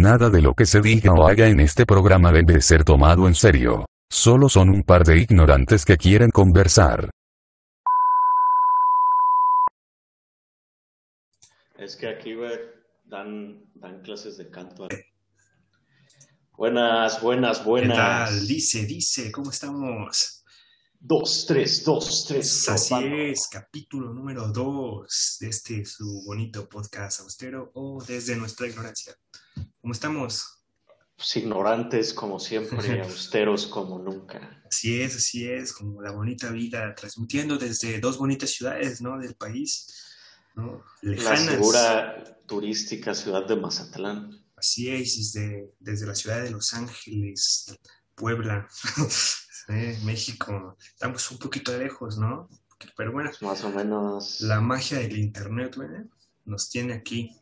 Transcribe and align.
Nada 0.00 0.30
de 0.30 0.40
lo 0.40 0.54
que 0.54 0.64
se 0.64 0.80
diga 0.80 1.12
o 1.12 1.28
haga 1.28 1.46
en 1.48 1.60
este 1.60 1.84
programa 1.84 2.32
debe 2.32 2.62
ser 2.62 2.84
tomado 2.84 3.28
en 3.28 3.34
serio. 3.34 3.84
Solo 4.08 4.48
son 4.48 4.70
un 4.70 4.82
par 4.82 5.04
de 5.04 5.18
ignorantes 5.18 5.84
que 5.84 5.98
quieren 5.98 6.30
conversar. 6.30 7.10
Es 11.76 11.96
que 11.96 12.08
aquí, 12.08 12.34
güey, 12.34 12.58
dan, 13.04 13.62
dan 13.74 14.00
clases 14.00 14.38
de 14.38 14.48
canto. 14.48 14.88
Buenas, 16.56 17.20
buenas, 17.20 17.62
buenas. 17.62 17.98
¿Qué 17.98 18.02
tal? 18.02 18.48
Dice, 18.48 18.86
dice, 18.86 19.30
¿cómo 19.30 19.50
estamos? 19.50 20.42
Dos, 20.98 21.44
tres, 21.46 21.84
dos, 21.84 22.24
tres. 22.26 22.66
Así 22.70 22.94
topando. 22.94 23.16
es, 23.16 23.48
capítulo 23.48 24.14
número 24.14 24.48
dos 24.48 25.36
de 25.40 25.48
este 25.48 25.84
su 25.84 26.22
bonito 26.24 26.66
podcast 26.70 27.20
austero 27.20 27.70
o 27.74 28.02
desde 28.02 28.34
nuestra 28.36 28.66
ignorancia. 28.66 29.14
¿Cómo 29.80 29.92
estamos? 29.92 30.62
Pues 31.16 31.36
ignorantes 31.36 32.14
como 32.14 32.38
siempre, 32.38 33.00
austeros 33.02 33.66
como 33.66 33.98
nunca. 33.98 34.62
Así 34.70 35.00
es, 35.00 35.16
así 35.16 35.48
es, 35.48 35.72
como 35.72 36.00
la 36.02 36.12
bonita 36.12 36.50
vida, 36.50 36.94
transmitiendo 36.94 37.58
desde 37.58 37.98
dos 38.00 38.18
bonitas 38.18 38.50
ciudades, 38.50 39.00
¿no? 39.00 39.18
Del 39.18 39.34
país, 39.34 39.86
¿no? 40.54 40.82
La 41.02 41.10
Lejanas. 41.12 41.40
segura 41.40 42.38
turística 42.46 43.14
ciudad 43.14 43.46
de 43.46 43.56
Mazatlán. 43.56 44.44
Así 44.56 44.88
es, 44.90 45.16
desde, 45.34 45.72
desde 45.78 46.06
la 46.06 46.14
ciudad 46.14 46.42
de 46.42 46.50
Los 46.50 46.74
Ángeles, 46.74 47.74
Puebla, 48.14 48.68
eh, 49.68 49.98
México. 50.04 50.76
Estamos 50.86 51.30
un 51.30 51.38
poquito 51.38 51.76
lejos, 51.76 52.18
¿no? 52.18 52.48
Pero 52.96 53.12
bueno, 53.12 53.30
Pues 53.30 53.42
más 53.42 53.64
o 53.64 53.70
menos. 53.70 54.40
la 54.42 54.60
magia 54.60 54.98
del 54.98 55.18
internet, 55.18 55.76
güey, 55.76 55.88
nos 56.44 56.70
tiene 56.70 56.94
aquí. 56.94 57.36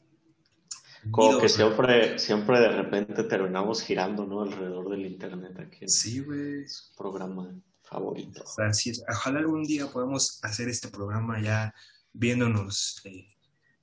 Como 1.11 1.39
que 1.41 1.49
siempre, 1.49 2.19
siempre 2.19 2.61
de 2.61 2.69
repente 2.69 3.23
terminamos 3.25 3.83
girando, 3.83 4.27
¿no? 4.27 4.43
Alrededor 4.43 4.91
del 4.91 5.07
internet 5.07 5.59
aquí 5.61 5.89
Sí, 5.89 6.21
güey. 6.21 6.67
su 6.69 6.95
programa 6.97 7.55
favorito. 7.83 8.45
Así 8.59 8.91
es. 8.91 9.03
Ojalá 9.09 9.39
algún 9.39 9.65
día 9.65 9.87
podamos 9.87 10.41
hacer 10.43 10.69
este 10.69 10.89
programa 10.89 11.41
ya 11.41 11.73
viéndonos 12.13 13.01
eh, 13.05 13.29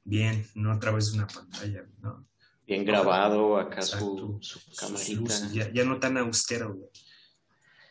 bien, 0.03 0.45
no 0.55 0.71
a 0.71 0.79
través 0.79 1.11
de 1.11 1.17
una 1.19 1.27
pantalla, 1.27 1.85
¿no? 2.01 2.27
Bien 2.67 2.83
grabado, 2.83 3.57
acá 3.57 3.81
su, 3.81 4.37
su 4.41 4.59
camarita. 4.75 5.49
ya, 5.51 5.71
ya 5.71 5.83
no 5.85 5.99
tan 5.99 6.17
austero, 6.17 6.73
güey. 6.73 6.89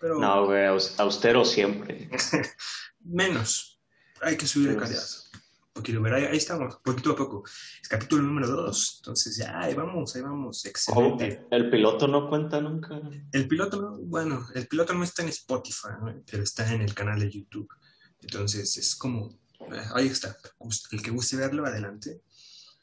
Pero 0.00 0.18
No, 0.20 0.46
güey, 0.46 0.66
aus- 0.66 0.94
austero 0.98 1.44
siempre. 1.44 2.10
menos. 3.00 3.80
Hay 4.20 4.36
que 4.36 4.46
subir 4.46 4.70
el 4.70 4.76
Pues- 4.76 4.88
calidad. 4.88 5.06
Poquito, 5.74 6.00
pero 6.04 6.14
ahí, 6.16 6.24
ahí 6.26 6.36
estamos, 6.36 6.76
poquito 6.84 7.10
a 7.10 7.16
poco. 7.16 7.42
Es 7.82 7.88
capítulo 7.88 8.22
número 8.22 8.46
dos. 8.46 8.98
Entonces 9.00 9.36
ya, 9.36 9.58
ahí 9.60 9.74
vamos, 9.74 10.14
ahí 10.14 10.22
vamos. 10.22 10.64
Oh, 10.64 10.68
Excelente. 10.68 11.46
el 11.50 11.68
piloto 11.68 12.06
no 12.06 12.28
cuenta 12.28 12.60
nunca. 12.60 13.00
El 13.32 13.48
piloto, 13.48 13.82
no- 13.82 13.98
bueno, 13.98 14.46
el 14.54 14.68
piloto 14.68 14.94
no 14.94 15.02
está 15.02 15.22
en 15.22 15.30
Spotify, 15.30 15.88
¿no? 16.00 16.14
pero 16.30 16.44
está 16.44 16.72
en 16.72 16.80
el 16.82 16.94
canal 16.94 17.18
de 17.18 17.28
YouTube. 17.28 17.68
Entonces 18.22 18.76
es 18.76 18.94
como, 18.94 19.36
eh, 19.72 19.82
ahí 19.94 20.06
está. 20.06 20.36
El 20.92 21.02
que 21.02 21.10
guste 21.10 21.36
verlo, 21.36 21.66
adelante. 21.66 22.22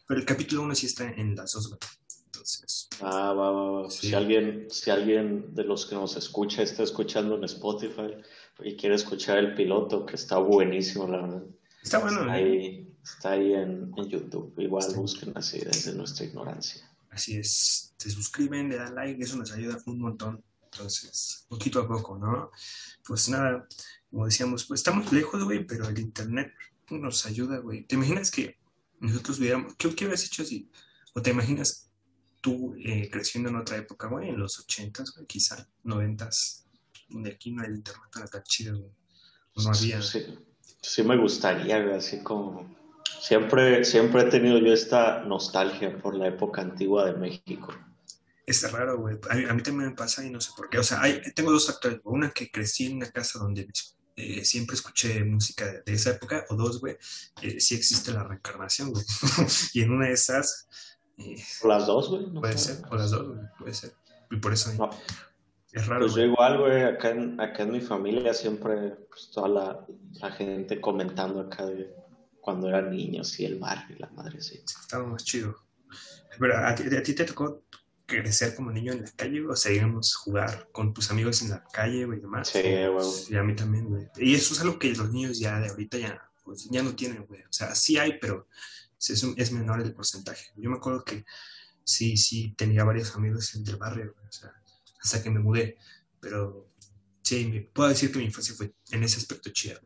Pero 0.05 0.19
el 0.19 0.25
capítulo 0.25 0.63
1 0.63 0.75
sí 0.75 0.87
está 0.87 1.09
en 1.09 1.33
las 1.33 1.53
dos. 1.53 1.77
Entonces, 2.25 2.89
Ah, 2.99 3.31
va, 3.33 3.51
va, 3.51 3.71
va. 3.83 3.89
Sí. 3.89 4.09
Si 4.09 4.13
alguien, 4.13 4.67
si 4.69 4.91
alguien 4.91 5.55
de 5.55 5.63
los 5.63 5.85
que 5.85 5.95
nos 5.95 6.17
escucha 6.17 6.61
está 6.61 6.83
escuchando 6.83 7.35
en 7.37 7.45
Spotify 7.45 8.15
y 8.63 8.75
quiere 8.75 8.95
escuchar 8.95 9.37
el 9.37 9.55
piloto, 9.55 10.05
que 10.05 10.15
está 10.17 10.37
buenísimo, 10.39 11.07
la 11.07 11.21
verdad. 11.21 11.43
Está 11.81 11.99
bueno, 11.99 12.21
Está 12.21 12.33
ahí, 12.33 12.95
está 13.03 13.31
ahí 13.31 13.53
en, 13.53 13.91
en 13.95 14.09
YouTube. 14.09 14.53
Igual 14.57 14.83
Sí. 14.83 14.93
busquen 14.95 15.33
así 15.35 15.59
desde 15.59 15.93
nuestra 15.93 16.25
ignorancia. 16.25 16.89
Así 17.09 17.37
es. 17.37 17.93
Se 17.97 18.09
suscriben, 18.09 18.69
le 18.69 18.77
dan 18.77 18.95
like, 18.95 19.21
eso 19.21 19.37
nos 19.37 19.51
ayuda 19.51 19.77
un 19.85 19.99
montón. 19.99 20.43
Entonces, 20.63 21.45
poquito 21.49 21.81
a 21.81 21.87
poco, 21.87 22.17
¿no? 22.17 22.49
Pues 23.05 23.27
nada, 23.27 23.67
como 24.09 24.25
decíamos, 24.25 24.65
pues 24.65 24.79
estamos 24.79 25.11
lejos, 25.11 25.43
güey, 25.43 25.65
pero 25.65 25.87
el 25.89 25.99
internet 25.99 26.53
nos 26.89 27.25
ayuda, 27.25 27.57
güey. 27.57 27.85
¿Te 27.85 27.95
imaginas 27.95 28.31
que 28.31 28.57
nosotros 28.99 29.39
hubiéramos, 29.39 29.75
qué, 29.75 29.93
qué 29.93 30.05
hubieras 30.05 30.23
hecho 30.25 30.45
si, 30.45 30.69
o 31.13 31.21
te 31.21 31.31
imaginas 31.31 31.89
tú 32.39 32.73
eh, 32.77 33.09
creciendo 33.11 33.49
en 33.49 33.57
otra 33.57 33.77
época, 33.77 34.07
güey, 34.07 34.29
en 34.29 34.39
los 34.39 34.59
ochentas, 34.59 35.11
güey, 35.13 35.27
quizá, 35.27 35.67
noventas, 35.83 36.65
donde 37.09 37.31
aquí 37.31 37.51
no 37.51 37.63
el 37.63 37.75
internet 37.75 38.09
tan 38.31 38.43
chido, 38.43 38.79
güey. 38.79 38.91
No 39.57 39.71
había. 39.71 40.01
Sí, 40.01 40.21
sí 40.21 40.50
me 41.03 41.17
gustaría, 41.17 41.81
güey, 41.83 41.95
así 41.95 42.21
como... 42.23 42.69
Siempre, 43.19 43.85
siempre 43.85 44.21
he 44.21 44.25
tenido 44.25 44.57
yo 44.57 44.73
esta 44.73 45.19
nostalgia 45.23 45.95
por 46.01 46.15
la 46.15 46.27
época 46.27 46.61
antigua 46.61 47.05
de 47.05 47.13
México. 47.13 47.73
Es 48.47 48.69
raro, 48.71 48.99
güey. 48.99 49.17
A 49.29 49.35
mí, 49.35 49.45
a 49.47 49.53
mí 49.53 49.61
también 49.61 49.91
me 49.91 49.95
pasa 49.95 50.25
y 50.25 50.31
no 50.31 50.41
sé 50.41 50.51
por 50.57 50.69
qué. 50.69 50.79
O 50.79 50.83
sea, 50.83 51.01
hay, 51.01 51.21
tengo 51.35 51.51
dos 51.51 51.67
factores. 51.67 51.99
Una 52.03 52.31
que 52.31 52.49
crecí 52.49 52.87
en 52.87 52.97
una 52.97 53.11
casa 53.11 53.37
donde 53.37 53.67
eh, 54.15 54.43
siempre 54.43 54.75
escuché 54.75 55.23
música 55.23 55.65
de, 55.65 55.83
de 55.85 55.93
esa 55.93 56.11
época. 56.11 56.45
O 56.49 56.55
dos, 56.55 56.81
güey, 56.81 56.97
eh, 57.43 57.59
sí 57.59 57.75
existe 57.75 58.11
la 58.11 58.23
reencarnación, 58.23 58.91
güey. 58.91 59.05
y 59.73 59.81
en 59.81 59.91
una 59.91 60.07
de 60.07 60.13
esas, 60.13 60.67
eh, 61.17 61.35
¿O 61.61 61.67
Las 61.67 61.85
dos, 61.85 62.09
güey. 62.09 62.27
no 62.31 62.41
puede 62.41 62.57
sé. 62.57 62.75
ser, 62.75 62.85
o 62.89 62.95
las 62.95 63.11
dos, 63.11 63.27
güey, 63.27 63.39
puede 63.59 63.73
ser. 63.73 63.93
Y 64.31 64.37
por 64.37 64.53
eso 64.53 64.73
No. 64.73 64.89
Es 65.73 65.87
raro, 65.87 66.01
Pues 66.01 66.15
yo 66.15 66.23
igual, 66.23 66.59
güey, 66.59 66.83
acá 66.83 67.11
en, 67.11 67.39
acá 67.39 67.63
en 67.63 67.71
mi 67.71 67.81
familia 67.81 68.33
siempre, 68.33 68.91
pues 69.09 69.31
toda 69.33 69.47
la, 69.47 69.85
la 70.19 70.31
gente 70.31 70.79
comentando 70.81 71.39
acá 71.41 71.65
de 71.65 71.93
cuando 72.41 72.67
eran 72.69 72.91
niños 72.91 73.39
y 73.39 73.45
el 73.45 73.59
barrio 73.59 73.95
y 73.95 73.99
la 73.99 74.09
madre, 74.09 74.41
sí. 74.41 74.61
Estaba 74.65 75.05
más 75.05 75.23
chido. 75.23 75.55
Pero 76.39 76.57
¿a 76.57 76.73
ti, 76.73 76.83
a 76.95 77.03
ti 77.03 77.13
te 77.13 77.23
tocó 77.25 77.63
crecer 78.05 78.55
como 78.55 78.71
niño 78.71 78.93
en 78.93 79.03
la 79.03 79.11
calle? 79.15 79.45
O 79.45 79.55
sea, 79.55 79.71
íbamos 79.71 80.15
a 80.15 80.19
jugar 80.23 80.69
con 80.71 80.93
tus 80.93 81.11
amigos 81.11 81.41
en 81.43 81.49
la 81.51 81.63
calle, 81.71 82.05
güey, 82.05 82.17
y 82.19 82.21
demás. 82.21 82.49
Sí, 82.49 82.61
güey. 82.61 83.07
Y 83.29 83.35
a 83.35 83.43
mí 83.43 83.55
también, 83.55 83.85
güey. 83.87 84.07
Y 84.17 84.33
eso 84.35 84.53
es 84.53 84.61
algo 84.61 84.79
que 84.79 84.93
los 84.95 85.11
niños 85.11 85.39
ya 85.39 85.59
de 85.59 85.69
ahorita 85.69 85.97
ya, 85.99 86.21
pues, 86.43 86.67
ya 86.71 86.81
no 86.81 86.95
tienen, 86.95 87.25
güey. 87.27 87.41
O 87.43 87.51
sea, 87.53 87.75
sí 87.75 87.97
hay, 87.97 88.17
pero 88.19 88.47
es, 88.99 89.23
un- 89.23 89.35
es 89.37 89.51
menor 89.51 89.81
el 89.81 89.93
porcentaje. 89.93 90.47
Yo 90.55 90.69
me 90.69 90.77
acuerdo 90.77 91.03
que 91.05 91.23
sí, 91.83 92.17
sí 92.17 92.53
tenía 92.57 92.83
varios 92.83 93.15
amigos 93.15 93.51
del 93.63 93.75
barrio, 93.77 94.13
güey. 94.15 94.27
O 94.27 94.31
sea, 94.31 94.51
hasta 95.01 95.23
que 95.23 95.29
me 95.29 95.39
mudé. 95.39 95.77
Pero 96.19 96.67
sí, 97.21 97.47
me, 97.47 97.61
puedo 97.61 97.89
decir 97.89 98.11
que 98.11 98.19
mi 98.19 98.25
infancia 98.25 98.55
fue 98.55 98.73
en 98.91 99.03
ese 99.03 99.17
aspecto 99.17 99.49
chida. 99.49 99.79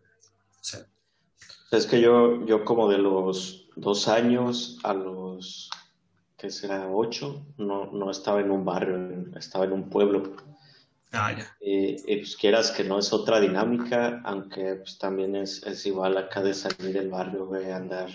O 0.59 0.63
sea, 0.63 0.85
Es 1.71 1.85
que 1.85 2.01
yo, 2.01 2.45
yo 2.45 2.65
como 2.65 2.89
de 2.89 2.97
los 2.97 3.67
dos 3.75 4.07
años 4.07 4.79
a 4.83 4.93
los, 4.93 5.69
¿qué 6.37 6.49
será? 6.49 6.89
Ocho, 6.89 7.45
no, 7.57 7.91
no 7.91 8.11
estaba 8.11 8.41
en 8.41 8.51
un 8.51 8.65
barrio, 8.65 9.37
estaba 9.37 9.65
en 9.65 9.73
un 9.73 9.89
pueblo. 9.89 10.35
ah, 11.11 11.31
ya. 11.31 11.55
Y, 11.61 12.11
y, 12.11 12.17
pues 12.17 12.35
quieras 12.35 12.71
que 12.71 12.83
no 12.83 12.99
es 12.99 13.13
otra 13.13 13.39
dinámica, 13.39 14.21
aunque 14.25 14.75
pues 14.75 14.97
también 14.97 15.35
es, 15.35 15.63
es 15.63 15.85
igual 15.85 16.17
acá 16.17 16.41
de 16.41 16.53
salir 16.53 16.93
del 16.93 17.09
barrio, 17.09 17.45
güey, 17.45 17.71
andar 17.71 18.09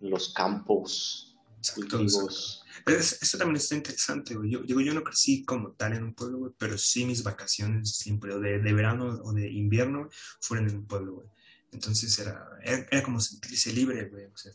en 0.00 0.10
los 0.10 0.30
campos 0.30 1.36
cultivos. 1.74 2.61
Es- 2.86 3.22
eso 3.22 3.38
también 3.38 3.56
está 3.56 3.74
interesante, 3.74 4.34
güey. 4.34 4.50
Yo, 4.50 4.60
digo, 4.60 4.80
yo 4.80 4.94
no 4.94 5.02
crecí 5.04 5.44
como 5.44 5.72
tal 5.72 5.94
en 5.94 6.02
un 6.04 6.14
pueblo, 6.14 6.38
güey, 6.38 6.52
pero 6.58 6.76
sí 6.78 7.04
mis 7.04 7.22
vacaciones 7.22 7.96
siempre, 7.96 8.32
o 8.34 8.40
de, 8.40 8.58
de 8.60 8.72
verano 8.72 9.20
o 9.24 9.32
de 9.32 9.50
invierno, 9.50 10.00
güey, 10.00 10.10
fueron 10.40 10.68
en 10.68 10.76
un 10.76 10.86
pueblo, 10.86 11.14
güey. 11.14 11.28
Entonces 11.72 12.18
era, 12.18 12.46
era, 12.62 12.86
era 12.90 13.02
como 13.02 13.20
sentirse 13.20 13.72
libre, 13.72 14.08
güey. 14.08 14.26
O 14.26 14.36
sea, 14.36 14.52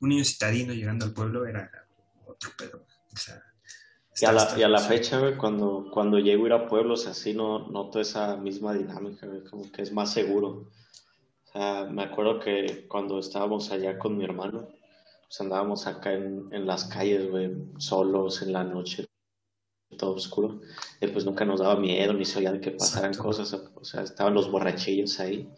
un 0.00 0.08
niño 0.10 0.24
citadino 0.24 0.72
llegando 0.72 1.04
al 1.04 1.12
pueblo 1.12 1.46
era 1.46 1.70
otro 2.26 2.50
pedo, 2.56 2.78
güey. 2.78 2.96
O 3.12 3.16
sea, 3.16 3.42
Y 4.20 4.24
a 4.26 4.32
la, 4.32 4.54
y 4.58 4.62
a 4.62 4.68
la 4.68 4.78
fecha, 4.80 5.18
güey, 5.18 5.36
cuando, 5.36 5.88
cuando 5.92 6.18
llego 6.20 6.44
a 6.44 6.46
ir 6.46 6.52
a 6.52 6.68
pueblos 6.68 7.06
así, 7.08 7.34
no 7.34 7.68
noto 7.70 8.00
esa 8.00 8.36
misma 8.36 8.72
dinámica, 8.74 9.26
güey, 9.26 9.42
como 9.44 9.70
que 9.72 9.82
es 9.82 9.92
más 9.92 10.12
seguro. 10.12 10.70
O 11.46 11.52
sea, 11.52 11.84
me 11.86 12.02
acuerdo 12.04 12.38
que 12.40 12.86
cuando 12.88 13.18
estábamos 13.18 13.70
allá 13.72 13.98
con 13.98 14.16
mi 14.16 14.24
hermano, 14.24 14.68
pues 15.34 15.40
andábamos 15.40 15.86
acá 15.88 16.12
en, 16.12 16.48
en 16.52 16.64
las 16.64 16.84
calles, 16.84 17.28
güey, 17.28 17.50
solos 17.78 18.40
en 18.42 18.52
la 18.52 18.62
noche, 18.62 19.04
todo 19.98 20.14
oscuro, 20.14 20.60
y 21.00 21.08
pues 21.08 21.24
nunca 21.24 21.44
nos 21.44 21.58
daba 21.58 21.74
miedo 21.76 22.12
ni 22.12 22.24
se 22.24 22.38
oía 22.38 22.52
de 22.52 22.60
que 22.60 22.70
pasaran 22.70 23.10
Exacto. 23.10 23.28
cosas, 23.28 23.52
o 23.74 23.84
sea, 23.84 24.02
estaban 24.02 24.32
los 24.34 24.48
borrachillos 24.48 25.18
ahí, 25.18 25.50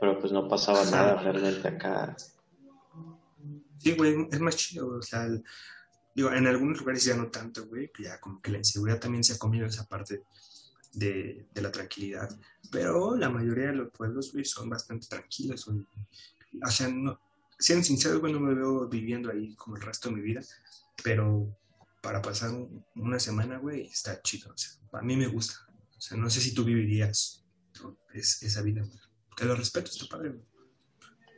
pero 0.00 0.18
pues 0.18 0.32
no 0.32 0.48
pasaba 0.48 0.84
nada 0.86 1.16
realmente 1.16 1.68
acá. 1.68 2.16
Sí, 3.78 3.92
güey, 3.94 4.26
es 4.32 4.40
más 4.40 4.56
chido, 4.56 4.86
güey. 4.86 4.98
O 5.00 5.02
sea, 5.02 5.24
el- 5.26 5.44
digo, 6.14 6.32
en 6.32 6.46
algunos 6.46 6.78
lugares 6.78 7.04
ya 7.04 7.14
no 7.14 7.30
tanto, 7.30 7.66
güey, 7.66 7.90
que 7.92 8.04
ya 8.04 8.18
como 8.20 8.40
que 8.40 8.52
la 8.52 8.58
inseguridad 8.58 9.00
también 9.00 9.22
se 9.22 9.34
ha 9.34 9.38
comido 9.38 9.66
esa 9.66 9.84
parte 9.86 10.22
de, 10.94 11.46
de 11.52 11.62
la 11.62 11.70
tranquilidad. 11.70 12.28
Pero 12.70 13.16
la 13.16 13.28
mayoría 13.28 13.66
de 13.66 13.74
los 13.74 13.90
pueblos, 13.90 14.32
güey, 14.32 14.46
son 14.46 14.70
bastante 14.70 15.06
tranquilos, 15.08 15.66
güey. 15.66 15.84
O 16.66 16.70
sea, 16.70 16.88
no, 16.88 17.18
siendo 17.58 17.84
sincero, 17.84 18.20
güey, 18.20 18.32
no 18.32 18.40
me 18.40 18.54
veo 18.54 18.88
viviendo 18.88 19.30
ahí 19.30 19.54
como 19.56 19.76
el 19.76 19.82
resto 19.82 20.08
de 20.08 20.16
mi 20.16 20.20
vida, 20.22 20.40
pero 21.02 21.48
para 22.02 22.20
pasar 22.20 22.50
un- 22.50 22.84
una 22.96 23.18
semana, 23.18 23.58
güey, 23.58 23.86
está 23.86 24.20
chido. 24.22 24.52
O 24.52 24.56
sea, 24.56 24.72
a 24.92 25.02
mí 25.02 25.16
me 25.16 25.26
gusta. 25.28 25.54
O 25.96 26.00
sea, 26.00 26.16
no 26.18 26.28
sé 26.28 26.40
si 26.40 26.52
tú 26.54 26.64
vivirías 26.64 27.44
es- 28.12 28.42
esa 28.42 28.62
vida, 28.62 28.82
güey. 28.82 28.98
Que 29.36 29.44
lo 29.46 29.54
respeto, 29.54 29.90
está 29.90 30.06
padre, 30.06 30.30
güey. 30.30 30.44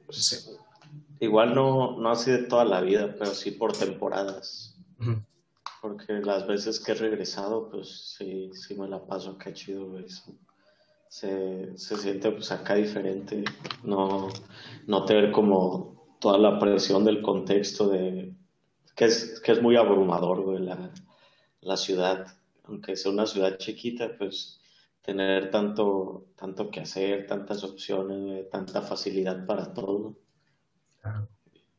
Pues, 0.06 0.48
igual 1.20 1.54
no, 1.54 1.98
no 2.00 2.10
así 2.10 2.30
de 2.30 2.44
toda 2.44 2.64
la 2.64 2.80
vida, 2.80 3.14
pero 3.18 3.34
sí 3.34 3.52
por 3.52 3.72
temporadas. 3.76 4.76
Porque 5.82 6.14
las 6.14 6.46
veces 6.46 6.80
que 6.80 6.92
he 6.92 6.94
regresado, 6.94 7.70
pues 7.70 8.14
sí, 8.18 8.50
sí 8.54 8.74
me 8.74 8.88
la 8.88 9.06
paso 9.06 9.30
acá 9.32 9.52
chido, 9.52 9.86
güey. 9.88 10.06
Se, 11.08 11.72
se 11.78 11.96
siente 11.96 12.30
pues 12.32 12.50
acá 12.50 12.74
diferente, 12.74 13.44
no, 13.84 14.28
no 14.86 15.04
tener 15.04 15.30
como 15.32 15.95
toda 16.18 16.38
la 16.38 16.58
presión 16.58 17.04
del 17.04 17.22
contexto 17.22 17.88
de 17.88 18.34
que 18.94 19.04
es, 19.04 19.40
que 19.40 19.52
es 19.52 19.62
muy 19.62 19.76
abrumador, 19.76 20.42
güey, 20.42 20.58
la, 20.60 20.90
la 21.60 21.76
ciudad, 21.76 22.26
aunque 22.64 22.96
sea 22.96 23.12
una 23.12 23.26
ciudad 23.26 23.58
chiquita, 23.58 24.16
pues 24.16 24.58
tener 25.02 25.50
tanto, 25.50 26.32
tanto 26.36 26.70
que 26.70 26.80
hacer, 26.80 27.26
tantas 27.26 27.62
opciones, 27.62 28.48
tanta 28.50 28.82
facilidad 28.82 29.46
para 29.46 29.72
todo. 29.72 30.18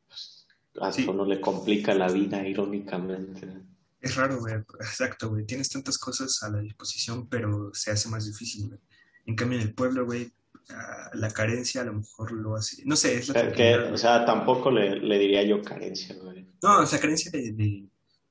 Pues, 0.07 0.48
a 0.80 1.12
uno 1.12 1.25
le 1.25 1.42
complica 1.42 1.94
la 1.94 2.07
vida, 2.07 2.48
irónicamente. 2.48 3.66
Es 4.00 4.16
raro, 4.16 4.40
güey. 4.40 4.54
Exacto, 4.80 5.30
güey. 5.30 5.45
Tienes 5.45 5.69
tantas 5.69 5.98
cosas 5.98 6.42
a 6.44 6.50
la 6.50 6.60
disposición, 6.60 7.28
pero 7.28 7.72
se 7.74 7.92
hace 7.92 8.07
más 8.10 8.25
difícil, 8.25 8.68
güey. 8.69 8.80
En 9.25 9.36
cambio, 9.36 9.60
en 9.60 9.68
el 9.68 9.74
pueblo, 9.74 10.06
güey, 10.06 10.31
la 11.14 11.31
carencia 11.31 11.81
a 11.81 11.86
lo 11.86 11.94
mejor 11.94 12.31
lo 12.31 12.56
hace. 12.56 12.84
No 12.86 12.96
sé, 12.96 13.18
es 13.18 13.30
la 13.30 13.52
que, 13.52 13.75
O 13.75 13.98
sea, 13.98 14.25
tampoco 14.25 14.72
le, 14.72 15.00
le, 15.00 15.18
diría 15.18 15.44
yo 15.44 15.62
carencia, 15.62 16.16
güey. 16.16 16.48
No, 16.62 16.81
o 16.81 16.86
sea, 16.86 17.00
carencia 17.00 17.31
de, 17.31 17.88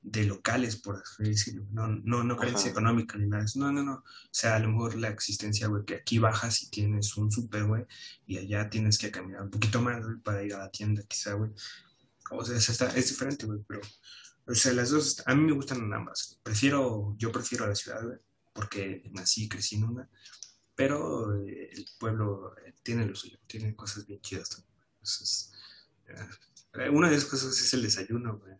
de 0.07 0.23
locales, 0.23 0.77
por 0.77 0.95
así 0.95 1.23
decirlo. 1.23 1.65
No, 1.71 1.87
no, 1.87 2.23
no 2.23 2.37
carencia 2.37 2.71
económica 2.71 3.17
ni 3.17 3.27
nada. 3.27 3.45
No, 3.55 3.71
no, 3.71 3.83
no. 3.83 3.93
O 3.93 4.03
sea, 4.31 4.55
a 4.55 4.59
lo 4.59 4.69
mejor 4.69 4.95
la 4.95 5.09
existencia, 5.09 5.67
güey, 5.67 5.83
que 5.83 5.95
aquí 5.95 6.17
bajas 6.17 6.63
y 6.63 6.69
tienes 6.69 7.15
un 7.17 7.31
súper, 7.31 7.65
güey, 7.65 7.85
y 8.25 8.37
allá 8.37 8.69
tienes 8.69 8.97
que 8.97 9.11
caminar 9.11 9.43
un 9.43 9.49
poquito 9.49 9.81
más, 9.81 10.03
güey, 10.03 10.17
para 10.17 10.43
ir 10.43 10.53
a 10.53 10.59
la 10.59 10.71
tienda, 10.71 11.03
quizá, 11.07 11.33
güey. 11.33 11.51
O 12.31 12.45
sea, 12.45 12.57
es, 12.57 12.69
es 12.69 13.09
diferente, 13.09 13.45
güey, 13.45 13.59
pero, 13.67 13.81
o 14.47 14.55
sea, 14.55 14.73
las 14.73 14.91
dos, 14.91 15.23
a 15.25 15.35
mí 15.35 15.43
me 15.43 15.53
gustan 15.53 15.91
ambas. 15.93 16.39
Prefiero, 16.43 17.15
yo 17.17 17.31
prefiero 17.31 17.67
la 17.67 17.75
ciudad, 17.75 18.03
güey, 18.03 18.17
porque 18.53 19.09
nací 19.11 19.45
y 19.45 19.49
crecí 19.49 19.75
en 19.75 19.83
una, 19.83 20.09
pero 20.77 21.35
eh, 21.43 21.71
el 21.73 21.85
pueblo 21.99 22.55
eh, 22.63 22.75
tiene 22.83 23.05
lo 23.05 23.15
suyo, 23.15 23.39
tiene 23.47 23.75
cosas 23.75 24.05
bien 24.05 24.21
chidas 24.21 24.49
también. 24.51 24.77
Entonces, 24.93 25.51
eh, 26.75 26.89
una 26.89 27.09
de 27.09 27.15
esas 27.15 27.29
cosas 27.29 27.59
es 27.59 27.73
el 27.73 27.81
desayuno, 27.81 28.37
güey. 28.37 28.53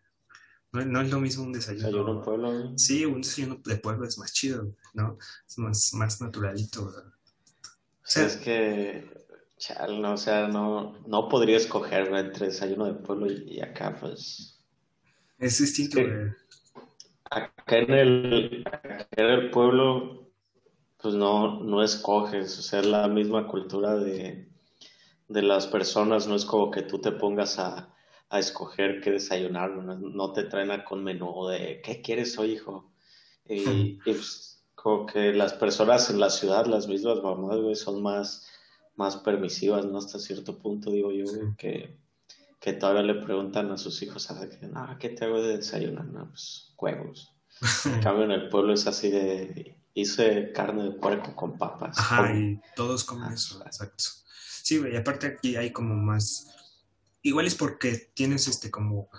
No, 0.71 1.01
es 1.01 1.11
lo 1.11 1.19
mismo 1.19 1.43
un 1.43 1.53
desayuno. 1.53 1.87
¿Desayuno 1.87 2.21
pueblo? 2.23 2.77
Sí, 2.77 3.05
un 3.05 3.21
desayuno 3.21 3.61
de 3.63 3.77
pueblo 3.77 4.05
es 4.05 4.17
más 4.17 4.33
chido, 4.33 4.75
¿no? 4.95 5.17
Es 5.47 5.57
más, 5.59 5.93
más 5.93 6.19
naturalito. 6.19 6.85
O 6.85 8.03
sea, 8.03 8.25
es 8.25 8.37
que, 8.37 9.07
chal, 9.57 10.01
no, 10.01 10.13
o 10.13 10.17
sea, 10.17 10.47
no, 10.47 10.97
no 11.05 11.29
podría 11.29 11.57
escoger 11.57 12.11
entre 12.15 12.47
desayuno 12.47 12.85
de 12.85 12.93
pueblo 12.93 13.31
y, 13.31 13.61
acá, 13.61 13.95
pues. 13.95 14.59
Es 15.37 15.59
distinto, 15.59 15.99
Acá 17.29 17.77
en 17.77 17.91
el, 17.91 18.63
en 19.11 19.25
el 19.25 19.51
pueblo, 19.51 20.26
pues 21.01 21.13
no, 21.13 21.61
no 21.63 21.83
escoges, 21.83 22.57
o 22.59 22.61
sea, 22.61 22.81
la 22.81 23.07
misma 23.07 23.47
cultura 23.47 23.95
de, 23.95 24.49
de 25.27 25.41
las 25.41 25.67
personas, 25.67 26.27
no 26.27 26.35
es 26.35 26.45
como 26.45 26.71
que 26.71 26.81
tú 26.81 26.99
te 26.99 27.11
pongas 27.11 27.59
a 27.59 27.94
a 28.29 28.39
escoger 28.39 28.99
qué 29.01 29.11
desayunar, 29.11 29.71
no, 29.71 30.33
te 30.33 30.44
traen 30.44 30.71
a 30.71 30.83
con 30.83 31.03
menú 31.03 31.47
de 31.47 31.81
¿qué 31.81 32.01
quieres 32.01 32.38
hoy, 32.38 32.53
hijo? 32.53 32.91
Y, 33.47 33.94
pues, 34.03 34.65
como 34.75 35.05
que 35.05 35.33
las 35.33 35.53
personas 35.53 36.09
en 36.09 36.19
la 36.19 36.29
ciudad, 36.29 36.65
las 36.65 36.88
mismas 36.88 37.21
mamás, 37.23 37.57
güey, 37.59 37.75
son 37.75 38.01
más, 38.03 38.45
más 38.95 39.15
permisivas, 39.17 39.85
¿no? 39.85 39.97
Hasta 39.97 40.19
cierto 40.19 40.59
punto, 40.59 40.91
digo 40.91 41.11
yo, 41.11 41.25
que, 41.57 41.97
que 42.59 42.73
todavía 42.73 43.03
le 43.03 43.15
preguntan 43.23 43.71
a 43.71 43.77
sus 43.77 44.01
hijos, 44.01 44.29
a 44.29 44.39
ver, 44.39 44.61
no, 44.69 44.97
¿qué 45.00 45.09
te 45.09 45.23
hago 45.23 45.41
de 45.41 45.57
desayunar? 45.57 46.05
No, 46.05 46.29
pues 46.29 46.73
huevos. 46.77 47.33
En 47.85 48.01
cambio, 48.01 48.25
en 48.25 48.31
el 48.31 48.50
pueblo 48.50 48.73
es 48.73 48.85
así 48.85 49.09
de, 49.09 49.76
hice 50.01 50.51
carne 50.53 50.83
de 50.83 50.91
puerco 50.91 51.35
con 51.35 51.57
papas. 51.57 51.97
Ajá, 51.97 52.33
y 52.33 52.59
todos 52.75 53.03
comen 53.03 53.33
eso, 53.33 53.61
exacto. 53.65 54.03
Sí, 54.63 54.77
güey, 54.77 54.94
y 54.94 54.97
aparte 54.97 55.27
aquí 55.27 55.55
hay 55.55 55.71
como 55.71 55.95
más 55.95 56.47
igual 57.27 57.45
es 57.45 57.55
porque 57.55 58.09
tienes 58.13 58.47
este 58.47 58.71
como 58.71 59.09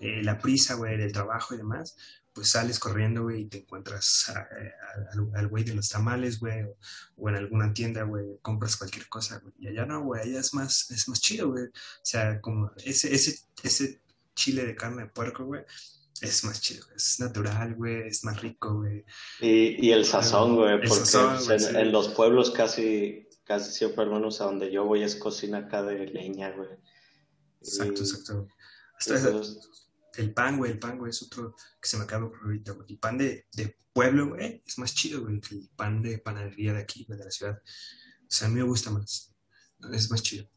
eh, 0.00 0.22
la 0.22 0.38
prisa, 0.38 0.74
güey, 0.74 0.96
del 0.96 1.12
trabajo 1.12 1.54
y 1.54 1.58
demás, 1.58 1.96
pues 2.32 2.50
sales 2.50 2.78
corriendo, 2.78 3.24
güey, 3.24 3.42
y 3.42 3.44
te 3.46 3.58
encuentras 3.58 4.32
al 5.34 5.48
güey 5.48 5.64
de 5.64 5.74
los 5.74 5.88
tamales, 5.88 6.38
güey, 6.40 6.64
o, 7.16 7.28
en 7.28 7.36
alguna 7.36 7.72
tienda, 7.74 8.02
güey, 8.04 8.38
compras 8.40 8.76
cualquier 8.76 9.08
cosa, 9.08 9.38
güey. 9.38 9.52
Y 9.58 9.68
allá 9.68 9.84
no, 9.84 10.02
güey, 10.02 10.22
allá 10.22 10.40
es 10.40 10.54
más, 10.54 10.90
es 10.90 11.08
más 11.08 11.20
chido, 11.20 11.50
güey. 11.50 11.64
O 11.64 12.04
sea, 12.04 12.40
como 12.40 12.70
ese, 12.84 13.14
ese, 13.14 13.40
ese 13.62 14.00
chile 14.34 14.64
de 14.64 14.76
carne 14.76 15.02
de 15.02 15.08
puerco, 15.08 15.44
güey, 15.44 15.62
es 16.20 16.44
más 16.44 16.60
chido, 16.60 16.86
es 16.94 17.18
natural, 17.18 17.74
güey, 17.74 18.08
es 18.08 18.24
más 18.24 18.40
rico, 18.40 18.74
güey. 18.74 19.04
Y, 19.40 19.86
y 19.86 19.92
el 19.92 20.04
sazón, 20.04 20.56
güey, 20.56 20.80
porque 20.80 21.78
en, 21.78 21.92
los 21.92 22.08
pueblos 22.08 22.50
casi, 22.50 23.28
casi 23.44 23.72
siempre, 23.72 24.04
al 24.04 24.10
menos 24.10 24.40
a 24.40 24.44
donde 24.44 24.70
yo 24.70 24.84
voy, 24.84 25.02
es 25.02 25.16
cocina 25.16 25.58
acá 25.58 25.82
de 25.82 26.06
leña, 26.06 26.50
güey. 26.50 26.68
Exacto, 27.60 28.02
exacto. 28.02 28.48
el 30.16 30.34
pan, 30.34 30.58
güey, 30.58 30.72
el 30.72 30.78
pan, 30.78 30.98
güey, 30.98 31.10
es 31.10 31.22
otro 31.22 31.54
que 31.80 31.88
se 31.88 31.96
me 31.96 32.04
acaba 32.04 32.28
por 32.28 32.40
ahorita, 32.44 32.72
güey. 32.72 32.86
El 32.90 32.98
pan 32.98 33.16
de, 33.16 33.46
de 33.54 33.76
pueblo, 33.92 34.28
güey, 34.30 34.62
es 34.66 34.78
más 34.78 34.94
chido, 34.94 35.22
güey, 35.22 35.40
que 35.40 35.54
el 35.54 35.70
pan 35.74 36.02
de 36.02 36.18
panadería 36.18 36.74
de 36.74 36.80
aquí, 36.80 37.06
de 37.08 37.16
la 37.16 37.30
ciudad. 37.30 37.58
O 37.58 38.26
sea, 38.28 38.48
a 38.48 38.50
mí 38.50 38.56
me 38.56 38.64
gusta 38.64 38.90
más. 38.90 39.34
Es 39.92 40.10
más 40.10 40.22
chido. 40.22 40.48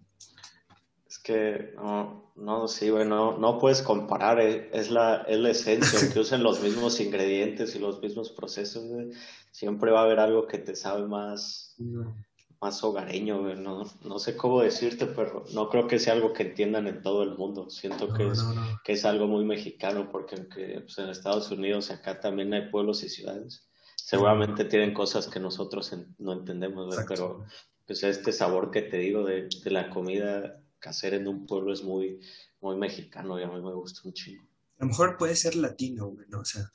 Que 1.23 1.73
no, 1.75 2.33
no, 2.35 2.67
sí, 2.67 2.89
güey, 2.89 3.07
no, 3.07 3.37
no 3.37 3.59
puedes 3.59 3.81
comparar, 3.81 4.39
eh, 4.39 4.69
es, 4.73 4.91
la, 4.91 5.23
es 5.27 5.39
la 5.39 5.51
esencia, 5.51 5.99
que 6.13 6.19
usen 6.19 6.43
los 6.43 6.61
mismos 6.61 6.99
ingredientes 6.99 7.75
y 7.75 7.79
los 7.79 8.01
mismos 8.01 8.31
procesos, 8.31 8.85
güey. 8.85 9.11
Siempre 9.51 9.91
va 9.91 10.01
a 10.01 10.03
haber 10.03 10.19
algo 10.19 10.47
que 10.47 10.57
te 10.57 10.75
sabe 10.75 11.07
más, 11.07 11.75
más 12.59 12.83
hogareño, 12.83 13.55
No, 13.55 13.83
no 14.03 14.19
sé 14.19 14.35
cómo 14.35 14.61
decirte, 14.61 15.05
pero 15.05 15.45
no 15.53 15.69
creo 15.69 15.87
que 15.87 15.99
sea 15.99 16.13
algo 16.13 16.33
que 16.33 16.43
entiendan 16.43 16.87
en 16.87 17.01
todo 17.01 17.21
el 17.23 17.37
mundo. 17.37 17.69
Siento 17.69 18.11
que, 18.13 18.29
es, 18.29 18.43
que 18.83 18.93
es 18.93 19.05
algo 19.05 19.27
muy 19.27 19.45
mexicano, 19.45 20.09
porque 20.11 20.37
pues, 20.37 20.97
en 20.97 21.09
Estados 21.09 21.51
Unidos 21.51 21.91
acá 21.91 22.19
también 22.19 22.53
hay 22.53 22.69
pueblos 22.69 23.03
y 23.03 23.09
ciudades. 23.09 23.69
Seguramente 23.95 24.65
tienen 24.65 24.93
cosas 24.93 25.27
que 25.27 25.39
nosotros 25.39 25.95
no 26.17 26.33
entendemos, 26.33 26.95
pero 27.07 27.45
pues 27.85 28.03
este 28.03 28.31
sabor 28.31 28.71
que 28.71 28.81
te 28.81 28.97
digo 28.97 29.23
de, 29.23 29.49
de, 29.63 29.71
la 29.71 29.89
comida 29.89 30.62
casera 30.83 31.15
en 31.15 31.27
un 31.27 31.47
pueblo 31.47 31.71
es 31.71 31.81
muy, 31.81 32.19
muy 32.59 32.75
mexicano 32.75 33.39
y 33.39 33.43
a 33.43 33.47
mí 33.47 33.61
me 33.61 33.73
gusta 33.73 34.01
un 34.03 34.13
chingo. 34.13 34.43
A 34.79 34.83
lo 34.83 34.87
mejor 34.87 35.17
puede 35.17 35.35
ser 35.35 35.55
latino, 35.55 36.07
güey, 36.07 36.27
¿no? 36.27 36.41
O 36.41 36.45
sea, 36.45 36.69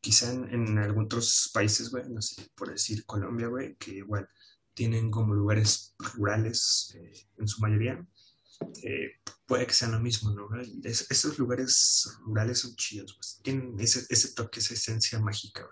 quizá 0.00 0.32
en, 0.32 0.48
en 0.54 0.78
algunos 0.78 1.06
otros 1.06 1.50
países, 1.52 1.90
güey, 1.90 2.04
no 2.08 2.22
sé, 2.22 2.48
por 2.54 2.70
decir 2.70 3.04
Colombia, 3.04 3.48
güey, 3.48 3.74
que 3.74 3.96
igual 3.96 4.28
tienen 4.80 5.10
como 5.10 5.34
lugares 5.34 5.94
rurales 5.98 6.94
eh, 6.96 7.26
en 7.38 7.48
su 7.48 7.60
mayoría. 7.60 8.06
Eh, 8.84 9.20
puede 9.46 9.66
que 9.66 9.74
sean 9.74 9.92
lo 9.92 10.00
mismo, 10.00 10.30
¿no? 10.30 10.48
esos 10.84 11.38
lugares 11.38 12.08
rurales 12.24 12.60
son 12.60 12.76
chidos, 12.76 13.14
pues. 13.14 13.40
tienen 13.42 13.74
ese, 13.80 14.06
ese, 14.08 14.32
toque, 14.32 14.60
esa 14.60 14.74
esencia 14.74 15.18
mágica. 15.18 15.66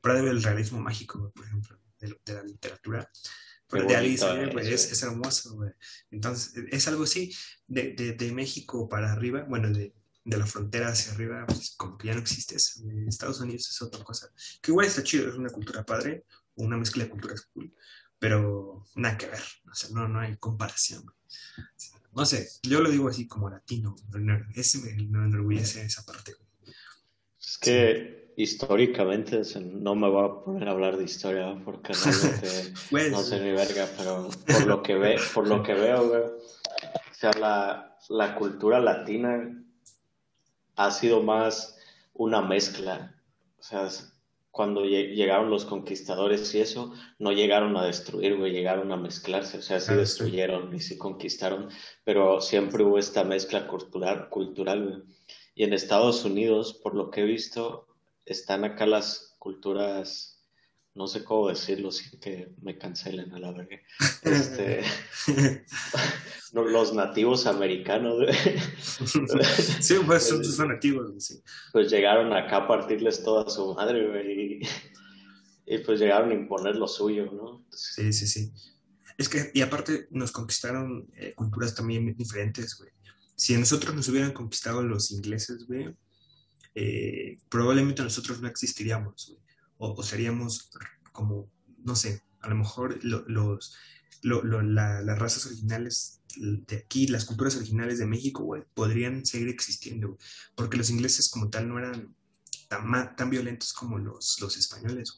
Para 0.00 0.20
el 0.20 0.42
realismo 0.42 0.80
mágico, 0.80 1.32
por 1.34 1.44
ejemplo, 1.44 1.78
de, 1.98 2.16
la 2.32 2.44
literatura. 2.44 3.10
Pero 3.68 3.86
de 3.86 3.96
Alice, 3.96 4.24
es, 4.62 4.92
es, 4.92 5.02
hermoso, 5.02 5.54
güey. 5.56 5.70
Entonces, 6.10 6.52
es 6.70 6.86
algo 6.86 7.02
así, 7.04 7.34
de, 7.66 7.94
de, 7.94 8.12
de, 8.12 8.32
México 8.32 8.88
para 8.88 9.12
arriba, 9.12 9.44
bueno, 9.48 9.70
de, 9.70 9.92
de 10.24 10.36
la 10.36 10.46
frontera 10.46 10.88
hacia 10.88 11.12
arriba, 11.12 11.44
pues 11.46 11.74
como 11.76 11.98
que 11.98 12.08
ya 12.08 12.14
no 12.14 12.20
existe 12.20 12.56
eso. 12.56 12.80
Estados 13.08 13.40
Unidos 13.40 13.68
es 13.68 13.82
otra 13.82 14.04
cosa. 14.04 14.30
Que 14.62 14.70
igual 14.70 14.86
está 14.86 15.02
chido, 15.02 15.28
es 15.28 15.34
una 15.34 15.50
cultura 15.50 15.84
padre, 15.84 16.26
una 16.54 16.76
mezcla 16.76 17.04
de 17.04 17.10
culturas 17.10 17.48
cool 17.52 17.74
pero 18.18 18.86
nada 18.94 19.18
que 19.18 19.26
ver, 19.26 19.42
o 19.70 19.74
sea, 19.74 19.90
no, 19.90 20.08
no 20.08 20.20
hay 20.20 20.36
comparación. 20.36 21.04
No 22.14 22.24
sé, 22.24 22.48
yo 22.62 22.80
lo 22.80 22.90
digo 22.90 23.08
así 23.08 23.26
como 23.26 23.50
latino, 23.50 23.94
ese 24.54 24.78
me, 24.78 24.92
me 24.94 25.26
enorgullece 25.26 25.84
esa 25.84 26.04
parte. 26.04 26.34
Es 27.38 27.58
que 27.58 28.25
históricamente 28.36 29.40
no 29.60 29.94
me 29.94 30.08
voy 30.08 30.24
a 30.24 30.44
poner 30.44 30.68
a 30.68 30.72
hablar 30.72 30.96
de 30.98 31.04
historia 31.04 31.58
porque 31.64 31.92
pues, 32.90 33.10
no 33.10 33.20
sé 33.22 33.40
ni 33.40 33.50
verga, 33.50 33.88
pero 33.96 34.28
por 34.46 34.66
lo 34.66 34.82
que, 34.82 34.94
ve, 34.94 35.16
por 35.34 35.48
lo 35.48 35.62
que 35.62 35.72
veo, 35.72 36.02
o 36.04 37.14
sea, 37.14 37.32
la, 37.32 37.96
la 38.10 38.34
cultura 38.34 38.78
latina 38.78 39.64
ha 40.76 40.90
sido 40.90 41.22
más 41.22 41.78
una 42.12 42.42
mezcla. 42.42 43.14
O 43.58 43.62
sea, 43.62 43.88
cuando 44.50 44.84
llegaron 44.84 45.50
los 45.50 45.64
conquistadores 45.64 46.54
y 46.54 46.60
eso, 46.60 46.92
no 47.18 47.32
llegaron 47.32 47.76
a 47.76 47.86
destruir, 47.86 48.36
güey, 48.36 48.52
llegaron 48.52 48.92
a 48.92 48.96
mezclarse, 48.96 49.58
o 49.58 49.62
sea, 49.62 49.80
sí 49.80 49.94
destruyeron 49.94 50.74
y 50.74 50.80
sí 50.80 50.98
conquistaron, 50.98 51.68
pero 52.04 52.40
siempre 52.40 52.84
hubo 52.84 52.98
esta 52.98 53.24
mezcla 53.24 53.66
cultural, 53.66 54.28
cultural, 54.28 54.84
güey. 54.84 55.02
Y 55.54 55.64
en 55.64 55.72
Estados 55.72 56.24
Unidos, 56.26 56.74
por 56.74 56.94
lo 56.94 57.10
que 57.10 57.22
he 57.22 57.24
visto, 57.24 57.86
están 58.26 58.64
acá 58.64 58.86
las 58.86 59.36
culturas 59.38 60.36
no 60.96 61.06
sé 61.06 61.22
cómo 61.24 61.48
decirlo 61.48 61.92
sin 61.92 62.18
que 62.18 62.48
me 62.62 62.78
cancelen 62.78 63.32
a 63.34 63.38
la 63.38 63.52
verga. 63.52 63.78
Este, 64.22 64.82
los 66.52 66.94
nativos 66.94 67.46
americanos. 67.46 68.26
sí, 69.80 69.96
pues 70.06 70.22
son, 70.26 70.42
sus 70.42 70.58
nativos, 70.58 71.12
sí. 71.18 71.42
Pues 71.72 71.90
llegaron 71.90 72.32
acá 72.32 72.56
a 72.56 72.68
partirles 72.68 73.22
toda 73.22 73.48
su 73.50 73.74
madre, 73.74 74.08
güey. 74.08 74.60
Y, 75.66 75.78
pues 75.78 76.00
llegaron 76.00 76.30
a 76.30 76.34
imponer 76.34 76.76
lo 76.76 76.88
suyo, 76.88 77.30
¿no? 77.30 77.66
sí, 77.70 78.12
sí, 78.12 78.26
sí. 78.26 78.52
Es 79.18 79.28
que, 79.28 79.50
y 79.52 79.60
aparte 79.62 80.08
nos 80.10 80.32
conquistaron 80.32 81.08
eh, 81.14 81.34
culturas 81.34 81.74
también 81.74 82.14
diferentes, 82.16 82.76
güey. 82.78 82.90
Si 83.34 83.54
a 83.54 83.58
nosotros 83.58 83.94
nos 83.94 84.08
hubieran 84.08 84.32
conquistado 84.32 84.82
los 84.82 85.10
ingleses, 85.10 85.66
güey, 85.66 85.94
eh, 86.78 87.38
probablemente 87.48 88.02
nosotros 88.02 88.42
no 88.42 88.48
existiríamos, 88.48 89.34
o, 89.78 90.02
seríamos 90.02 90.70
como, 91.10 91.50
no 91.78 91.96
sé, 91.96 92.22
a 92.40 92.50
lo 92.50 92.56
mejor 92.56 93.02
los, 93.02 93.74
las 94.22 95.18
razas 95.18 95.46
originales 95.46 96.20
de 96.36 96.76
aquí, 96.76 97.06
las 97.06 97.24
culturas 97.24 97.56
originales 97.56 97.98
de 97.98 98.04
México, 98.04 98.46
podrían 98.74 99.24
seguir 99.24 99.48
existiendo, 99.48 100.18
porque 100.54 100.76
los 100.76 100.90
ingleses 100.90 101.30
como 101.30 101.48
tal 101.48 101.66
no 101.66 101.78
eran 101.78 102.14
tan, 102.68 103.16
tan 103.16 103.30
violentos 103.30 103.72
como 103.72 103.98
los, 103.98 104.38
los 104.42 104.58
españoles. 104.58 105.12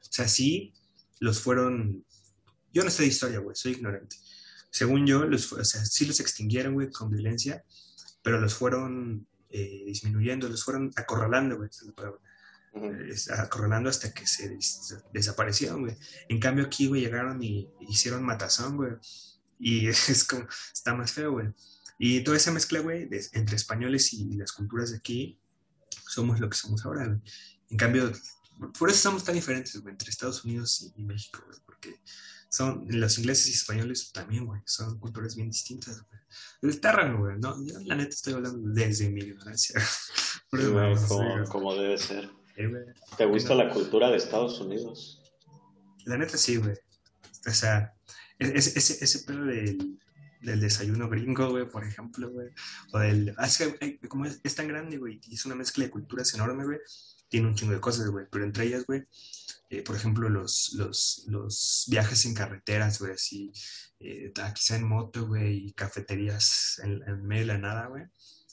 O 0.00 0.08
sea, 0.08 0.26
sí, 0.26 0.72
los 1.20 1.40
fueron, 1.40 2.06
yo 2.72 2.84
no 2.84 2.90
sé 2.90 3.02
de 3.02 3.08
historia, 3.08 3.42
soy 3.52 3.72
ignorante. 3.72 4.16
Según 4.70 5.06
yo, 5.06 5.26
los, 5.26 5.54
sí 5.90 6.06
los 6.06 6.20
extinguieron, 6.20 6.90
con 6.90 7.10
violencia, 7.10 7.62
pero 8.22 8.40
los 8.40 8.54
fueron 8.54 9.26
eh, 9.56 9.84
disminuyendo, 9.86 10.48
los 10.48 10.64
fueron 10.64 10.92
acorralando, 10.96 11.56
güey, 11.56 11.70
palabra 11.94 12.20
acorralando 13.38 13.88
hasta 13.88 14.12
que 14.12 14.26
se 14.26 14.58
desaparecieron, 15.12 15.82
güey. 15.82 15.96
En 16.28 16.40
cambio 16.40 16.66
aquí, 16.66 16.86
güey, 16.86 17.02
llegaron 17.02 17.42
y 17.42 17.68
hicieron 17.80 18.22
matazón, 18.22 18.76
güey. 18.76 18.92
Y 19.58 19.88
es 19.88 20.24
como, 20.24 20.46
está 20.72 20.94
más 20.94 21.12
feo, 21.12 21.32
güey. 21.32 21.48
Y 21.98 22.22
toda 22.22 22.36
esa 22.36 22.52
mezcla, 22.52 22.80
güey, 22.80 23.08
entre 23.32 23.56
españoles 23.56 24.12
y 24.12 24.34
las 24.34 24.52
culturas 24.52 24.90
de 24.90 24.98
aquí, 24.98 25.40
somos 26.08 26.40
lo 26.40 26.50
que 26.50 26.56
somos 26.56 26.84
ahora, 26.84 27.06
güey. 27.06 27.20
En 27.70 27.76
cambio, 27.76 28.12
por 28.78 28.90
eso 28.90 28.98
somos 28.98 29.24
tan 29.24 29.34
diferentes, 29.34 29.80
güey, 29.80 29.92
entre 29.92 30.10
Estados 30.10 30.44
Unidos 30.44 30.92
y, 30.94 31.02
México, 31.02 31.42
güey, 31.46 31.58
porque 31.64 32.00
son, 32.48 32.86
los 32.88 33.18
ingleses 33.18 33.48
y 33.48 33.52
españoles 33.52 34.12
también, 34.12 34.46
güey, 34.46 34.60
son 34.64 34.98
culturas 34.98 35.36
bien 35.36 35.50
distintas, 35.50 36.02
güey. 36.02 36.20
Está 36.62 36.92
raro, 36.92 37.18
güey, 37.18 37.38
¿no? 37.38 37.56
Yo 37.64 37.78
la 37.84 37.96
neta 37.96 38.10
estoy 38.10 38.34
hablando 38.34 38.68
desde 38.70 39.08
mi 39.08 39.20
ignorancia. 39.20 39.80
como, 41.08 41.44
como 41.48 41.74
debe 41.74 41.98
ser. 41.98 42.30
¿Te 43.16 43.26
gusta 43.26 43.54
la 43.54 43.68
cultura 43.70 44.10
de 44.10 44.16
Estados 44.16 44.60
Unidos? 44.60 45.22
La 46.04 46.16
neta 46.16 46.36
sí, 46.36 46.56
güey. 46.56 46.74
O 47.46 47.52
sea, 47.52 47.94
ese, 48.38 48.78
ese, 48.78 49.04
ese 49.04 49.18
pedo 49.20 49.44
del, 49.44 49.98
del, 50.40 50.60
desayuno 50.60 51.08
gringo, 51.08 51.50
güey, 51.50 51.68
por 51.68 51.84
ejemplo, 51.84 52.30
güey. 52.30 52.48
O 52.92 52.98
del... 52.98 53.34
Ah, 53.36 53.46
es 53.46 53.58
que, 53.58 53.98
como 54.08 54.24
es, 54.24 54.40
es, 54.42 54.54
tan 54.54 54.68
grande, 54.68 54.98
güey, 54.98 55.20
y 55.26 55.34
es 55.34 55.44
una 55.46 55.54
mezcla 55.54 55.84
de 55.84 55.90
culturas 55.90 56.32
enorme, 56.34 56.64
güey. 56.64 56.78
Tiene 57.28 57.48
un 57.48 57.54
chingo 57.54 57.72
de 57.72 57.80
cosas, 57.80 58.08
güey. 58.08 58.26
Pero 58.30 58.44
entre 58.44 58.64
ellas, 58.64 58.84
güey, 58.86 59.06
eh, 59.70 59.82
por 59.82 59.96
ejemplo, 59.96 60.28
los, 60.28 60.72
los, 60.74 61.24
los 61.26 61.84
viajes 61.88 62.24
en 62.26 62.34
carreteras, 62.34 62.98
güey, 62.98 63.12
así, 63.12 63.52
eh, 64.00 64.32
quizá 64.54 64.76
en 64.76 64.88
moto, 64.88 65.26
güey, 65.26 65.66
y 65.68 65.72
cafeterías 65.72 66.80
en, 66.84 67.02
en 67.06 67.26
medio 67.26 67.42
de 67.42 67.52
la 67.52 67.58
nada, 67.58 67.86
güey 67.86 68.04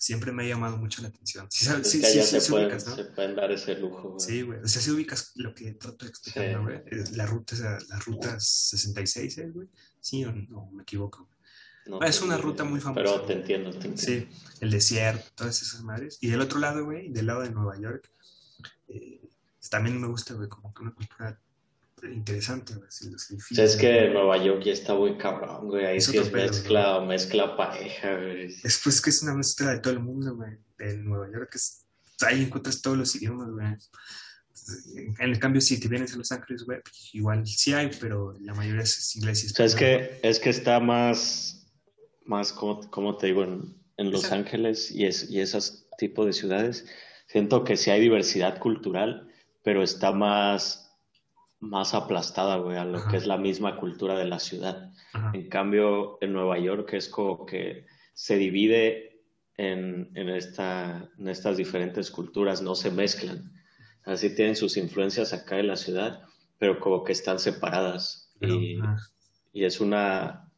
siempre 0.03 0.33
me 0.33 0.43
ha 0.43 0.47
llamado 0.47 0.75
mucho 0.75 1.01
la 1.01 1.07
atención. 1.07 1.47
Sí, 1.49 1.65
sí, 1.83 2.01
sí, 2.03 2.21
sí, 2.21 2.41
se, 2.41 2.51
pueden, 2.51 2.67
ubicas, 2.67 2.87
¿no? 2.87 2.95
se 2.97 3.05
pueden 3.05 3.35
dar 3.37 3.49
ese 3.53 3.75
lujo. 3.75 4.09
Güey. 4.09 4.19
Sí, 4.19 4.41
güey. 4.41 4.59
O 4.59 4.67
sea, 4.67 4.81
si 4.81 4.91
ubicas 4.91 5.31
lo 5.35 5.55
que 5.55 5.71
trato 5.75 6.03
de 6.03 6.09
explicar, 6.09 6.61
güey? 6.61 6.81
La 7.13 7.25
ruta, 7.25 7.55
la 7.87 7.99
ruta 7.99 8.37
66, 8.37 9.37
¿eh, 9.37 9.49
güey? 9.49 9.69
Sí 10.01 10.25
o 10.25 10.33
no, 10.33 10.69
me 10.73 10.83
equivoco. 10.83 11.29
No, 11.85 12.01
es 12.01 12.21
una 12.21 12.35
ruta 12.35 12.65
muy 12.65 12.81
famosa. 12.81 13.01
Pero 13.01 13.21
te 13.21 13.31
entiendo, 13.31 13.69
te 13.69 13.87
entiendo. 13.87 14.01
Sí, 14.01 14.27
el 14.59 14.71
desierto, 14.71 15.25
todas 15.35 15.61
esas 15.61 15.81
madres. 15.83 16.17
Y 16.19 16.27
del 16.27 16.41
otro 16.41 16.59
lado, 16.59 16.83
güey, 16.83 17.09
del 17.09 17.25
lado 17.25 17.41
de 17.41 17.51
Nueva 17.51 17.79
York, 17.79 18.11
eh, 18.89 19.22
también 19.69 19.99
me 19.99 20.07
gusta, 20.07 20.33
güey, 20.33 20.49
como 20.49 20.73
que 20.73 20.83
una 20.83 20.93
cultura 20.93 21.39
interesante, 22.11 22.73
güey. 22.75 22.87
es 22.89 23.75
que 23.77 24.09
Nueva 24.09 24.43
York 24.43 24.63
ya 24.65 24.73
está 24.73 24.93
muy 24.93 25.17
cabrón, 25.17 25.67
güey. 25.67 25.85
Ahí 25.85 26.01
sí 26.01 26.17
es 26.17 26.31
mezcla, 26.31 26.99
mezcla 27.01 27.55
pareja, 27.55 28.15
güey. 28.15 28.53
Es 28.63 28.81
pues 28.83 29.01
que 29.01 29.09
es 29.09 29.23
una 29.23 29.33
mezcla 29.35 29.71
de 29.71 29.79
todo 29.79 29.93
el 29.93 29.99
mundo, 29.99 30.35
güey. 30.35 30.57
En 30.79 31.05
Nueva 31.05 31.31
York 31.31 31.51
es, 31.55 31.85
ahí 32.25 32.43
encuentras 32.43 32.81
todos 32.81 32.97
los 32.97 33.15
idiomas, 33.15 33.49
güey. 33.51 33.67
En 35.19 35.29
el 35.29 35.39
cambio, 35.39 35.61
si 35.61 35.79
te 35.79 35.87
vienes 35.87 36.13
a 36.13 36.17
Los 36.17 36.31
Ángeles, 36.31 36.63
güey, 36.63 36.79
pues, 36.81 37.09
igual 37.13 37.45
sí 37.45 37.73
hay, 37.73 37.89
pero 37.99 38.33
la 38.39 38.53
mayoría 38.53 38.83
es 38.83 39.15
inglés 39.15 39.43
y. 39.43 39.47
O 39.47 39.49
sea, 39.49 39.65
es 39.65 39.75
que, 39.75 40.19
es 40.23 40.39
que 40.39 40.49
está 40.49 40.79
más, 40.79 41.67
más 42.25 42.53
como, 42.53 43.17
te 43.17 43.27
digo, 43.27 43.43
en, 43.43 43.75
en 43.97 44.11
Los 44.11 44.31
Ángeles 44.31 44.91
y, 44.91 45.05
es, 45.05 45.29
y 45.29 45.39
esos 45.39 45.87
tipos 45.97 46.25
de 46.25 46.33
ciudades, 46.33 46.85
siento 47.27 47.63
que 47.63 47.77
sí 47.77 47.89
hay 47.89 48.01
diversidad 48.01 48.59
cultural, 48.59 49.32
pero 49.63 49.81
está 49.81 50.11
más 50.11 50.83
más 51.63 51.93
aplastada, 51.93 52.57
güey, 52.57 52.77
a 52.77 52.85
lo 52.85 53.07
que 53.07 53.17
es 53.17 53.25
la 53.25 53.37
misma 53.37 53.77
cultura 53.77 54.17
de 54.17 54.25
la 54.25 54.39
ciudad. 54.39 54.91
En 55.33 55.47
cambio, 55.49 56.17
en 56.21 56.33
Nueva 56.33 56.59
York 56.59 56.93
es 56.93 57.07
como 57.07 57.45
que 57.45 57.85
se 58.13 58.37
divide 58.37 59.21
en, 59.57 60.11
en, 60.15 60.29
esta, 60.29 61.09
en 61.17 61.29
estas 61.29 61.57
diferentes 61.57 62.11
culturas, 62.11 62.61
no 62.61 62.75
se 62.75 62.91
mezclan. 62.91 63.51
Así 64.03 64.35
tienen 64.35 64.55
sus 64.55 64.75
influencias 64.77 65.33
acá 65.33 65.59
en 65.59 65.67
la 65.67 65.77
ciudad, 65.77 66.23
pero 66.57 66.79
como 66.79 67.03
que 67.03 67.13
están 67.13 67.39
separadas. 67.39 68.33
y, 68.41 68.77
y, 69.53 69.63
es, 69.63 69.79
una, 69.79 70.51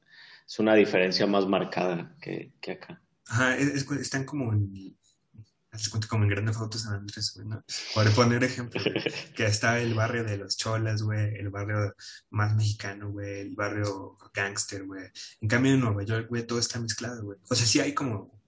es 0.48 0.60
una 0.60 0.74
diferencia 0.74 1.28
más 1.28 1.46
marcada 1.46 2.16
que, 2.20 2.54
que 2.62 2.72
acá. 2.72 3.02
Ajá, 3.28 3.58
están 3.58 4.26
como 4.26 4.54
en, 4.54 4.98
Cuenta 5.90 6.08
como 6.08 6.24
en 6.24 6.30
grandes 6.30 6.58
fotos 6.58 6.82
San 6.82 6.96
Andrés, 6.96 7.34
güey, 7.36 7.48
¿no? 7.48 7.64
Por 7.94 8.14
poner 8.14 8.44
ejemplo, 8.44 8.82
que 9.36 9.46
está 9.46 9.80
el 9.80 9.94
barrio 9.94 10.24
de 10.24 10.38
los 10.38 10.58
cholas, 10.58 11.04
güey, 11.04 11.36
el 11.36 11.50
barrio 11.50 11.96
más 12.30 12.56
mexicano, 12.56 13.12
güey, 13.12 13.42
el 13.42 13.56
barrio 13.56 14.18
gangster, 14.34 14.86
güey. 14.86 15.06
En 15.42 15.48
cambio 15.48 15.74
en 15.74 15.80
Nueva 15.82 16.04
York, 16.04 16.28
güey, 16.30 16.46
todo 16.46 16.60
está 16.60 16.80
mezclado, 16.80 17.24
güey. 17.24 17.38
O 17.50 17.56
sea, 17.56 17.66
sí 17.66 17.80
hay 17.80 17.94
como 17.94 18.40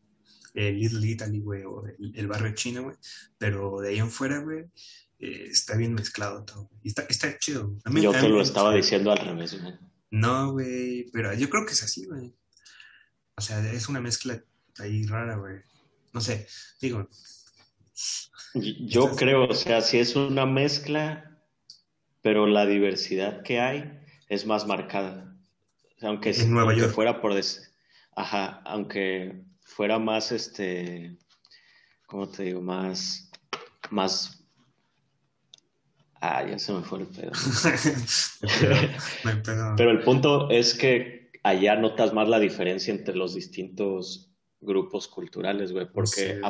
el 0.54 0.80
Little 0.80 1.08
Italy, 1.08 1.40
güey, 1.40 1.64
o 1.64 1.84
el, 1.86 2.28
barrio 2.28 2.54
chino, 2.56 2.84
güey, 2.84 2.96
pero 3.38 3.80
de 3.80 3.90
ahí 3.90 4.00
en 4.00 4.10
fuera, 4.10 4.40
güey, 4.40 4.66
eh, 5.20 5.48
está 5.52 5.76
bien 5.76 5.94
mezclado 5.94 6.44
todo. 6.44 6.70
Y 6.84 6.90
está, 6.90 7.04
está 7.10 7.38
chido. 7.38 7.78
yo 7.86 8.12
te 8.12 8.30
lo 8.30 8.42
estaba 8.42 8.74
diciendo 8.74 9.12
al 9.12 9.20
revés, 9.20 9.62
güey. 9.62 9.76
No, 10.10 10.54
güey, 10.54 11.10
pero 11.12 11.34
yo 11.34 11.50
creo 11.50 11.66
que 11.66 11.74
es 11.74 11.84
así, 11.84 12.06
güey. 12.06 12.34
O 13.36 13.42
sea, 13.42 13.60
es 13.72 13.88
una 13.88 14.02
mezcla 14.02 14.42
ahí 14.80 15.06
rara, 15.06 15.36
güey. 15.36 15.58
No 16.18 16.22
sé, 16.22 16.48
digo. 16.82 17.08
Yo 18.56 19.16
creo, 19.16 19.50
o 19.50 19.54
sea, 19.54 19.82
si 19.82 20.00
es 20.00 20.16
una 20.16 20.48
mezcla, 20.48 21.38
pero 22.24 22.48
la 22.48 22.66
diversidad 22.66 23.44
que 23.44 23.60
hay 23.60 24.00
es 24.28 24.48
más 24.48 24.66
marcada. 24.66 25.38
Aunque, 26.02 26.32
en 26.32 26.52
Nueva 26.52 26.74
York. 26.74 26.92
fuera 26.92 27.22
por 27.22 27.40
Ajá, 28.16 28.64
aunque 28.66 29.44
fuera 29.62 30.00
más 30.00 30.32
este, 30.32 31.16
¿cómo 32.08 32.28
te 32.28 32.46
digo? 32.46 32.64
Más, 32.64 33.30
más 33.92 34.44
Ah, 36.20 36.44
ya 36.50 36.58
se 36.58 36.74
me 36.74 36.82
fue 36.82 37.02
el 37.02 37.06
pedo. 37.06 37.32
Pero 39.78 39.92
el 39.92 40.00
punto 40.00 40.50
es 40.50 40.74
que 40.74 41.30
allá 41.44 41.76
notas 41.76 42.12
más 42.12 42.28
la 42.28 42.40
diferencia 42.40 42.92
entre 42.92 43.16
los 43.16 43.36
distintos 43.36 44.27
grupos 44.60 45.08
culturales, 45.08 45.72
güey, 45.72 45.88
porque 45.92 46.42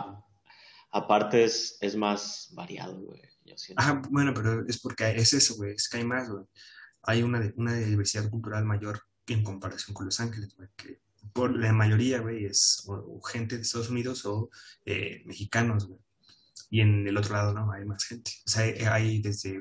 aparte 0.91 1.43
es, 1.43 1.77
es, 1.81 1.95
más 1.95 2.49
variado, 2.53 2.99
güey. 2.99 3.21
Ajá, 3.75 4.01
bueno, 4.09 4.33
pero 4.33 4.65
es 4.67 4.79
porque 4.79 5.15
es 5.15 5.33
eso, 5.33 5.55
güey, 5.55 5.73
es 5.73 5.87
que 5.87 5.97
hay 5.97 6.03
más, 6.03 6.29
güey. 6.29 6.45
Hay 7.03 7.23
una, 7.23 7.51
una 7.55 7.75
diversidad 7.75 8.29
cultural 8.29 8.65
mayor 8.65 9.01
en 9.27 9.43
comparación 9.43 9.93
con 9.93 10.05
Los 10.05 10.19
Ángeles, 10.19 10.55
güey, 10.55 10.69
que 10.75 11.01
por 11.33 11.55
la 11.55 11.73
mayoría, 11.73 12.19
güey, 12.19 12.45
es 12.45 12.87
gente 13.31 13.55
de 13.55 13.61
Estados 13.61 13.89
Unidos 13.89 14.25
o 14.25 14.49
eh, 14.85 15.21
mexicanos, 15.25 15.87
güey. 15.87 15.99
Y 16.69 16.81
en 16.81 17.07
el 17.07 17.17
otro 17.17 17.33
lado, 17.33 17.53
no, 17.53 17.71
hay 17.71 17.85
más 17.85 18.03
gente. 18.05 18.31
O 18.45 18.49
sea, 18.49 18.93
hay, 18.93 19.21
desde 19.21 19.59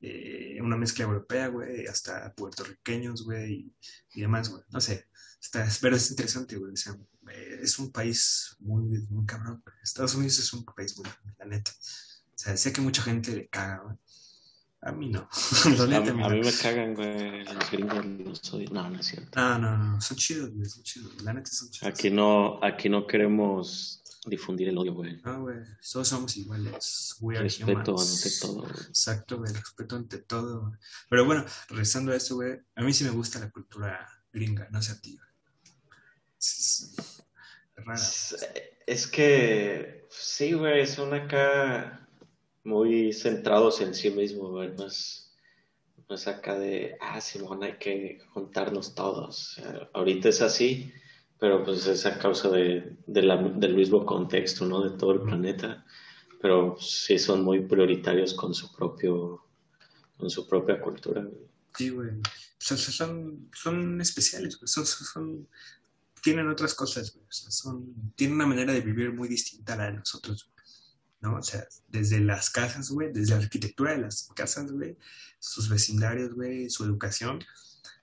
eh, 0.00 0.58
una 0.60 0.76
mezcla 0.76 1.04
europea, 1.04 1.48
güey, 1.48 1.86
hasta 1.86 2.32
puertorriqueños, 2.34 3.24
güey, 3.24 3.52
y, 3.52 3.74
y, 4.14 4.20
demás, 4.20 4.50
güey. 4.50 4.62
No 4.70 4.80
sé, 4.80 5.06
está, 5.40 5.66
pero 5.80 5.96
es 5.96 6.10
interesante, 6.10 6.56
güey. 6.56 6.72
O 6.72 6.76
sea, 6.76 6.96
es 7.62 7.78
un 7.78 7.90
país 7.90 8.56
muy, 8.60 8.82
muy 9.08 9.24
cabrón. 9.24 9.62
Estados 9.82 10.14
Unidos 10.14 10.38
es 10.38 10.52
un 10.52 10.64
país 10.64 10.96
muy, 10.98 11.08
la 11.38 11.46
neta. 11.46 11.70
O 11.70 12.38
sea, 12.38 12.56
sé 12.56 12.72
que 12.72 12.80
mucha 12.80 13.02
gente 13.02 13.34
le 13.34 13.48
caga, 13.48 13.82
güey. 13.84 13.96
A 14.84 14.90
mí 14.90 15.08
no. 15.08 15.28
a, 15.64 16.28
mí, 16.28 16.40
me 16.40 16.52
cagan, 16.52 16.94
güey. 16.94 17.44
Los 17.44 17.70
gringos 17.70 18.04
no 18.04 18.34
soy. 18.34 18.66
No, 18.66 18.90
no 18.90 18.98
es 18.98 19.06
cierto. 19.06 19.40
No, 19.40 19.58
no, 19.58 19.78
no. 19.78 20.00
Son 20.00 20.16
chidos, 20.16 20.50
güey. 20.50 20.68
Son 20.68 20.82
chidos. 20.82 21.22
La 21.22 21.32
neta 21.32 21.50
son 21.52 21.70
chidos. 21.70 21.88
Aquí 21.88 22.10
no, 22.10 22.58
aquí 22.62 22.88
no 22.88 23.06
queremos 23.06 24.02
difundir 24.26 24.68
el 24.68 24.78
odio, 24.78 24.94
güey. 24.94 25.20
Ah, 25.24 25.36
güey, 25.36 25.56
todos 25.92 26.08
somos 26.08 26.36
iguales. 26.36 27.16
We 27.20 27.36
are 27.36 27.44
Respeto 27.44 27.92
humans. 27.92 28.24
ante 28.24 28.40
todo, 28.40 28.62
güey. 28.62 28.86
Exacto, 28.88 29.38
güey, 29.38 29.52
respeto 29.52 29.96
ante 29.96 30.18
todo. 30.18 30.60
güey. 30.62 30.72
Pero 31.08 31.24
bueno, 31.24 31.44
regresando 31.68 32.12
a 32.12 32.16
eso, 32.16 32.36
güey, 32.36 32.58
a 32.74 32.82
mí 32.82 32.92
sí 32.92 33.04
me 33.04 33.10
gusta 33.10 33.40
la 33.40 33.50
cultura 33.50 34.08
gringa, 34.32 34.68
no 34.70 34.80
sé 34.80 34.92
a 34.92 35.00
ti, 35.00 35.16
güey. 35.16 35.28
Rara. 37.82 37.94
Es, 37.98 38.36
es 38.86 39.06
que 39.06 40.06
sí, 40.10 40.52
güey, 40.52 40.86
son 40.86 41.14
acá 41.14 42.06
muy 42.64 43.12
centrados 43.12 43.80
en 43.80 43.94
sí 43.94 44.10
mismos, 44.10 44.50
güey. 44.50 44.72
Más, 44.76 45.32
más 46.08 46.26
acá 46.28 46.58
de, 46.58 46.96
ah, 47.00 47.20
Simón, 47.20 47.62
hay 47.62 47.74
que 47.78 48.18
juntarnos 48.32 48.94
todos. 48.94 49.58
O 49.58 49.62
sea, 49.62 49.88
ahorita 49.94 50.28
es 50.28 50.42
así, 50.42 50.92
pero 51.38 51.64
pues 51.64 51.86
es 51.86 52.06
a 52.06 52.18
causa 52.18 52.48
de, 52.50 52.96
de 53.06 53.22
la- 53.22 53.36
del 53.36 53.74
mismo 53.74 54.04
contexto, 54.06 54.64
¿no? 54.66 54.82
De 54.88 54.96
todo 54.96 55.12
el 55.12 55.20
planeta. 55.22 55.84
Pero 56.40 56.76
sí 56.80 57.18
son 57.18 57.44
muy 57.44 57.60
prioritarios 57.60 58.34
con 58.34 58.52
su 58.52 58.72
propio, 58.72 59.44
con 60.16 60.28
su 60.28 60.46
propia 60.48 60.80
cultura, 60.80 61.22
güey. 61.22 61.46
Sí, 61.76 61.88
güey. 61.90 62.10
Son, 62.58 62.76
son- 62.78 62.92
son, 62.94 63.50
son 63.54 64.00
especiales, 64.00 64.58
güey. 64.58 64.68
Son, 64.68 64.84
son, 64.86 65.06
son- 65.06 65.48
tienen 66.22 66.48
otras 66.48 66.74
cosas, 66.74 67.12
güey. 67.12 67.26
O 67.26 67.32
sea, 67.32 67.50
son, 67.50 68.12
tienen 68.14 68.36
una 68.36 68.46
manera 68.46 68.72
de 68.72 68.80
vivir 68.80 69.12
muy 69.12 69.28
distinta 69.28 69.74
a 69.74 69.76
la 69.76 69.86
de 69.86 69.94
nosotros, 69.94 70.48
güey. 70.48 70.66
¿No? 71.20 71.38
O 71.38 71.42
sea, 71.42 71.66
desde 71.88 72.20
las 72.20 72.50
casas, 72.50 72.90
güey, 72.90 73.12
desde 73.12 73.34
la 73.34 73.42
arquitectura 73.42 73.92
de 73.92 73.98
las 73.98 74.28
casas, 74.34 74.72
güey, 74.72 74.96
sus 75.38 75.68
vecindarios, 75.68 76.34
güey, 76.34 76.68
su 76.70 76.84
educación, 76.84 77.44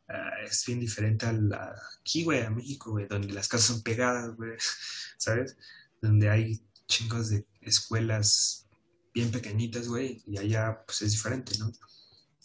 ah, 0.08 0.32
es 0.46 0.64
bien 0.66 0.80
diferente 0.80 1.26
a 1.26 1.34
la, 1.34 1.76
aquí, 2.00 2.24
güey, 2.24 2.42
a 2.44 2.50
México, 2.50 2.92
güey, 2.92 3.08
donde 3.08 3.34
las 3.34 3.48
casas 3.48 3.68
son 3.68 3.82
pegadas, 3.82 4.36
güey, 4.36 4.58
¿sabes? 5.18 5.58
Donde 6.02 6.30
hay 6.30 6.64
chingos 6.88 7.30
de 7.30 7.46
escuelas 7.62 8.68
bien 9.14 9.32
pequeñitas, 9.32 9.90
güey, 9.90 10.24
y 10.26 10.38
allá, 10.38 10.82
pues, 10.86 11.02
es 11.02 11.12
diferente, 11.12 11.58
¿no? 11.58 11.68
O 11.68 11.74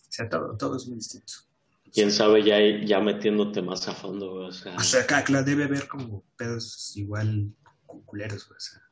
sea, 0.08 0.28
todo, 0.28 0.56
todo 0.56 0.76
es 0.76 0.86
muy 0.86 0.96
distinto. 0.96 1.34
Quién 1.94 2.10
sabe, 2.10 2.42
ya, 2.42 2.58
ya 2.84 3.00
metiéndote 3.00 3.62
más 3.62 3.86
a 3.88 3.92
fondo, 3.94 4.32
güey. 4.32 4.48
O 4.48 4.52
sea, 4.52 4.74
O 4.76 4.80
sea, 4.80 5.02
acá, 5.02 5.22
claro, 5.24 5.44
debe 5.46 5.64
haber 5.64 5.86
como 5.88 6.24
pedos 6.36 6.92
igual 6.96 7.52
cu- 7.86 8.04
culeros, 8.04 8.46
güey. 8.48 8.56
O 8.56 8.60
sea, 8.60 8.82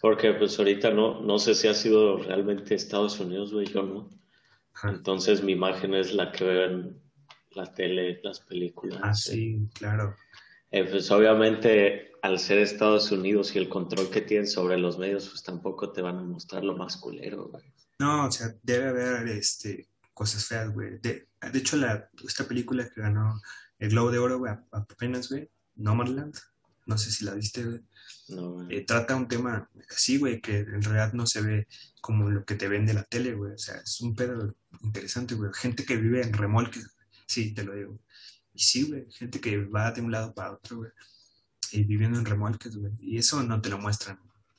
porque 0.00 0.32
pues 0.32 0.58
ahorita 0.58 0.90
no, 0.90 1.20
no 1.22 1.38
sé 1.38 1.54
si 1.54 1.68
ha 1.68 1.74
sido 1.74 2.18
realmente 2.18 2.74
Estados 2.74 3.18
Unidos, 3.20 3.52
güey, 3.52 3.66
yo 3.66 3.82
no. 3.84 4.10
ajá. 4.74 4.90
Entonces 4.90 5.42
mi 5.42 5.52
imagen 5.52 5.94
es 5.94 6.12
la 6.14 6.32
que 6.32 6.44
veo 6.44 6.64
en 6.64 7.00
la 7.52 7.72
tele, 7.72 8.20
las 8.24 8.40
películas. 8.40 8.98
Ah, 9.02 9.14
sí, 9.14 9.58
claro. 9.74 10.16
Eh, 10.70 10.84
pues 10.84 11.10
obviamente 11.10 12.12
al 12.22 12.38
ser 12.40 12.58
Estados 12.58 13.10
Unidos 13.12 13.54
y 13.54 13.58
el 13.58 13.68
control 13.68 14.10
que 14.10 14.20
tienen 14.20 14.46
sobre 14.48 14.76
los 14.78 14.98
medios, 14.98 15.28
pues 15.28 15.42
tampoco 15.44 15.92
te 15.92 16.02
van 16.02 16.18
a 16.18 16.22
mostrar 16.24 16.64
lo 16.64 16.76
más 16.76 16.96
culero, 16.96 17.46
güey. 17.48 17.64
No, 18.00 18.26
o 18.26 18.30
sea, 18.32 18.48
debe 18.62 18.88
haber 18.88 19.28
este, 19.28 19.88
cosas 20.18 20.44
feas, 20.46 20.72
güey. 20.72 20.98
De, 20.98 21.28
de 21.52 21.58
hecho, 21.58 21.76
la, 21.76 22.10
esta 22.26 22.44
película 22.48 22.88
que 22.88 23.00
ganó 23.00 23.40
el 23.78 23.90
Globo 23.90 24.10
de 24.10 24.18
Oro, 24.18 24.38
güey, 24.38 24.52
apenas, 24.72 25.28
güey, 25.30 25.48
Nomadland, 25.76 26.34
no 26.86 26.98
sé 26.98 27.10
si 27.12 27.24
la 27.24 27.34
viste, 27.34 27.64
güey, 27.64 27.80
No, 28.28 28.68
eh, 28.70 28.84
trata 28.84 29.14
un 29.16 29.28
tema 29.28 29.70
así, 29.90 30.18
güey, 30.18 30.40
que 30.40 30.58
en 30.60 30.82
realidad 30.82 31.12
no 31.12 31.26
se 31.26 31.40
ve 31.42 31.68
como 32.00 32.30
lo 32.30 32.44
que 32.44 32.56
te 32.56 32.68
vende 32.68 32.92
la 32.94 33.04
tele, 33.04 33.34
güey. 33.34 33.52
O 33.52 33.58
sea, 33.58 33.76
es 33.76 34.00
un 34.00 34.14
pedo 34.16 34.56
interesante, 34.82 35.34
güey. 35.36 35.50
Gente 35.54 35.84
que 35.84 35.96
vive 35.96 36.22
en 36.22 36.32
remolques, 36.32 36.96
sí, 37.26 37.54
te 37.54 37.62
lo 37.64 37.74
digo. 37.74 38.00
Y 38.54 38.60
sí, 38.60 38.88
güey, 38.88 39.06
gente 39.12 39.40
que 39.40 39.64
va 39.66 39.92
de 39.92 40.00
un 40.00 40.10
lado 40.10 40.34
para 40.34 40.52
otro, 40.52 40.78
güey, 40.78 40.90
y 41.72 41.84
viviendo 41.84 42.18
en 42.18 42.24
remolques, 42.26 42.74
güey. 42.76 42.92
Y 43.00 43.18
eso 43.18 43.42
no 43.42 43.60
te 43.60 43.68
lo 43.68 43.78
muestran 43.78 44.18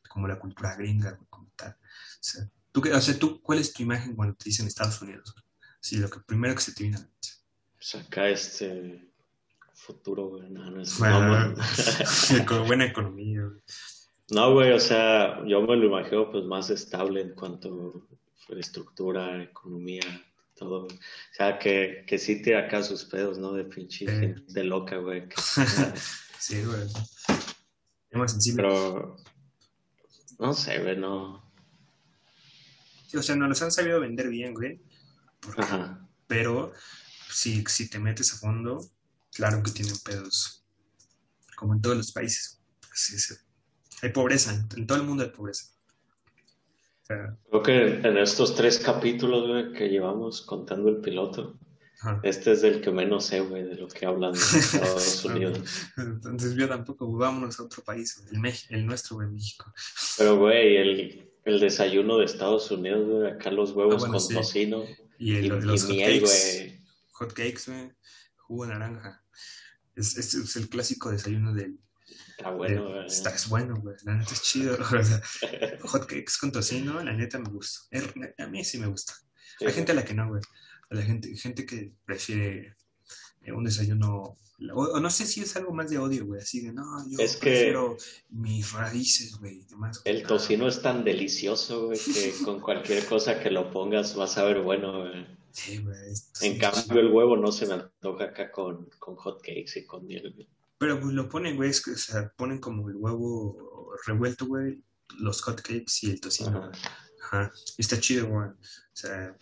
como 0.09 0.27
la 0.27 0.39
cultura 0.39 0.75
gringa, 0.75 1.11
güey, 1.11 1.27
como 1.29 1.51
tal. 1.57 1.71
O 1.73 2.23
sea, 2.29 2.49
¿tú, 2.71 2.81
qué- 2.81 2.93
o 2.93 3.01
sea, 3.01 3.17
¿tú 3.19 3.41
cuál 3.41 3.59
es 3.59 3.73
tu 3.73 3.83
imagen 3.83 4.15
cuando 4.15 4.35
te 4.35 4.45
dicen 4.45 4.67
Estados 4.67 5.01
Unidos? 5.01 5.33
güey? 5.33 5.43
Sí, 5.79 5.97
lo 5.97 6.09
que 6.09 6.19
primero 6.19 6.55
que 6.55 6.61
se 6.61 6.73
te 6.73 6.83
viene 6.83 6.97
a 6.97 6.99
la 7.01 7.05
mente. 7.05 7.29
Pues 7.77 7.95
acá 7.95 8.29
este 8.29 9.09
futuro, 9.73 10.27
güey. 10.27 10.49
No, 10.49 10.69
no 10.69 10.81
es 10.81 10.97
Bueno, 10.99 11.53
no, 11.55 12.65
buena 12.65 12.85
economía, 12.85 13.41
güey. 13.43 13.61
No, 14.31 14.53
güey, 14.53 14.71
o 14.73 14.79
sea, 14.79 15.43
yo 15.47 15.61
me 15.61 15.75
lo 15.75 15.85
imagino 15.87 16.29
pues 16.31 16.43
más 16.45 16.69
estable 16.69 17.21
en 17.21 17.33
cuanto 17.33 18.05
a 18.49 18.53
estructura, 18.59 19.41
economía, 19.41 20.01
todo. 20.55 20.83
O 20.85 20.87
sea, 21.33 21.57
que, 21.57 22.03
que 22.05 22.17
sí 22.19 22.41
tira 22.41 22.65
acá 22.65 22.83
sus 22.83 23.05
pedos, 23.05 23.37
¿no? 23.39 23.53
De 23.53 23.63
pinche 23.63 24.05
Sí. 24.05 24.11
gente 24.11 24.63
loca, 24.65 24.97
güey. 24.97 25.27
que- 25.29 25.35
Sí, 26.39 26.63
güey. 26.63 26.81
Es 26.83 28.17
más 28.17 28.31
sensible. 28.31 28.63
Pero, 28.63 29.15
no 30.39 30.53
sé, 30.53 30.79
güey, 30.79 30.97
no. 30.97 31.43
Sí, 33.07 33.17
o 33.17 33.23
sea, 33.23 33.35
nos 33.35 33.49
los 33.49 33.61
han 33.61 33.71
sabido 33.71 33.99
vender 33.99 34.29
bien, 34.29 34.53
güey. 34.53 34.79
Ajá. 35.57 36.07
pero 36.27 36.71
si, 37.31 37.63
si 37.65 37.89
te 37.89 37.99
metes 37.99 38.33
a 38.33 38.37
fondo, 38.37 38.79
claro 39.33 39.61
que 39.63 39.71
tienen 39.71 39.97
pedos. 40.03 40.65
Como 41.55 41.73
en 41.73 41.81
todos 41.81 41.97
los 41.97 42.11
países. 42.11 42.61
Así 42.91 43.15
es. 43.15 43.45
Hay 44.01 44.09
pobreza, 44.11 44.53
en, 44.53 44.67
en 44.77 44.87
todo 44.87 44.97
el 44.97 45.03
mundo 45.03 45.23
hay 45.23 45.29
pobreza. 45.29 45.65
O 47.03 47.05
sea, 47.05 47.37
Creo 47.49 47.63
que 47.63 48.07
en 48.07 48.17
estos 48.17 48.55
tres 48.55 48.79
capítulos, 48.79 49.47
güey, 49.47 49.73
que 49.73 49.89
llevamos 49.89 50.41
contando 50.43 50.89
el 50.89 50.97
piloto, 51.01 51.59
ajá. 52.01 52.19
este 52.23 52.51
es 52.53 52.61
del 52.61 52.81
que 52.81 52.91
menos 52.91 53.25
sé, 53.25 53.41
güey, 53.41 53.63
de 53.63 53.75
lo 53.75 53.87
que 53.87 54.05
hablan 54.05 54.33
de 54.33 54.39
Estados 54.59 55.25
Unidos. 55.25 55.59
Entonces 55.97 56.55
yo 56.55 56.67
tampoco, 56.69 57.11
vámonos 57.11 57.59
a 57.59 57.63
otro 57.63 57.83
país, 57.83 58.23
el, 58.31 58.41
el 58.69 58.85
nuestro, 58.85 59.17
güey, 59.17 59.27
México. 59.29 59.73
Pero, 60.17 60.37
güey, 60.37 60.77
el, 60.77 61.31
el 61.45 61.59
desayuno 61.59 62.17
de 62.17 62.25
Estados 62.25 62.69
Unidos, 62.71 63.07
güey, 63.07 63.31
acá 63.31 63.49
los 63.51 63.71
huevos 63.71 63.95
Ah, 63.95 64.07
bueno, 64.07 64.13
con 64.13 64.21
sí. 64.21 64.33
tocino 64.35 64.83
Y, 65.19 65.35
el, 65.35 65.45
y, 65.45 65.49
los 65.49 65.83
y 65.83 65.85
hot 65.85 65.89
miel, 65.95 66.21
cakes, 66.21 66.55
güey. 66.59 66.79
hot 67.11 67.33
cakes, 67.33 67.61
güey, 67.67 67.91
jugo 68.37 68.65
de 68.65 68.71
naranja. 68.73 69.23
Es, 69.95 70.17
es, 70.17 70.33
es 70.33 70.55
el 70.55 70.69
clásico 70.69 71.11
desayuno 71.11 71.53
del... 71.53 71.77
Está 72.37 72.51
bueno, 72.51 72.83
del- 72.85 72.93
güey. 72.93 73.05
está, 73.07 73.29
es 73.31 73.47
bueno, 73.49 73.75
güey, 73.81 73.95
la 74.05 74.15
neta 74.15 74.33
es 74.33 74.41
chido. 74.41 74.75
o 74.81 75.03
sea, 75.03 75.21
hot 75.81 76.05
cakes 76.07 76.33
con 76.39 76.51
tocino, 76.51 77.03
la 77.03 77.13
neta 77.13 77.37
me 77.37 77.49
gusta. 77.49 77.81
A 78.37 78.47
mí 78.47 78.63
sí 78.63 78.77
me 78.79 78.87
gusta. 78.87 79.13
Sí, 79.59 79.65
Hay 79.65 79.73
gente 79.73 79.91
a 79.91 79.95
la 79.95 80.05
que 80.05 80.13
no, 80.13 80.27
güey. 80.29 80.41
A 80.89 80.95
la 80.95 81.01
gente, 81.03 81.35
gente 81.35 81.65
que 81.65 81.91
prefiere 82.05 82.75
un 83.47 83.63
desayuno. 83.63 84.35
O, 84.73 84.83
o 84.83 84.99
no 84.99 85.09
sé 85.09 85.25
si 85.25 85.41
es 85.41 85.55
algo 85.55 85.71
más 85.73 85.89
de 85.89 85.97
odio, 85.97 86.25
güey. 86.25 86.41
Así 86.41 86.59
de, 86.59 86.73
no, 86.73 86.83
yo 87.09 87.17
Es 87.19 87.37
que- 87.37 87.49
prefiero 87.49 87.95
mis 88.29 88.71
raíces, 88.73 89.37
güey. 89.39 89.63
demás. 89.69 90.01
El 90.05 90.23
tocino 90.23 90.67
es 90.67 90.81
tan 90.81 91.03
delicioso, 91.05 91.85
güey, 91.87 91.99
que 91.99 92.33
con 92.45 92.59
cualquier 92.59 93.05
cosa 93.05 93.39
que 93.41 93.49
lo 93.51 93.71
pongas 93.71 94.15
vas 94.15 94.37
a 94.37 94.43
ver 94.43 94.61
bueno, 94.61 94.99
güey. 95.01 95.25
Sí, 95.51 95.77
güey. 95.79 95.97
En 96.41 96.59
cambio, 96.59 96.99
el 96.99 97.11
huevo 97.11 97.37
no 97.37 97.51
se 97.51 97.65
me 97.67 97.73
antoja 97.75 98.25
acá 98.25 98.51
con, 98.51 98.89
con 98.99 99.15
hot 99.15 99.39
cakes 99.41 99.79
y 99.79 99.85
con 99.85 100.05
miel, 100.05 100.31
güey. 100.35 100.47
Pero 100.77 100.99
pues 100.99 101.13
lo 101.13 101.27
ponen, 101.27 101.55
güey. 101.55 101.69
es 101.69 101.81
que, 101.83 101.91
o 101.91 101.97
sea, 101.97 102.31
ponen 102.35 102.59
como 102.59 102.89
el 102.89 102.95
huevo 102.97 103.91
revuelto, 104.05 104.45
güey. 104.45 104.81
Los 105.19 105.41
hot 105.41 105.61
cakes 105.61 105.93
y 106.03 106.11
el 106.11 106.21
tocino. 106.21 106.65
Ajá. 106.71 106.71
Ajá. 107.23 107.53
Está 107.77 107.99
chido, 107.99 108.27
güey. 108.27 108.49
O 108.49 108.55
sea, 108.93 109.35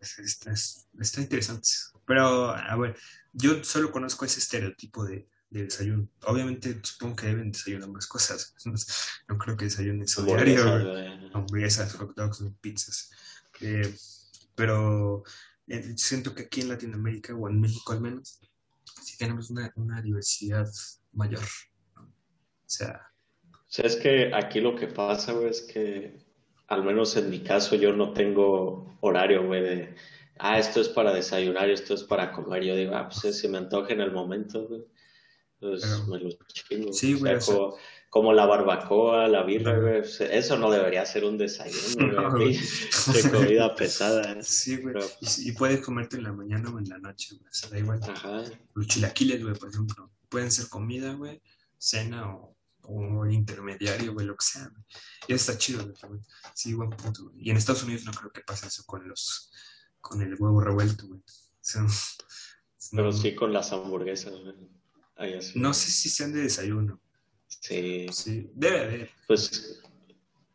es- 0.00 0.18
está, 0.18 0.52
es- 0.52 0.86
está 1.00 1.20
interesante. 1.22 1.68
Pero, 2.12 2.50
a 2.50 2.76
ver, 2.76 2.94
yo 3.32 3.64
solo 3.64 3.90
conozco 3.90 4.26
ese 4.26 4.38
estereotipo 4.38 5.02
de, 5.06 5.26
de 5.48 5.64
desayuno. 5.64 6.10
Obviamente, 6.26 6.78
supongo 6.82 7.16
que 7.16 7.28
deben 7.28 7.50
desayunar 7.50 7.88
más 7.88 8.06
cosas. 8.06 8.54
No 9.28 9.38
creo 9.38 9.56
que 9.56 9.64
desayunen 9.64 10.02
eso 10.02 10.22
diario, 10.22 10.62
Hamburguesas, 11.32 11.94
hot 11.94 12.14
dogs, 12.14 12.44
pizzas. 12.60 13.10
Eh, 13.62 13.94
pero 14.54 15.24
eh, 15.66 15.94
siento 15.96 16.34
que 16.34 16.42
aquí 16.42 16.60
en 16.60 16.68
Latinoamérica, 16.68 17.34
o 17.34 17.48
en 17.48 17.58
México 17.58 17.94
al 17.94 18.02
menos, 18.02 18.40
sí 19.02 19.16
tenemos 19.16 19.48
una, 19.48 19.72
una 19.76 20.02
diversidad 20.02 20.70
mayor. 21.14 21.40
¿no? 21.96 22.02
O 22.02 22.12
sea, 22.66 23.00
O 23.50 23.56
sea, 23.68 23.86
es 23.86 23.96
que 23.96 24.34
aquí 24.34 24.60
lo 24.60 24.76
que 24.76 24.86
pasa, 24.86 25.32
güey, 25.32 25.48
es 25.48 25.62
que, 25.62 26.26
al 26.66 26.84
menos 26.84 27.16
en 27.16 27.30
mi 27.30 27.40
caso, 27.40 27.74
yo 27.74 27.94
no 27.94 28.12
tengo 28.12 28.98
horario, 29.00 29.46
güey, 29.46 29.62
de, 29.62 29.94
ah, 30.44 30.58
esto 30.58 30.80
es 30.80 30.88
para 30.88 31.12
desayunar 31.12 31.70
esto 31.70 31.94
es 31.94 32.02
para 32.02 32.32
comer. 32.32 32.64
Yo 32.64 32.74
digo, 32.76 32.94
ah, 32.96 33.08
pues 33.08 33.38
si 33.38 33.48
me 33.48 33.58
antoja 33.58 33.92
en 33.92 34.00
el 34.00 34.10
momento, 34.12 34.66
güey, 34.66 34.82
pues 35.60 35.82
Pero- 35.82 36.06
me 36.06 36.18
lo 36.18 36.30
chingo. 36.52 36.92
Sí, 36.92 37.14
güey, 37.14 37.32
sea, 37.32 37.38
o 37.38 37.40
sea- 37.40 37.54
como, 37.54 37.76
como 38.10 38.32
la 38.32 38.44
barbacoa, 38.46 39.28
la 39.28 39.42
birra, 39.44 39.78
güey, 39.78 40.00
pues, 40.00 40.20
eso 40.20 40.58
no 40.58 40.70
debería 40.70 41.06
ser 41.06 41.24
un 41.24 41.38
desayuno, 41.38 42.06
No, 42.12 42.30
güey, 42.32 42.58
de 42.58 43.30
comida 43.30 43.74
pesada. 43.76 44.32
¿eh? 44.32 44.42
sí, 44.42 44.76
güey. 44.78 44.94
Pero, 44.94 45.06
Y, 45.20 45.48
y 45.48 45.52
puedes 45.52 45.80
comerte 45.80 46.16
en 46.16 46.24
la 46.24 46.32
mañana 46.32 46.70
o 46.70 46.78
en 46.78 46.88
la 46.88 46.98
noche, 46.98 47.36
güey. 47.36 47.48
O 47.48 47.54
sea, 47.54 47.70
da 47.70 47.78
igual. 47.78 48.00
ajá. 48.02 48.42
Los 48.74 48.86
chilaquiles, 48.88 49.42
güey, 49.42 49.54
por 49.54 49.68
ejemplo. 49.70 50.10
Pueden 50.28 50.50
ser 50.50 50.68
comida, 50.68 51.12
güey, 51.14 51.40
cena 51.78 52.34
o, 52.34 52.56
o 52.82 53.26
intermediario, 53.26 54.12
güey, 54.14 54.26
lo 54.26 54.34
que 54.36 54.44
sea, 54.44 54.62
güey. 54.68 54.82
Y 55.28 55.34
está 55.34 55.56
chido, 55.56 55.84
güey, 55.84 55.94
también. 55.94 56.24
Sí, 56.54 56.74
buen 56.74 56.90
punto, 56.90 57.24
güey. 57.24 57.36
Y 57.46 57.50
en 57.50 57.56
Estados 57.58 57.82
Unidos 57.84 58.04
no 58.04 58.12
creo 58.12 58.32
que 58.32 58.40
pase 58.42 58.66
eso 58.66 58.82
con 58.86 59.06
los, 59.08 59.52
con 60.02 60.20
el 60.20 60.34
huevo 60.38 60.60
revuelto, 60.60 61.06
güey. 61.06 61.20
O 61.20 61.24
sea, 61.60 61.86
Pero 62.90 63.04
no- 63.04 63.12
sí 63.12 63.34
con 63.34 63.52
las 63.54 63.72
hamburguesas, 63.72 64.34
güey. 64.42 64.54
No 65.54 65.72
sé 65.72 65.90
si 65.90 66.10
sean 66.10 66.32
de 66.32 66.42
desayuno. 66.42 67.00
Sí. 67.46 68.06
Sí, 68.12 68.50
debe 68.54 68.80
haber. 68.80 69.10
Pues 69.28 69.80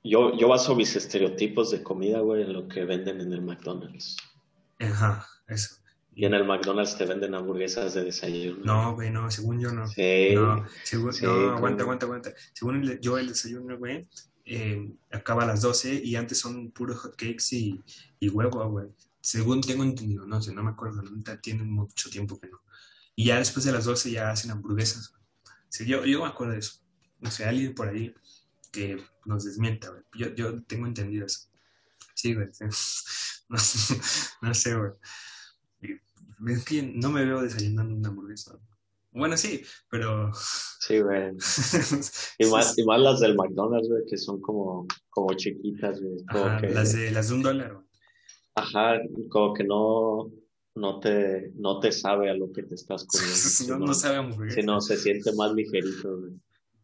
yo, 0.03 0.37
yo 0.37 0.47
baso 0.49 0.75
mis 0.75 0.95
estereotipos 0.95 1.71
de 1.71 1.81
comida, 1.81 2.19
güey, 2.19 2.43
en 2.43 2.53
lo 2.53 2.67
que 2.67 2.83
venden 2.85 3.21
en 3.21 3.31
el 3.33 3.41
McDonald's. 3.41 4.17
Ajá, 4.79 5.25
eso. 5.47 5.75
Y 6.13 6.25
en 6.25 6.33
el 6.33 6.45
McDonald's 6.45 6.97
te 6.97 7.05
venden 7.05 7.33
hamburguesas 7.35 7.93
de 7.93 8.03
desayuno. 8.03 8.59
No, 8.65 8.95
güey, 8.95 9.09
no, 9.11 9.29
según 9.31 9.59
yo 9.59 9.71
no. 9.71 9.87
Sí. 9.87 10.31
No, 10.35 10.65
según, 10.83 11.13
sí, 11.13 11.25
no, 11.25 11.33
como- 11.33 11.49
aguanta, 11.57 11.83
aguanta, 11.83 12.05
aguanta. 12.07 12.33
Según 12.53 12.81
el- 12.83 12.99
yo 12.99 13.17
el 13.17 13.29
desayuno, 13.29 13.77
güey, 13.77 14.07
eh, 14.45 14.91
acaba 15.11 15.43
a 15.43 15.47
las 15.47 15.61
12 15.61 15.93
y 16.03 16.15
antes 16.15 16.39
son 16.39 16.71
puros 16.71 16.97
hotcakes 16.99 17.51
y, 17.55 17.81
y 18.19 18.29
huevo, 18.29 18.67
güey. 18.69 18.87
Según 19.27 19.59
tengo 19.59 19.83
entendido, 19.83 20.25
no 20.25 20.41
sé, 20.41 20.53
no 20.53 20.63
me 20.63 20.69
acuerdo, 20.71 21.01
neta, 21.01 21.41
tiene 21.41 21.63
mucho 21.63 22.09
tiempo 22.09 22.39
que 22.39 22.47
no. 22.47 22.61
Y 23.13 23.25
ya 23.25 23.39
después 23.39 23.65
de 23.65 23.73
las 23.73 23.83
12 23.83 24.09
ya 24.09 24.31
hacen 24.31 24.51
hamburguesas. 24.51 25.13
Sí, 25.67 25.85
yo, 25.85 26.05
yo 26.05 26.21
me 26.21 26.27
acuerdo 26.29 26.53
de 26.53 26.59
eso. 26.59 26.79
No 27.19 27.29
sé, 27.29 27.43
alguien 27.43 27.75
por 27.75 27.89
ahí 27.89 28.15
que 28.71 29.03
nos 29.25 29.43
desmienta, 29.43 29.89
güey. 29.89 30.03
Yo, 30.17 30.33
yo 30.33 30.63
tengo 30.63 30.87
entendido 30.87 31.25
eso. 31.25 31.49
Sí, 32.15 32.35
güey. 32.35 32.47
No, 33.49 33.57
sé- 33.57 33.99
no 34.41 34.53
sé, 34.53 34.75
güey. 34.75 34.91
Es 36.47 36.63
que 36.65 36.83
no 36.83 37.09
me 37.11 37.25
veo 37.25 37.41
desayunando 37.41 37.95
una 37.95 38.07
hamburguesa. 38.09 38.57
Bueno, 39.11 39.35
sí, 39.35 39.61
pero... 39.89 40.31
Sí, 40.79 40.99
güey. 40.99 41.31
Y 42.39 42.45
más, 42.45 42.77
y 42.77 42.83
más 42.85 42.99
las 43.01 43.19
del 43.19 43.35
McDonald's, 43.35 43.89
güey, 43.89 44.03
que 44.09 44.17
son 44.17 44.39
como, 44.39 44.85
como 45.09 45.33
chiquitas, 45.33 45.99
güey. 46.01 46.23
Como 46.31 46.45
Ajá, 46.45 46.61
que, 46.61 46.69
las, 46.69 46.93
de, 46.93 47.11
las 47.11 47.27
de 47.27 47.33
un 47.35 47.41
dólar. 47.43 47.73
güey. 47.73 47.86
Ajá, 48.57 48.99
como 49.29 49.53
que 49.53 49.63
no, 49.63 50.31
no 50.75 50.99
te, 50.99 51.51
no 51.55 51.79
te 51.79 51.91
sabe 51.91 52.29
a 52.29 52.33
lo 52.33 52.51
que 52.51 52.63
te 52.63 52.75
estás 52.75 53.05
comiendo. 53.07 53.33
no, 53.35 53.39
sino- 53.49 53.77
no 53.79 53.93
sabe 53.93 54.15
a 54.17 54.19
hamburguesa. 54.19 54.55
sino 54.61 54.81
se 54.81 54.97
siente 54.97 55.31
más 55.33 55.53
ligerito, 55.53 56.17
güey. 56.19 56.33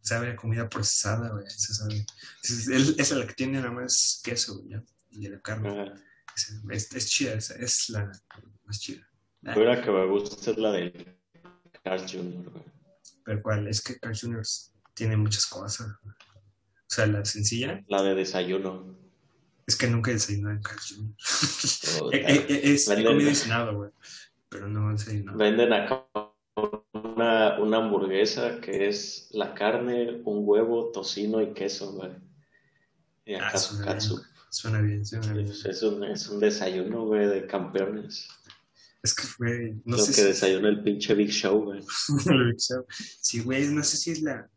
Sabe 0.01 0.31
a 0.31 0.35
comida 0.35 0.67
procesada, 0.67 1.29
güey. 1.31 1.45
Eso 1.45 1.73
sabe. 1.73 2.05
Es, 2.43 2.67
es- 2.67 2.99
es 2.99 3.11
la 3.11 3.25
que 3.27 3.33
tiene 3.33 3.59
nada 3.59 3.71
más 3.71 4.21
queso, 4.23 4.59
güey. 4.59 4.75
Y 5.11 5.27
la 5.29 5.39
carne. 5.39 5.93
Es, 6.35 6.61
es, 6.69 6.93
es 6.95 7.05
chida, 7.09 7.33
esa 7.35 7.55
es 7.55 7.89
la 7.89 8.11
más 8.65 8.79
chida. 8.79 9.07
Pero 9.41 9.65
la 9.65 9.81
que 9.81 9.91
me 9.91 10.05
gusta 10.07 10.51
es 10.51 10.57
la 10.57 10.71
de 10.71 11.17
Carl 11.83 12.01
Jr., 12.09 12.49
güey. 12.49 12.63
pero 13.23 13.41
cuál, 13.43 13.67
es 13.67 13.81
que 13.81 13.99
Carl 13.99 14.17
Jr. 14.19 14.41
tiene 14.93 15.15
muchas 15.17 15.45
cosas. 15.45 15.87
güey. 16.01 16.15
O 16.15 16.95
sea, 16.95 17.05
la 17.07 17.23
sencilla 17.25 17.83
La 17.87 18.01
de 18.03 18.15
desayuno. 18.15 18.97
Es 19.67 19.75
que 19.75 19.87
nunca 19.87 20.11
he 20.11 20.15
desayunado 20.15 20.55
en 20.55 20.61
Carl 20.61 20.79
Jr. 20.79 21.15
He 22.13 22.75
Venden- 22.77 23.05
comido 23.05 23.29
y 23.31 23.35
cenado, 23.35 23.75
güey. 23.77 23.91
Pero 24.49 24.67
no 24.67 24.89
he 24.89 24.93
desayunado. 24.93 25.37
Venden 25.37 25.73
acá 25.73 26.05
una, 26.93 27.59
una 27.59 27.77
hamburguesa 27.77 28.59
que 28.61 28.87
es 28.87 29.29
la 29.31 29.53
carne, 29.53 30.21
un 30.25 30.47
huevo, 30.47 30.91
tocino 30.91 31.41
y 31.41 31.53
queso, 31.53 31.93
güey. 31.93 32.11
Y 33.25 33.35
Ah, 33.35 33.47
acá 33.47 33.57
suena 33.57 33.85
katsu. 33.85 34.17
bien. 34.17 34.27
Suena 34.49 34.81
bien, 34.81 35.05
suena 35.05 35.33
bien. 35.33 35.45
Pues 35.47 35.65
es 35.65 35.81
un, 35.81 36.03
es 36.03 36.27
un 36.29 36.39
desayuno, 36.39 37.05
güey, 37.05 37.27
de 37.27 37.47
campeones. 37.47 38.27
Es 39.01 39.13
que, 39.15 39.23
güey, 39.39 39.73
no 39.85 39.97
Lo 39.97 40.03
sé 40.03 40.11
que 40.11 40.21
si... 40.21 40.27
desayuna 40.27 40.69
el 40.69 40.83
pinche 40.83 41.13
Big 41.15 41.31
Show, 41.31 41.63
güey. 41.63 41.79
El 42.27 42.45
Big 42.51 42.59
Show. 42.59 42.85
Sí, 43.19 43.39
güey, 43.41 43.67
no 43.69 43.83
sé 43.83 43.97
si 43.97 44.11
es 44.11 44.21
la, 44.21 44.47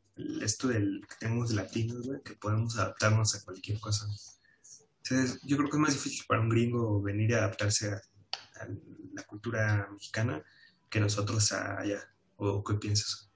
esto 0.43 0.69
del 0.69 1.01
que 1.09 1.15
tenemos 1.21 1.53
latinos, 1.53 2.07
güey, 2.07 2.21
que 2.23 2.35
podemos 2.35 2.77
adaptarnos 2.77 3.35
a 3.35 3.45
cualquier 3.45 3.81
cosa. 3.81 4.07
Entonces, 5.09 5.41
yo 5.45 5.57
creo 5.57 5.69
que 5.71 5.77
es 5.77 5.81
más 5.81 5.95
difícil 5.95 6.25
para 6.27 6.41
un 6.41 6.49
gringo 6.49 7.01
venir 7.01 7.35
a 7.35 7.39
adaptarse 7.39 7.91
a, 7.91 7.97
a 8.61 8.69
la 9.15 9.23
cultura 9.25 9.89
mexicana 9.93 10.43
que 10.91 11.01
nosotros 11.01 11.53
a 11.53 11.79
allá. 11.81 12.01
¿O 12.37 12.63
qué 12.65 12.75
piensas? 12.75 13.31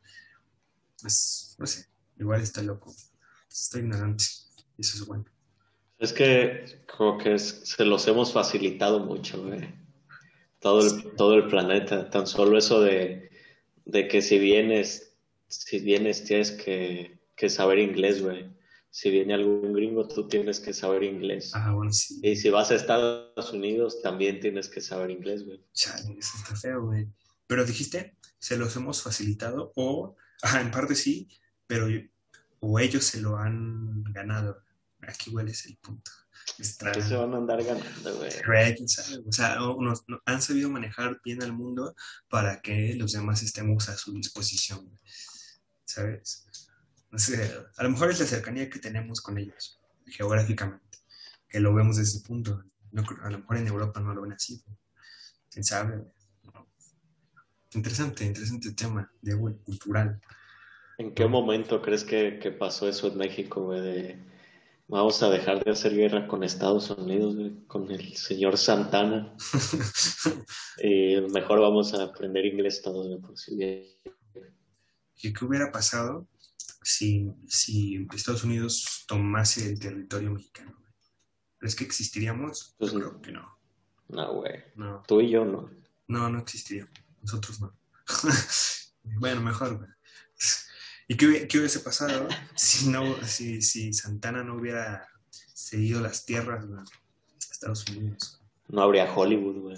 Pues, 1.01 1.57
no 1.59 1.67
sé, 1.67 1.87
igual 2.19 2.43
está 2.43 2.63
loco. 2.63 2.95
Está 3.49 3.79
ignorante. 3.79 4.25
Eso 4.79 4.97
es 4.99 5.07
bueno. 5.07 5.25
Es 5.99 6.13
que 6.13 6.83
como 6.97 7.19
que 7.19 7.35
es- 7.35 7.61
se 7.65 7.85
los 7.85 8.07
hemos 8.09 8.33
facilitado 8.33 9.01
mucho, 9.01 9.43
güey. 9.43 9.75
Todo 10.59 10.81
el, 10.87 11.15
todo 11.17 11.35
el 11.35 11.47
planeta. 11.47 12.11
Tan 12.11 12.27
solo 12.27 12.59
eso 12.59 12.81
de, 12.81 13.31
de 13.85 14.09
que 14.09 14.23
si 14.23 14.39
vienes, 14.39 15.15
si 15.49 15.79
vienes 15.79 16.25
tienes 16.25 16.51
que, 16.51 17.19
que 17.37 17.49
saber 17.49 17.79
inglés, 17.79 18.23
güey. 18.23 18.51
Si 18.93 19.09
viene 19.11 19.35
algún 19.35 19.73
gringo, 19.73 20.07
tú 20.09 20.27
tienes 20.27 20.59
que 20.61 20.73
saber 20.73 21.05
inglés. 21.05 21.53
Ah, 21.55 21.73
bueno, 21.73 21.93
sí. 21.93 22.19
Y 22.23 22.35
si 22.37 22.51
vas 22.51 22.71
a 22.71 22.75
Estados 22.75 23.53
Unidos, 23.53 24.03
también 24.03 24.41
tienes 24.41 24.69
que 24.69 24.81
saber 24.81 25.11
inglés, 25.11 25.45
güey. 25.45 25.65
Chale, 25.73 26.17
eso 26.19 26.33
está 26.39 26.57
feo, 26.57 26.87
güey. 26.87 27.07
Pero 27.47 27.65
dijiste, 27.65 28.17
se 28.39 28.57
los 28.57 28.75
hemos 28.77 29.03
facilitado 29.03 29.73
o, 29.77 30.17
ajá, 30.43 30.61
en 30.61 30.71
parte 30.73 30.95
sí, 30.97 31.29
pero 31.67 31.87
o 32.59 32.79
ellos 32.81 33.05
se 33.05 33.21
lo 33.21 33.37
han 33.37 34.03
ganado. 34.13 34.63
Aquí 35.03 35.31
igual 35.31 35.49
es 35.49 35.67
el 35.67 35.77
punto. 35.77 36.11
Está, 36.59 36.91
¿Qué 36.93 37.01
se 37.01 37.15
van 37.17 37.33
a 37.33 37.37
andar 37.39 37.63
ganando, 37.63 38.17
güey? 38.17 38.31
Quién 38.75 38.89
sabe. 38.89 39.23
O 39.27 39.33
sea, 39.33 39.63
o- 39.63 39.81
nos- 39.81 40.03
no- 40.09 40.21
han 40.27 40.43
sabido 40.43 40.69
manejar 40.69 41.21
bien 41.25 41.43
al 41.43 41.53
mundo 41.53 41.95
para 42.29 42.61
que 42.61 42.95
los 42.97 43.13
demás 43.13 43.43
estemos 43.43 43.89
a 43.89 43.97
su 43.97 44.13
disposición. 44.13 44.91
¿sabes? 45.85 46.47
A 47.77 47.83
lo 47.83 47.91
mejor 47.91 48.11
es 48.11 48.21
la 48.21 48.27
cercanía 48.27 48.71
que 48.71 48.79
tenemos 48.79 49.21
con 49.21 49.37
ellos, 49.37 49.81
geográficamente, 50.07 50.99
que 51.49 51.61
lo 51.61 51.75
vemos 51.75 51.97
desde 51.97 52.19
ese 52.19 52.27
punto. 52.27 52.63
No 52.93 53.05
a 53.23 53.31
lo 53.31 53.39
mejor 53.39 53.57
en 53.57 53.67
Europa 53.67 54.01
no 54.01 54.15
lo 54.15 54.23
ven 54.23 54.33
así. 54.33 54.63
¿Quién 55.51 55.65
sabe? 55.65 56.05
No. 56.45 56.69
Interesante, 57.75 58.25
interesante 58.25 58.73
tema 58.73 59.11
de 59.21 59.37
cultural. 59.65 60.21
¿En 60.99 61.15
qué 61.15 61.27
momento 61.27 61.83
crees 61.83 62.05
que, 62.05 62.39
que 62.39 62.53
pasó 62.53 62.89
eso 62.89 63.09
en 63.09 63.19
México, 63.19 63.65
güey? 63.65 63.81
De 63.81 64.31
vamos 64.91 65.23
a 65.23 65.31
dejar 65.31 65.63
de 65.63 65.71
hacer 65.71 65.95
guerra 65.95 66.27
con 66.27 66.43
Estados 66.43 66.91
Unidos, 66.91 67.37
güey, 67.37 67.65
con 67.67 67.91
el 67.91 68.17
señor 68.17 68.59
Santana. 68.59 69.35
Y 70.83 71.21
mejor 71.33 71.61
vamos 71.61 71.93
a 71.93 72.05
aprender 72.05 72.47
inglés 72.47 72.81
todos, 72.81 73.07
güey, 73.07 73.21
por 73.21 73.37
si 73.37 73.55
bien. 73.55 73.85
¿Qué, 75.15 75.33
qué 75.33 75.45
hubiera 75.45 75.71
pasado 75.71 76.27
si, 76.83 77.33
si 77.49 78.07
Estados 78.15 78.45
Unidos 78.45 79.05
tomase 79.07 79.69
el 79.69 79.79
territorio 79.79 80.31
mexicano? 80.33 80.77
¿Crees 81.59 81.75
que 81.75 81.85
existiríamos? 81.85 82.75
Pues 82.79 82.95
no. 82.95 83.01
creo 83.01 83.21
que 83.21 83.33
no. 83.33 83.59
No, 84.09 84.35
güey. 84.35 84.65
No, 84.77 85.03
Tú 85.07 85.21
y 85.21 85.31
yo 85.31 85.45
no. 85.45 85.71
no, 86.09 86.29
no 86.31 86.39
existiríamos. 86.39 86.93
Nosotros 87.23 87.61
no. 87.61 87.77
bueno, 89.21 89.41
mejor, 89.41 89.77
güey. 89.77 89.91
¿Y 91.07 91.17
qué, 91.17 91.49
qué 91.49 91.59
hubiese 91.59 91.81
pasado 91.81 92.29
si, 92.57 92.89
no, 92.89 93.23
si, 93.25 93.63
si 93.63 93.93
Santana 93.93 94.43
no 94.43 94.55
hubiera 94.55 95.07
cedido 95.31 96.01
las 96.01 96.25
tierras 96.25 96.67
güey, 96.67 96.81
a 96.81 96.85
Estados 97.39 97.87
Unidos? 97.89 98.41
No 98.69 98.83
habría 98.83 99.13
Hollywood, 99.13 99.59
güey. 99.61 99.77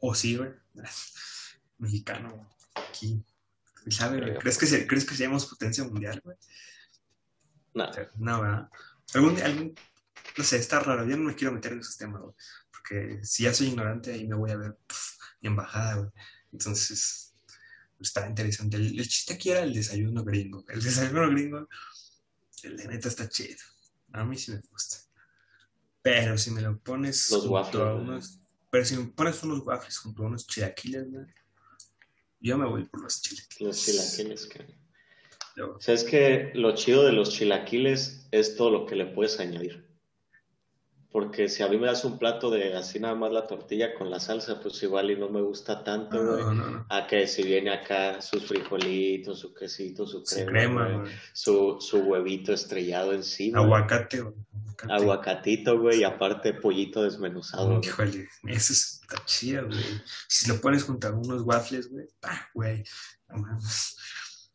O 0.00 0.14
sí, 0.14 0.36
güey. 0.36 0.50
Mexicano. 1.78 2.48
Aquí. 2.74 3.22
¿Sabe? 3.88 4.20
Creo. 4.20 4.38
¿Crees 4.38 4.58
que, 4.58 4.66
se- 4.66 4.86
¿Crees 4.86 5.04
que 5.04 5.14
seamos 5.14 5.46
potencia 5.46 5.84
mundial, 5.84 6.20
güey? 6.24 6.36
No. 7.74 7.90
No, 8.16 8.40
¿verdad? 8.42 8.68
Algún, 9.14 9.40
algún- 9.42 9.74
no 10.38 10.44
sé, 10.44 10.56
está 10.56 10.80
raro. 10.80 11.06
Yo 11.06 11.16
no 11.16 11.24
me 11.24 11.34
quiero 11.34 11.52
meter 11.52 11.72
en 11.72 11.80
esos 11.80 11.96
temas, 11.96 12.22
güey. 12.22 12.34
Porque 12.70 13.20
si 13.22 13.44
ya 13.44 13.54
soy 13.54 13.68
ignorante, 13.68 14.12
ahí 14.12 14.26
me 14.26 14.36
voy 14.36 14.50
a 14.50 14.56
ver 14.56 14.76
pf, 14.86 15.16
mi 15.40 15.48
embajada, 15.48 15.94
güey. 15.96 16.10
Entonces, 16.52 17.34
está 18.00 18.28
interesante. 18.28 18.76
El, 18.76 18.98
el 18.98 19.08
chiste 19.08 19.34
aquí 19.34 19.50
era 19.50 19.60
el 19.62 19.72
desayuno 19.74 20.24
gringo. 20.24 20.64
El 20.68 20.82
desayuno 20.82 21.28
gringo, 21.30 21.68
el 22.62 22.76
de 22.76 22.88
neta 22.88 23.08
está 23.08 23.28
chido. 23.28 23.58
A 24.12 24.24
mí 24.24 24.36
sí 24.38 24.52
me 24.52 24.60
gusta. 24.70 24.98
Pero 26.02 26.36
si 26.38 26.50
me 26.50 26.60
lo 26.60 26.78
pones 26.78 27.30
Los 27.30 27.46
waffles, 27.46 27.82
unos... 27.82 28.38
Pero 28.70 28.84
si 28.84 28.96
me 28.96 29.06
pones 29.06 29.42
unos 29.42 29.60
waffles 29.66 29.98
junto 29.98 30.22
a 30.22 30.26
unos 30.26 30.46
chilaquiles, 30.46 31.10
güey, 31.10 31.26
yo 32.44 32.58
me 32.58 32.66
voy 32.66 32.84
por 32.84 33.02
los 33.02 33.22
chilaquiles. 33.22 33.60
Los 33.60 33.84
chilaquiles, 33.84 34.46
que... 34.46 34.66
Luego, 35.56 35.76
O 35.76 35.80
sea, 35.80 35.94
es 35.94 36.04
que 36.04 36.50
lo 36.54 36.74
chido 36.74 37.04
de 37.04 37.12
los 37.12 37.30
chilaquiles 37.30 38.28
es 38.32 38.56
todo 38.56 38.70
lo 38.70 38.86
que 38.86 38.96
le 38.96 39.06
puedes 39.06 39.40
añadir. 39.40 39.84
Porque 41.10 41.48
si 41.48 41.62
a 41.62 41.68
mí 41.68 41.78
me 41.78 41.86
das 41.86 42.04
un 42.04 42.18
plato 42.18 42.50
de 42.50 42.74
así 42.74 42.98
nada 42.98 43.14
más 43.14 43.30
la 43.32 43.46
tortilla 43.46 43.94
con 43.94 44.10
la 44.10 44.18
salsa, 44.18 44.60
pues 44.60 44.82
igual 44.82 45.12
y 45.12 45.16
no 45.16 45.28
me 45.28 45.40
gusta 45.40 45.84
tanto, 45.84 46.20
güey. 46.20 46.42
No, 46.42 46.52
no, 46.52 46.70
no. 46.70 46.86
A 46.88 47.06
que 47.06 47.28
si 47.28 47.44
viene 47.44 47.70
acá 47.70 48.20
sus 48.20 48.44
frijolitos, 48.46 49.38
su 49.38 49.54
quesito, 49.54 50.06
su 50.08 50.24
crema, 50.24 50.50
crema, 50.50 50.84
güey, 50.88 51.00
güey. 51.02 51.12
su, 51.32 51.76
su 51.78 51.98
huevito 51.98 52.52
estrellado 52.52 53.12
encima, 53.12 53.60
Aguacate, 53.60 54.22
güey. 54.22 54.34
Aguacate. 54.82 54.92
aguacatito, 55.02 55.78
güey, 55.80 56.00
y 56.00 56.04
aparte 56.04 56.54
pollito 56.54 57.02
desmenuzado. 57.02 57.68
güey. 57.78 57.80
Híjole, 57.86 58.28
eso 58.48 58.72
está 58.72 59.24
chido, 59.24 59.66
güey. 59.66 59.82
Si 60.28 60.48
lo 60.48 60.60
pones 60.60 60.84
junto 60.84 61.08
a 61.08 61.12
unos 61.12 61.42
waffles, 61.42 61.88
güey, 61.90 62.06
¡pah, 62.20 62.48
güey! 62.54 62.82
No 63.28 63.36
mames. 63.38 63.96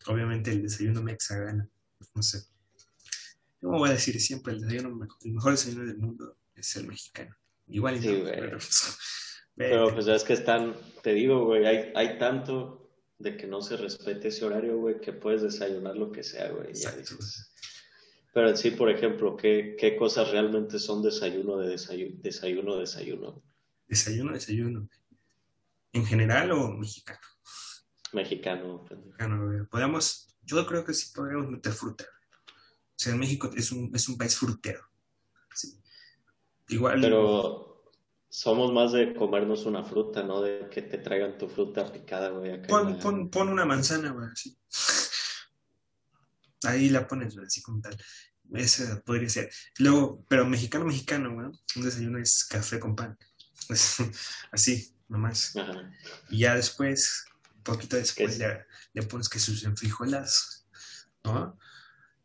Obviamente 0.07 0.51
el 0.51 0.61
desayuno 0.63 1.01
mexa 1.01 1.37
gana. 1.37 1.67
No 2.15 2.21
sé. 2.23 2.43
Yo 3.61 3.69
me 3.69 3.77
voy 3.77 3.89
a 3.89 3.93
decir 3.93 4.19
siempre, 4.21 4.53
el 4.53 4.61
desayuno, 4.61 5.07
el 5.23 5.31
mejor 5.33 5.51
desayuno 5.51 5.85
del 5.85 5.97
mundo 5.97 6.37
es 6.55 6.75
el 6.77 6.87
mexicano. 6.87 7.35
Igual 7.67 8.01
Sí, 8.01 8.07
no, 8.07 8.19
güey. 8.21 8.31
pero, 8.39 8.57
Pero 9.55 9.93
pues 9.93 10.07
es 10.07 10.23
que 10.23 10.33
están, 10.33 10.75
te 11.03 11.13
digo, 11.13 11.45
güey, 11.45 11.65
hay, 11.65 11.91
hay 11.95 12.17
tanto 12.17 12.89
de 13.19 13.35
que 13.35 13.45
no 13.47 13.61
se 13.61 13.75
respete 13.75 14.29
ese 14.29 14.45
horario, 14.45 14.77
güey, 14.77 15.01
que 15.01 15.11
puedes 15.11 15.41
desayunar 15.41 15.97
lo 15.97 16.09
que 16.11 16.23
sea, 16.23 16.49
güey. 16.51 16.73
ya 16.73 16.89
Exacto. 16.89 17.15
dices. 17.17 17.51
Pero 18.39 18.51
en 18.51 18.57
sí, 18.57 18.71
por 18.71 18.89
ejemplo, 18.89 19.35
¿qué, 19.35 19.75
qué 19.77 19.97
cosas 19.97 20.31
realmente 20.31 20.79
son 20.79 21.03
desayuno 21.03 21.57
de 21.57 21.67
desayuno, 21.67 22.15
desayuno, 22.21 22.77
desayuno? 22.77 23.43
Desayuno, 23.85 24.31
desayuno. 24.31 24.89
¿En 25.91 26.05
general 26.05 26.49
o 26.53 26.69
mexicano? 26.69 27.19
Mexicano. 28.13 28.85
Mexicano. 28.89 29.67
Podemos, 29.69 30.37
yo 30.43 30.65
creo 30.65 30.85
que 30.85 30.93
sí 30.93 31.11
podríamos 31.13 31.49
meter 31.49 31.73
fruta. 31.73 32.05
O 32.45 32.95
sea, 32.95 33.13
México 33.15 33.51
es 33.57 33.73
un, 33.73 33.91
es 33.93 34.07
un 34.07 34.17
país 34.17 34.37
frutero. 34.37 34.85
Sí. 35.53 35.77
Igual. 36.69 37.01
Pero 37.01 37.91
somos 38.29 38.71
más 38.71 38.93
de 38.93 39.13
comernos 39.15 39.65
una 39.65 39.83
fruta, 39.83 40.23
¿no? 40.23 40.41
De 40.41 40.69
que 40.69 40.81
te 40.81 40.97
traigan 40.99 41.37
tu 41.37 41.49
fruta 41.49 41.91
picada, 41.91 42.29
güey. 42.29 42.53
acá 42.53 42.69
Pon, 42.69 42.93
la- 42.93 42.99
pon, 42.99 43.29
pon 43.29 43.49
una 43.49 43.65
manzana, 43.65 44.11
güey, 44.11 44.29
así. 44.31 44.57
Ahí 46.63 46.89
la 46.89 47.07
pones, 47.07 47.35
güey, 47.35 47.47
así 47.47 47.61
como 47.61 47.81
tal. 47.81 47.97
Esa 48.53 49.01
podría 49.01 49.29
ser. 49.29 49.51
Luego, 49.77 50.23
pero 50.27 50.45
mexicano, 50.45 50.85
mexicano, 50.85 51.33
güey. 51.33 51.47
Un 51.75 51.83
desayuno 51.83 52.17
es 52.19 52.45
café 52.45 52.79
con 52.79 52.95
pan. 52.95 53.17
Así, 54.51 54.93
nomás. 55.07 55.55
Ajá. 55.55 55.91
Y 56.29 56.39
ya 56.39 56.55
después, 56.55 57.25
un 57.57 57.63
poquito 57.63 57.95
después, 57.97 58.33
Es- 58.33 58.39
le, 58.39 58.65
le 58.93 59.03
pones 59.03 59.29
que 59.29 59.39
sus 59.39 59.63
enfrijoladas, 59.63 60.65
¿no? 61.23 61.57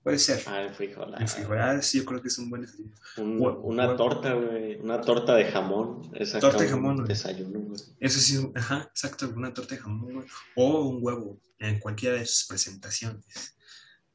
Puede 0.03 0.19
ser. 0.19 0.43
Ah, 0.47 0.61
el 0.61 0.75
frijol. 0.75 1.15
ah, 1.15 1.19
Enfrijoladas, 1.23 1.87
sí, 1.87 1.97
yo 1.99 2.05
creo 2.05 2.21
que 2.21 2.29
es 2.29 2.37
un 2.39 2.51
buen 2.51 2.61
desayuno. 2.63 2.95
un- 3.17 3.59
una 3.63 3.97
torta, 3.97 4.35
güey. 4.35 4.77
Una 4.81 5.01
torta 5.01 5.35
de 5.35 5.51
jamón. 5.51 6.11
Esa 6.15 6.39
Torta 6.41 6.59
de 6.59 6.67
un 6.67 6.71
jamón. 6.73 7.05
Desayuno, 7.07 7.59
güey. 7.61 7.81
Eso 8.01 8.21
sí, 8.21 8.51
ajá, 8.55 8.83
exacto, 8.91 9.31
una 9.35 9.55
torta 9.55 9.75
de 9.77 9.81
jamón, 9.81 10.13
güey. 10.13 10.27
O 10.57 10.83
un 10.91 10.99
huevo, 11.03 11.41
en 11.59 11.79
cualquiera 11.79 12.17
de 12.17 12.27
sus 12.27 12.45
presentaciones. 12.47 13.57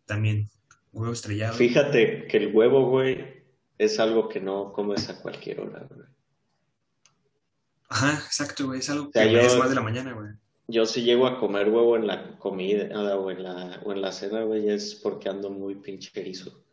También, 0.06 0.50
huevo 0.92 1.14
estrellado. 1.14 1.56
Fíjate 1.56 2.28
que 2.28 2.38
el 2.38 2.56
huevo, 2.56 2.90
güey, 2.90 3.44
es 3.78 4.00
algo 4.00 4.28
que 4.30 4.40
no 4.40 4.72
comes 4.74 5.10
a 5.10 5.22
cualquier 5.22 5.62
hora, 5.62 5.88
güey. 5.90 6.08
Ajá, 7.90 8.14
exacto, 8.26 8.68
güey. 8.68 8.80
Es 8.80 8.90
algo 8.90 9.10
sea, 9.12 9.24
que 9.24 9.32
yo- 9.34 9.40
es 9.40 9.58
más 9.58 9.70
de 9.70 9.76
la 9.76 9.82
mañana, 9.82 10.14
güey. 10.14 10.30
Yo 10.68 10.86
si 10.86 11.02
llego 11.02 11.26
a 11.26 11.40
comer 11.40 11.68
huevo 11.70 11.96
en 11.96 12.06
la 12.06 12.38
comida 12.38 12.84
o 13.18 13.32
en 13.32 13.42
la, 13.44 13.82
o 13.84 13.92
en 13.92 14.02
la 14.02 14.12
cena, 14.12 14.44
güey, 14.44 14.70
es 14.70 14.94
porque 14.96 15.28
ando 15.28 15.50
muy 15.50 15.76
pinche 15.76 16.12
erizo. 16.14 16.64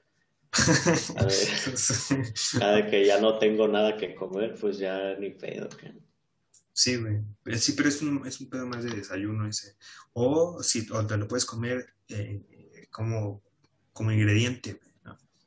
A 1.17 1.25
ver, 1.25 1.49
cada 2.59 2.91
que 2.91 3.07
ya 3.07 3.21
no 3.21 3.39
tengo 3.39 3.67
nada 3.69 3.97
que 3.97 4.15
comer, 4.15 4.55
pues 4.61 4.79
ya 4.79 5.15
ni 5.19 5.31
pedo. 5.31 5.69
güey. 5.81 5.95
Sí, 6.75 6.97
güey. 6.97 7.17
Eh, 7.47 7.57
Sí, 7.59 7.73
pero 7.73 7.89
es 7.89 8.03
un, 8.03 8.27
es 8.27 8.39
un 8.41 8.51
pedo 8.51 8.67
más 8.67 8.85
de 8.85 8.91
desayuno 8.95 9.49
ese. 9.49 9.77
O 10.13 10.63
si 10.63 10.87
o 10.93 11.07
te 11.07 11.17
lo 11.17 11.27
puedes 11.27 11.47
comer 11.47 11.87
eh, 12.09 12.43
como, 12.91 13.43
como 13.97 14.13
ingrediente. 14.13 14.79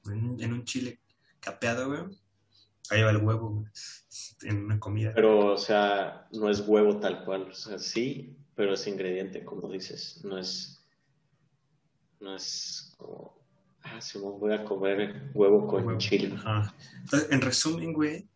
En, 0.05 0.41
en 0.41 0.53
un 0.53 0.65
chile 0.65 0.99
capeado, 1.39 1.87
güey. 1.87 2.01
Ahí 2.89 3.03
va 3.03 3.11
el 3.11 3.17
huevo, 3.17 3.49
güey, 3.51 3.67
en 4.41 4.65
una 4.65 4.79
comida. 4.79 5.11
Pero, 5.13 5.53
o 5.53 5.57
sea, 5.57 6.27
no 6.31 6.49
es 6.49 6.61
huevo 6.67 6.99
tal 6.99 7.23
cual. 7.23 7.43
O 7.43 7.53
sea, 7.53 7.77
sí, 7.77 8.35
pero 8.55 8.73
es 8.73 8.87
ingrediente, 8.87 9.45
como 9.45 9.69
dices. 9.69 10.21
No 10.23 10.39
es, 10.39 10.83
no 12.19 12.35
es 12.35 12.95
como, 12.97 13.37
ah, 13.83 14.01
sí, 14.01 14.17
me 14.17 14.25
voy 14.25 14.53
a 14.53 14.65
comer 14.65 15.29
huevo 15.35 15.67
con 15.67 15.85
Huevo. 15.85 15.99
chile. 15.99 16.33
Ajá. 16.35 16.73
Entonces, 17.03 17.29
en 17.31 17.41
resumen, 17.41 17.93
güey, 17.93 18.27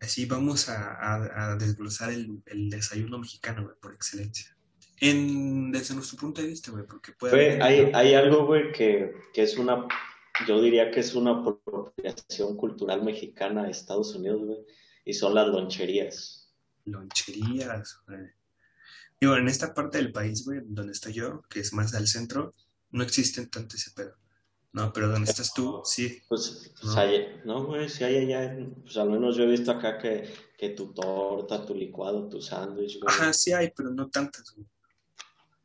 así 0.00 0.26
vamos 0.26 0.68
a, 0.68 0.94
a- 0.94 1.52
a 1.52 1.56
desglosar 1.56 2.10
el, 2.10 2.42
el 2.46 2.70
desayuno 2.70 3.18
mexicano, 3.18 3.62
güey, 3.62 3.76
por 3.80 3.94
excelencia. 3.94 4.56
En, 5.00 5.72
desde 5.72 5.94
nuestro 5.94 6.18
punto 6.18 6.40
de 6.40 6.48
vista, 6.48 6.70
güey, 6.70 6.84
porque 6.86 7.12
puede 7.12 7.32
haber- 7.34 7.62
hay, 7.62 7.90
hay 7.94 8.14
algo, 8.14 8.46
güey, 8.46 8.72
que, 8.72 9.12
que 9.32 9.42
es 9.42 9.56
una, 9.58 9.86
yo 10.46 10.60
diría 10.62 10.90
que 10.90 11.00
es 11.00 11.14
una 11.14 11.32
apropiación 11.32 12.56
cultural 12.56 13.02
mexicana 13.02 13.64
de 13.64 13.70
Estados 13.70 14.14
Unidos, 14.14 14.42
güey, 14.44 14.58
y 15.04 15.14
son 15.14 15.34
las 15.34 15.48
loncherías. 15.48 16.52
loncherías, 16.84 17.98
güey. 18.06 18.20
Digo, 19.20 19.36
en 19.36 19.48
esta 19.48 19.72
parte 19.74 19.98
del 19.98 20.12
país, 20.12 20.44
güey, 20.44 20.60
donde 20.64 20.92
estoy 20.92 21.12
yo, 21.14 21.42
que 21.48 21.60
es 21.60 21.72
más 21.72 21.94
al 21.94 22.06
centro, 22.06 22.52
no 22.90 23.02
existen 23.02 23.48
tanto 23.50 23.76
ese 23.76 23.90
pedo. 23.92 24.14
No, 24.72 24.92
pero 24.92 25.08
donde 25.08 25.30
estás 25.30 25.54
tú, 25.54 25.82
sí. 25.84 26.20
Pues, 26.28 26.72
pues 26.80 26.94
No. 26.94 27.00
hay- 27.00 27.40
no, 27.44 27.64
güey, 27.64 27.88
si 27.88 28.02
hay 28.04 28.16
allá, 28.16 28.56
pues 28.82 28.96
al 28.96 29.08
menos 29.08 29.36
yo 29.36 29.44
he 29.44 29.46
visto 29.46 29.70
acá 29.70 29.98
que, 29.98 30.28
que 30.58 30.70
tu 30.70 30.92
torta, 30.92 31.64
tu 31.64 31.74
licuado, 31.74 32.28
tu 32.28 32.40
sándwich, 32.42 32.98
güey. 33.00 33.06
Ajá, 33.14 33.32
sí 33.32 33.52
hay, 33.52 33.70
pero 33.74 33.90
no 33.90 34.08
tantas, 34.10 34.52
güey. 34.54 34.66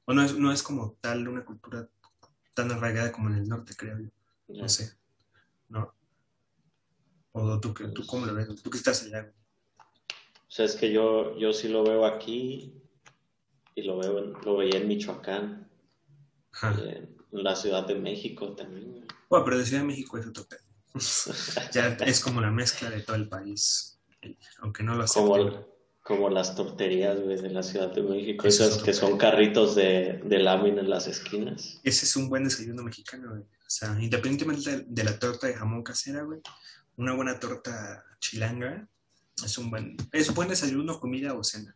O 0.09 0.13
no 0.13 0.23
es, 0.23 0.35
no 0.35 0.51
es 0.51 0.63
como 0.63 0.97
tal 1.01 1.27
una 1.27 1.45
cultura 1.45 1.87
tan 2.55 2.71
arraigada 2.71 3.11
como 3.11 3.29
en 3.29 3.35
el 3.35 3.47
norte, 3.47 3.75
creo 3.77 3.99
yo. 3.99 4.09
No 4.47 4.67
sé. 4.67 4.91
¿No? 5.67 5.93
O 7.31 7.59
tú, 7.59 7.75
tú 7.93 8.03
cómo 8.07 8.25
lo 8.25 8.33
ves, 8.33 8.47
tú 8.63 8.71
que 8.71 8.79
estás 8.79 9.03
allá. 9.03 9.31
O 9.77 10.51
sea, 10.51 10.65
es 10.65 10.75
que 10.75 10.91
yo, 10.91 11.37
yo 11.37 11.53
sí 11.53 11.67
lo 11.67 11.83
veo 11.83 12.07
aquí 12.07 12.73
y 13.75 13.83
lo 13.83 13.99
veo 13.99 14.17
en- 14.17 14.33
lo 14.43 14.57
veía 14.57 14.79
en 14.79 14.87
Michoacán, 14.87 15.69
Ajá. 16.53 16.75
y 16.83 16.89
en, 16.89 17.15
en 17.31 17.43
la 17.43 17.55
Ciudad 17.55 17.85
de 17.85 17.93
México 17.93 18.55
también. 18.55 19.05
Bueno, 19.29 19.45
pero 19.45 19.59
de 19.59 19.65
Ciudad 19.67 19.83
de 19.83 19.89
México 19.89 20.17
es 20.17 20.25
otro 20.25 20.43
pedo. 20.45 20.61
Ya 21.71 21.87
es 22.07 22.19
como 22.23 22.41
la 22.41 22.49
mezcla 22.49 22.89
de 22.89 23.01
todo 23.01 23.15
el 23.15 23.29
país. 23.29 23.99
Aunque 24.61 24.81
no 24.81 24.95
lo 24.95 25.03
acepten. 25.03 25.27
como 25.49 25.67
las 26.29 26.55
torterías, 26.55 27.19
güey, 27.21 27.37
de 27.37 27.49
la 27.51 27.61
Ciudad 27.61 27.93
de 27.93 28.01
México, 28.01 28.47
Eso 28.47 28.63
es 28.63 28.71
esas 28.71 28.83
que 28.83 28.93
son 28.93 29.17
carritos 29.17 29.75
de, 29.75 30.21
de 30.25 30.39
lámina 30.39 30.81
en 30.81 30.89
las 30.89 31.07
esquinas. 31.07 31.79
Ese 31.83 32.05
es 32.05 32.15
un 32.15 32.29
buen 32.29 32.43
desayuno 32.43 32.81
mexicano, 32.83 33.29
güey. 33.29 33.41
O 33.41 33.71
sea, 33.71 33.95
independientemente 34.01 34.85
de, 34.87 35.03
la 35.03 35.19
torta 35.19 35.45
de 35.45 35.53
jamón 35.53 35.83
casera, 35.83 36.23
güey, 36.23 36.41
una 36.97 37.13
buena 37.13 37.39
torta 37.39 38.03
chilanga 38.19 38.87
es 39.45 39.57
un 39.57 39.69
buen, 39.69 39.95
es 40.11 40.27
un 40.29 40.35
buen 40.35 40.49
desayuno, 40.49 40.99
comida 40.99 41.35
o 41.35 41.43
cena. 41.43 41.75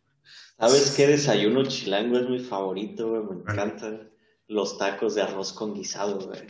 ¿Sabes 0.58 0.93
qué 0.98 1.08
desayuno 1.08 1.63
chilango 1.65 2.17
es 2.17 2.30
mi 2.30 2.39
favorito, 2.39 3.10
güey? 3.10 3.24
Me 3.24 3.52
encanta. 3.52 4.10
Los 4.48 4.78
tacos 4.78 5.15
de 5.15 5.22
arroz 5.22 5.54
con 5.54 5.74
guisado, 5.74 6.19
güey. 6.19 6.41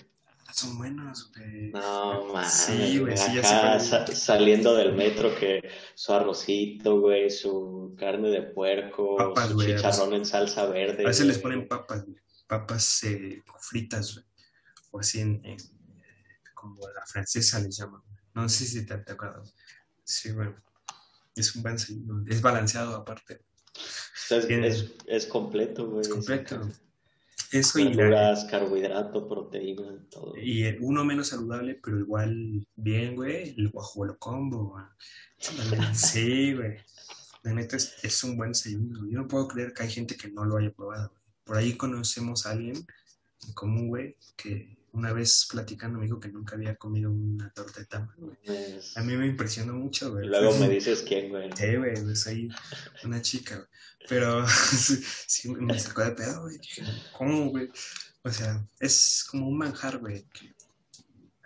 Son 0.54 0.78
buenos, 0.78 1.32
güey. 1.36 1.72
No, 1.72 2.26
mames. 2.34 2.54
Sí, 2.54 3.00
güey, 3.00 3.18
sí, 3.18 3.36
ya 3.36 3.80
sa- 3.80 4.06
saliendo 4.08 4.76
del 4.76 4.94
metro, 4.94 5.34
que 5.36 5.68
su 5.96 6.14
arrocito, 6.14 7.00
güey, 7.00 7.30
su 7.32 7.96
carne 7.98 8.30
de 8.30 8.44
puerco, 8.44 9.16
Papas, 9.18 9.50
su 9.50 9.56
güey, 9.56 9.76
chicharrón 9.76 10.14
en 10.14 10.26
salsa 10.26 10.66
verde. 10.68 11.04
A 11.04 11.08
veces 11.08 11.26
les 11.26 11.40
ponen 11.40 11.68
papas, 11.68 12.06
güey. 12.06 12.18
Papas 12.48 13.04
eh, 13.04 13.42
fritas, 13.60 14.14
güey. 14.14 14.26
O 14.92 15.00
así 15.00 15.22
en, 15.22 15.42
en- 15.44 15.58
como 16.54 16.88
la 16.90 17.06
francesa 17.06 17.60
les 17.60 17.76
llaman. 17.78 18.02
No 18.36 18.48
sé 18.48 18.66
si 18.66 18.86
te, 18.86 18.98
te 19.00 19.12
acuerdas. 19.14 19.54
Sí, 20.04 20.32
güey. 20.32 20.50
Es 21.36 21.56
un 21.56 21.64
buen. 21.64 21.76
Es 22.28 22.42
balanceado 22.42 22.96
aparte. 22.96 23.42
Es- 24.64 24.86
es 25.08 25.26
completo, 25.26 25.88
güey. 25.90 26.02
Es 26.02 26.10
completo. 26.10 26.62
Eso 27.54 27.80
y, 27.80 27.84
la- 27.86 27.96
Verduras, 27.96 28.46
carbohidrato, 28.46 29.28
proteína, 29.28 30.06
todo. 30.10 30.36
y 30.38 30.64
el- 30.64 30.78
uno 30.82 31.06
menos 31.06 31.28
saludable, 31.30 31.80
pero 31.84 32.00
igual 32.00 32.68
bien, 32.76 33.16
güey. 33.16 33.54
El 33.58 33.70
guajolo 33.70 34.18
combo, 34.18 34.72
güey. 34.72 34.86
Sí, 35.96 36.54
güey. 36.54 36.78
La 37.44 37.54
neta 37.54 37.76
es, 37.76 37.96
es 38.04 38.24
un 38.24 38.38
buen 38.38 38.52
desayuno. 38.54 39.06
Yo 39.10 39.18
no 39.20 39.28
puedo 39.28 39.48
creer 39.48 39.74
que 39.74 39.84
hay 39.84 39.90
gente 39.92 40.16
que 40.16 40.30
no 40.30 40.46
lo 40.46 40.58
haya 40.58 40.72
probado, 40.72 41.10
güey. 41.10 41.22
Por 41.44 41.58
ahí 41.58 41.74
conocemos 41.76 42.46
a 42.46 42.52
alguien 42.52 42.76
en 43.46 43.54
común, 43.54 43.90
güey, 43.90 44.16
que 44.38 44.78
una 44.94 45.12
vez 45.12 45.48
platicando 45.52 46.00
me 46.00 46.06
dijo 46.06 46.20
que 46.20 46.30
nunca 46.30 46.56
había 46.56 46.76
comido 46.76 47.12
una 47.12 47.52
torta 47.52 47.80
de 47.82 47.86
tamal, 47.88 48.16
güey. 48.18 48.38
Es- 48.46 48.96
A 48.98 49.02
mí 49.02 49.16
me 49.18 49.28
impresionó 49.28 49.74
mucho, 49.74 50.08
Y 50.08 50.12
güey. 50.12 50.28
luego 50.28 50.58
me 50.60 50.70
dices 50.70 51.04
quién, 51.08 51.30
güey. 51.30 51.50
Sí, 51.56 51.76
güey, 51.76 51.94
pues 52.02 52.26
ahí 52.28 52.48
una 53.04 53.22
chica, 53.22 53.56
güey. 53.56 53.68
Pero 54.08 54.46
sí, 55.28 55.50
me 55.50 55.80
sacó 55.80 56.04
de 56.04 56.12
pedo, 56.12 56.42
güey. 56.44 56.58
Dije, 56.58 56.84
¿Cómo, 57.18 57.50
güey? 57.50 57.70
O 58.24 58.32
sea, 58.32 58.66
es 58.80 59.26
como 59.30 59.48
un 59.48 59.58
manjar, 59.58 59.98
güey, 60.00 60.26
que 60.34 60.54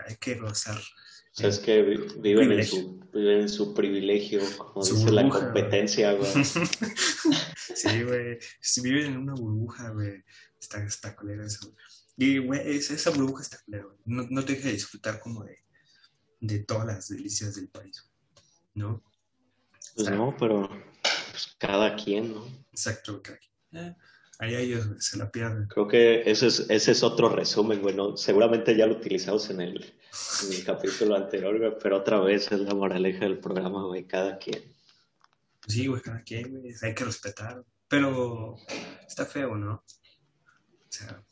hay 0.06 0.16
que 0.18 0.36
gozar. 0.36 0.78
O 0.78 1.40
sea, 1.40 1.50
es 1.50 1.60
que 1.60 1.84
vi- 1.84 2.20
viven 2.20 2.52
en 2.52 2.66
su, 2.66 3.00
viven 3.14 3.42
en 3.42 3.50
su 3.50 3.74
privilegio, 3.74 4.42
como 4.58 4.84
Su 4.84 4.96
dice 4.96 5.12
la 5.12 5.30
competencia, 5.30 6.14
güey. 6.14 6.32
Sí, 7.76 8.04
güey. 8.04 8.40
Si 8.60 8.82
viven 8.82 9.06
en 9.14 9.18
una 9.18 9.34
burbuja, 9.36 9.90
güey, 9.92 10.24
está, 10.60 10.84
está 10.84 11.16
culero 11.16 11.46
eso. 11.46 11.60
güey. 11.72 11.86
Y, 12.17 12.39
güey, 12.39 12.77
esa, 12.77 13.12
burbuja 13.12 13.43
está 13.43 13.60
güey. 13.67 13.84
No, 14.06 14.25
no 14.30 14.43
te 14.43 14.56
deja 14.56 14.69
disfrutar 14.69 15.19
como 15.19 15.43
de, 15.43 15.60
de 16.39 16.60
todas 16.63 16.88
las 16.88 17.08
delicias 17.10 17.56
del 17.56 17.69
país, 17.69 18.10
¿no? 18.73 19.03
Pues 19.95 20.10
no, 20.10 20.36
pero 20.38 20.67
pues, 21.32 21.56
cada 21.60 21.95
quien, 21.95 22.34
¿no? 22.34 22.47
Exacto, 22.71 23.21
crack. 23.21 23.41
Eh, 23.73 23.95
ahí 24.39 24.56
ellos 24.56 24.88
se 24.99 25.17
la 25.17 25.32
pierden. 25.32 25.67
Creo 25.67 25.88
que 25.88 26.30
ese 26.30 26.47
es, 26.47 26.65
ese 26.69 26.91
es 26.91 27.03
otro 27.03 27.30
resumen, 27.30 27.82
güey. 27.82 27.95
¿no? 27.95 28.17
Seguramente 28.17 28.75
ya 28.75 28.88
lo 28.88 28.95
utilizamos 28.95 29.49
en 29.51 29.62
el, 29.62 29.95
en 30.43 30.53
el 30.53 30.63
capítulo 30.63 31.15
anterior, 31.15 31.58
güey, 31.58 31.73
pero 31.82 31.97
otra 31.97 32.19
vez 32.19 32.51
es 32.51 32.60
la 32.60 32.73
moraleja 32.73 33.25
del 33.25 33.39
programa, 33.39 33.84
güey, 33.86 34.06
cada 34.06 34.38
quien. 34.38 34.75
Sí, 35.67 35.88
güey, 35.88 36.01
cada 36.01 36.21
quien, 36.23 36.60
güey, 36.60 36.73
hay 36.82 36.95
que 36.95 37.06
respetar. 37.06 37.63
Pero 37.88 38.56
está 39.08 39.25
feo, 39.25 39.56
¿no? 39.56 39.73
O 39.75 40.89
sea, 40.89 41.23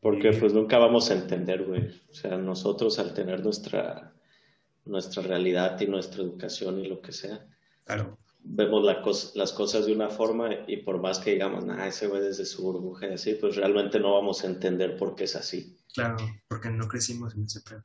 Porque 0.00 0.32
pues 0.32 0.52
nunca 0.52 0.78
vamos 0.78 1.10
a 1.10 1.14
entender, 1.14 1.64
güey. 1.64 1.88
O 2.10 2.14
sea, 2.14 2.36
nosotros 2.36 2.98
al 2.98 3.14
tener 3.14 3.42
nuestra, 3.42 4.14
nuestra 4.84 5.22
realidad 5.22 5.80
y 5.80 5.86
nuestra 5.86 6.22
educación 6.22 6.78
y 6.80 6.88
lo 6.88 7.00
que 7.00 7.12
sea, 7.12 7.46
claro, 7.84 8.18
vemos 8.48 8.84
la 8.84 9.02
las 9.34 9.52
cosas 9.52 9.86
de 9.86 9.92
una 9.92 10.08
forma 10.08 10.50
y 10.68 10.76
por 10.78 11.00
más 11.00 11.18
que 11.18 11.32
digamos, 11.32 11.64
nah, 11.64 11.86
ese 11.86 12.06
güey 12.06 12.22
desde 12.22 12.44
su 12.46 12.62
burbuja 12.62 13.08
y 13.08 13.14
así, 13.14 13.34
pues 13.34 13.56
realmente 13.56 13.98
no 13.98 14.12
vamos 14.14 14.44
a 14.44 14.46
entender 14.46 14.96
por 14.96 15.16
qué 15.16 15.24
es 15.24 15.34
así. 15.34 15.76
claro, 15.92 16.16
porque 16.46 16.70
no 16.70 16.86
crecimos 16.86 17.34
en 17.34 17.44
ese 17.44 17.60
pedo. 17.62 17.82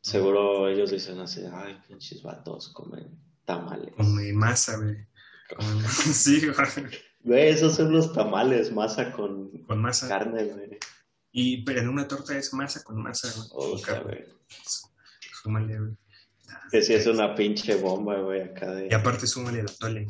Seguro 0.00 0.68
ellos 0.68 0.90
dicen 0.92 1.18
así, 1.18 1.44
ay, 1.52 1.76
pinches 1.88 2.22
vatos 2.22 2.68
comen 2.68 3.18
tamales. 3.44 3.92
Como 3.96 4.20
en 4.20 4.36
masa, 4.36 4.76
güey. 4.76 4.96
Sí, 6.12 6.40
güey. 6.46 6.54
Güey, 7.24 7.48
esos 7.48 7.74
son 7.74 7.90
los 7.92 8.12
tamales, 8.12 8.70
masa 8.72 9.10
con 9.12 9.50
Con 9.66 9.80
masa. 9.80 10.06
carne, 10.08 10.44
güey. 10.44 10.78
Y, 11.32 11.62
pero 11.64 11.80
en 11.80 11.88
una 11.88 12.08
torta 12.08 12.36
es 12.36 12.52
masa 12.54 12.82
con 12.82 13.02
masa, 13.02 13.28
güey. 13.50 14.24
Súmale, 15.42 15.78
güey. 15.78 15.96
Que 16.70 16.82
sí 16.82 16.94
es 16.94 17.06
una 17.06 17.34
pinche 17.34 17.76
bomba, 17.76 18.18
güey, 18.20 18.42
acá 18.42 18.70
de... 18.72 18.88
Y 18.90 18.94
aparte 18.94 19.26
súmale 19.26 19.60
el 19.60 19.66
atole, 19.68 20.06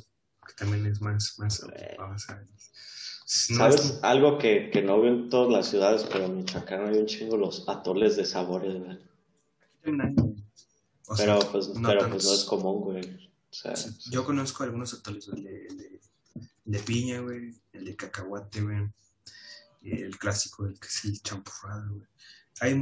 que 0.47 0.55
también 0.55 0.87
es 0.87 1.01
más, 1.01 1.35
más, 1.39 1.61
Güey. 1.61 1.97
vamos 1.99 2.29
a 2.31 2.37
ver. 2.37 2.47
No 2.47 3.57
¿Sabes? 3.57 3.81
es- 3.85 3.99
Algo 4.03 4.39
que, 4.39 4.71
que 4.71 4.81
no 4.83 5.01
veo 5.01 5.13
en 5.13 5.29
todas 5.29 5.53
las 5.53 5.69
ciudades, 5.69 6.05
pero 6.11 6.25
en 6.27 6.37
Michoacán 6.37 6.87
hay 6.89 6.97
un 6.99 7.07
chingo 7.07 7.37
los 7.37 7.69
atoles 7.69 8.17
de 8.17 8.25
sabores, 8.25 8.79
güey. 8.79 8.99
o 11.07 11.17
sea, 11.17 11.27
Pero 11.37 11.53
pues, 11.53 11.69
no 11.75 11.89
pero 11.89 12.01
tantos. 12.01 12.23
pues 12.23 12.25
no 12.27 12.35
es 12.35 12.45
común, 12.45 12.81
güey. 12.83 13.31
O 13.51 13.55
sea, 13.55 13.75
Yo 14.11 14.25
conozco 14.25 14.65
algunos 14.65 14.95
atoles, 14.95 15.29
el 15.29 15.43
de, 15.43 15.67
el 15.67 15.77
de, 15.79 16.01
el 16.67 16.73
de 16.73 16.79
piña, 16.81 17.21
güey, 17.21 17.55
el 17.73 17.85
de 17.85 17.97
cacahuate, 17.97 18.63
güey, 18.63 18.89
el 19.83 20.19
clásico, 20.19 20.67
el 20.67 20.79
que 20.79 20.87
es 20.89 21.05
el 21.05 21.21
champurrado, 21.23 21.91
güey. 21.95 22.07
Hay 22.61 22.75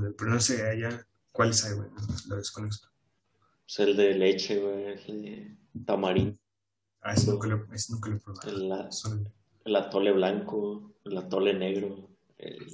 de, 0.00 0.12
pero 0.12 0.30
no 0.30 0.40
sé 0.40 0.66
allá 0.68 1.06
cuáles 1.32 1.64
hay, 1.64 1.74
güey, 1.74 1.88
lo 2.28 2.36
desconozco. 2.36 2.88
pues, 3.66 3.78
el 3.80 3.96
de 3.96 4.14
leche, 4.14 4.58
güey, 4.60 4.84
el 4.86 5.22
de 5.22 5.56
tamarindo, 5.84 6.38
Ah, 7.02 7.12
ese 7.12 7.30
nunca 7.30 7.48
lo, 7.48 7.66
ese 7.74 7.92
nunca 7.92 8.08
lo 8.10 8.16
he 8.16 8.20
probado. 8.20 8.48
el, 8.50 8.68
la- 8.68 8.90
Son- 8.92 9.28
el 9.64 9.76
atole 9.76 10.12
blanco, 10.12 10.94
el 11.04 11.18
atole 11.18 11.52
negro, 11.54 12.08
el... 12.38 12.66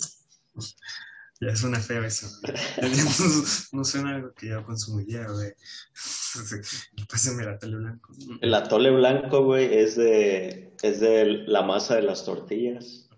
ya 1.41 1.57
suena 1.57 1.81
feo 1.81 2.05
eso. 2.05 2.29
no, 2.83 3.79
no 3.79 3.85
suena 3.85 4.17
algo 4.17 4.33
que 4.35 4.49
yo 4.51 4.65
consumiría, 4.65 5.27
güey. 5.27 5.53
Pásame 7.11 7.43
el 7.43 7.49
atole 7.49 7.77
blanco. 7.77 8.13
El 8.41 8.55
atole 8.55 8.91
blanco, 8.91 9.45
güey, 9.45 9.79
es 9.79 9.97
de, 9.97 10.75
es 10.83 11.01
de 11.01 11.25
la 11.47 11.63
masa 11.63 11.97
de 11.97 12.03
las 12.03 12.25
tortillas. 12.25 13.09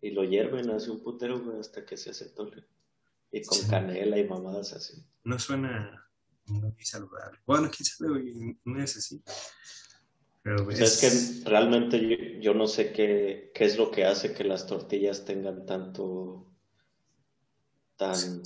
Y 0.00 0.10
lo 0.10 0.24
hierven 0.24 0.70
hace 0.70 0.90
un 0.90 1.02
putero, 1.02 1.40
güey, 1.40 1.58
hasta 1.58 1.84
que 1.84 1.96
se 1.96 2.10
hace 2.10 2.26
atole. 2.26 2.64
Y 3.30 3.42
con 3.42 3.58
Sí. 3.58 3.68
canela 3.68 4.18
y 4.18 4.28
mamadas 4.28 4.72
así. 4.72 5.04
No 5.24 5.38
suena 5.38 6.08
muy 6.46 6.84
saludable. 6.84 7.38
Bueno, 7.46 7.70
no 8.64 8.82
es 8.82 8.96
así. 8.96 9.22
Pero 10.42 10.66
O 10.66 10.72
sea, 10.72 10.84
es 10.84 10.98
que 11.42 11.48
realmente 11.50 12.00
yo, 12.00 12.40
yo 12.40 12.54
no 12.54 12.66
sé 12.66 12.92
qué, 12.92 13.50
qué 13.54 13.64
es 13.64 13.76
lo 13.76 13.90
que 13.90 14.04
hace 14.04 14.32
que 14.32 14.44
las 14.44 14.66
tortillas 14.66 15.24
tengan 15.24 15.66
tanto, 15.66 16.50
tan, 17.96 18.42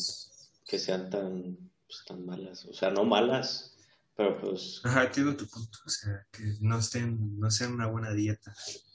que 0.67 0.79
sean 0.79 1.11
tan, 1.11 1.71
pues, 1.87 2.05
tan 2.07 2.25
malas. 2.25 2.65
O 2.65 2.73
sea, 2.73 2.91
no 2.91 3.05
malas, 3.05 3.77
pero 4.17 4.41
pues, 4.41 4.81
Ajá, 4.83 5.05
entiendo 5.05 5.37
tu 5.37 5.47
punto. 5.47 5.79
O 5.87 5.91
sea, 5.91 6.27
que 6.33 6.43
no 6.61 6.79
estén, 6.79 7.38
no 7.38 7.51
sean 7.51 7.75
una 7.75 7.87
buena 7.87 8.12
dieta. 8.12 8.53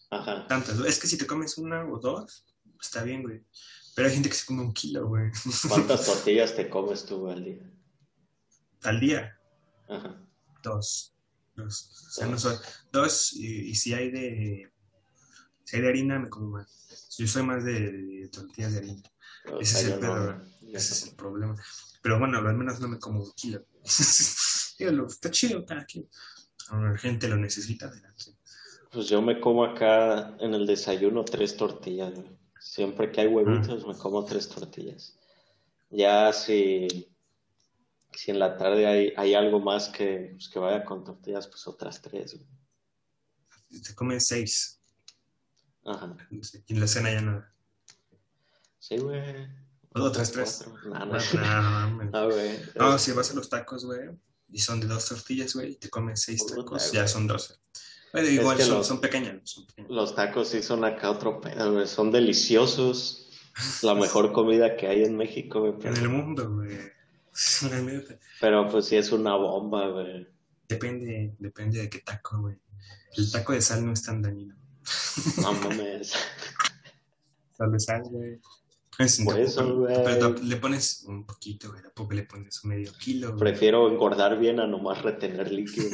Ajá. 0.10 0.48
Tantas. 0.48 0.80
Es 0.80 1.00
que 1.00 1.08
si 1.08 1.17
te 1.17 1.28
comes 1.28 1.58
una 1.58 1.86
o 1.86 2.00
dos, 2.00 2.46
está 2.82 3.04
bien, 3.04 3.24
güey. 3.24 3.43
Pero 3.96 4.08
hay 4.08 4.13
gente 4.13 4.30
que 4.30 4.36
se 4.36 4.46
come 4.46 4.62
un 4.62 4.74
kilo, 4.74 5.08
güey. 5.08 5.32
¿Cuántas 5.67 6.06
tortillas 6.06 6.56
te 6.56 6.70
comes 6.70 7.06
tú 7.06 7.30
al 7.30 7.43
día? 7.43 7.72
Al 8.84 9.00
día. 9.00 9.39
Ajá. 9.89 10.22
Dos. 10.63 11.13
Dos. 11.56 12.06
O 12.08 12.12
sea, 12.12 12.28
no 12.28 12.38
soy. 12.38 12.56
Dos, 12.91 13.34
y, 13.34 13.70
y 13.72 13.76
si 13.76 13.93
hay 13.93 14.12
de. 14.12 14.72
Si 15.63 15.76
hay 15.76 15.82
de 15.82 15.89
harina, 15.89 16.20
me 16.20 16.30
como 16.30 16.50
más. 16.52 17.15
Yo 17.17 17.28
soy 17.28 17.43
más 17.43 17.65
de, 17.65 17.91
de 17.91 18.30
tortillas 18.30 18.74
de 18.74 18.78
harina. 18.80 19.04
Ese 19.60 19.80
es 19.80 19.86
el 19.86 20.00
pedo, 20.00 20.34
no- 20.34 20.43
Ese 20.74 20.93
es 20.93 21.04
el 21.08 21.15
problema. 21.15 21.56
Pero 22.02 22.20
bueno, 22.20 22.38
al 22.38 22.56
menos 22.56 22.80
no 22.80 22.88
me 22.88 23.00
como 23.00 23.24
un 23.24 23.32
kilo. 23.34 23.65
Está 23.84 25.32
chido 25.32 25.65
cada 25.65 25.84
quien. 25.86 26.08
Ahora, 26.70 26.91
La 26.91 26.98
gente 26.98 27.28
lo 27.28 27.38
necesita, 27.38 27.88
adelante. 27.88 28.37
Pues 28.91 29.08
yo 29.08 29.21
me 29.21 29.39
como 29.39 29.63
acá 29.63 30.36
en 30.39 30.54
el 30.54 30.65
desayuno 30.65 31.26
tres 31.26 31.58
tortillas, 31.58 32.13
güey. 32.13 32.38
Siempre 32.60 33.12
que 33.12 33.21
hay 33.21 33.28
huevitos 33.28 33.86
me 33.86 33.95
como 33.95 34.23
tres 34.26 34.50
tortillas. 34.50 35.17
Ya 35.89 36.34
si, 36.34 36.88
si 38.13 38.32
en 38.32 38.39
la 38.39 38.58
tarde 38.58 38.88
hay, 38.88 39.13
hay 39.15 39.34
algo 39.36 39.60
más 39.60 39.89
que, 39.89 40.32
pues, 40.34 40.50
que 40.50 40.60
vaya 40.60 40.84
con 40.84 41.04
tortillas, 41.04 41.47
pues 41.47 41.67
otras 41.67 42.02
tres, 42.02 42.36
güey. 42.36 43.82
Te 43.82 43.93
comes 43.95 44.26
seis. 44.28 44.82
Ajá. 45.86 46.17
Y 46.30 46.73
en 46.73 46.80
la 46.80 46.88
cena 46.88 47.12
ya 47.12 47.21
nada. 47.21 47.54
Sí, 48.80 48.97
güey. 48.97 49.47
Otras 49.93 50.32
tres. 50.32 50.65
No, 50.86 51.06
No, 51.06 51.06
no. 51.06 52.04
no, 52.12 52.91
no, 52.91 53.00
si 53.00 53.12
vas 53.12 53.32
a 53.32 53.34
los 53.34 53.50
tacos, 53.50 53.86
güey, 53.86 54.10
y 54.50 54.60
son 54.60 54.80
de 54.80 54.88
dos 54.88 55.08
tortillas, 55.08 55.54
güey, 55.54 55.71
y 55.71 55.76
te 55.76 55.89
comes 55.89 56.21
seis 56.21 56.45
tacos, 56.45 56.91
ya 56.91 57.08
son 57.08 57.28
doce. 57.28 57.56
Bueno, 58.21 58.30
igual 58.41 58.58
que 58.58 58.63
son, 58.63 58.77
los- 58.77 58.88
son 58.88 59.01
pequeños. 59.01 59.41
son 59.45 59.65
pequeños. 59.67 59.91
Los 59.91 60.15
tacos 60.15 60.49
sí 60.49 60.62
son 60.62 60.84
acá 60.86 61.10
otro 61.12 61.39
pedo, 61.41 61.73
güey. 61.73 61.88
Son 61.88 62.12
deliciosos. 62.12 63.30
La 63.82 63.95
mejor 63.95 64.32
comida 64.34 64.75
que 64.77 64.88
hay 64.88 65.03
en 65.03 65.15
México, 65.17 65.60
güey. 65.62 65.73
En 65.73 65.80
Pero, 65.80 65.95
el 65.95 66.10
mundo, 66.10 66.51
güey. 66.53 66.77
Pero 68.41 68.69
pues 68.69 68.86
sí 68.86 68.95
es 68.95 69.12
una 69.12 69.36
bomba, 69.36 69.88
güey. 69.89 70.27
Depende, 70.67 71.36
depende 71.39 71.80
de 71.82 71.89
qué 71.89 71.99
taco, 71.99 72.39
güey. 72.41 72.56
El 73.15 73.32
taco 73.32 73.53
de 73.53 73.62
sal 73.62 73.86
no 73.86 73.93
es 73.93 74.03
tan 74.03 74.21
dañino. 74.21 74.56
No 75.41 75.51
mames. 75.53 76.13
Sal 77.58 77.71
de 77.71 77.80
sal, 77.80 78.01
güey. 78.10 78.39
Es 78.99 79.19
un 79.19 79.25
Por 79.25 79.39
eso, 79.39 79.62
pero- 79.62 79.75
güey. 79.80 79.95
Pero 80.03 80.36
le 80.43 80.56
pones 80.58 81.03
un 81.08 81.25
poquito, 81.25 81.69
güey. 81.69 81.82
Tampoco 81.84 82.13
le 82.13 82.23
pones 82.23 82.63
medio 82.65 82.91
kilo, 82.93 83.30
güey. 83.30 83.39
Prefiero 83.39 83.89
engordar 83.89 84.39
bien 84.39 84.60
a 84.60 84.67
nomás 84.67 85.01
retener 85.03 85.51
líquido. 85.51 85.89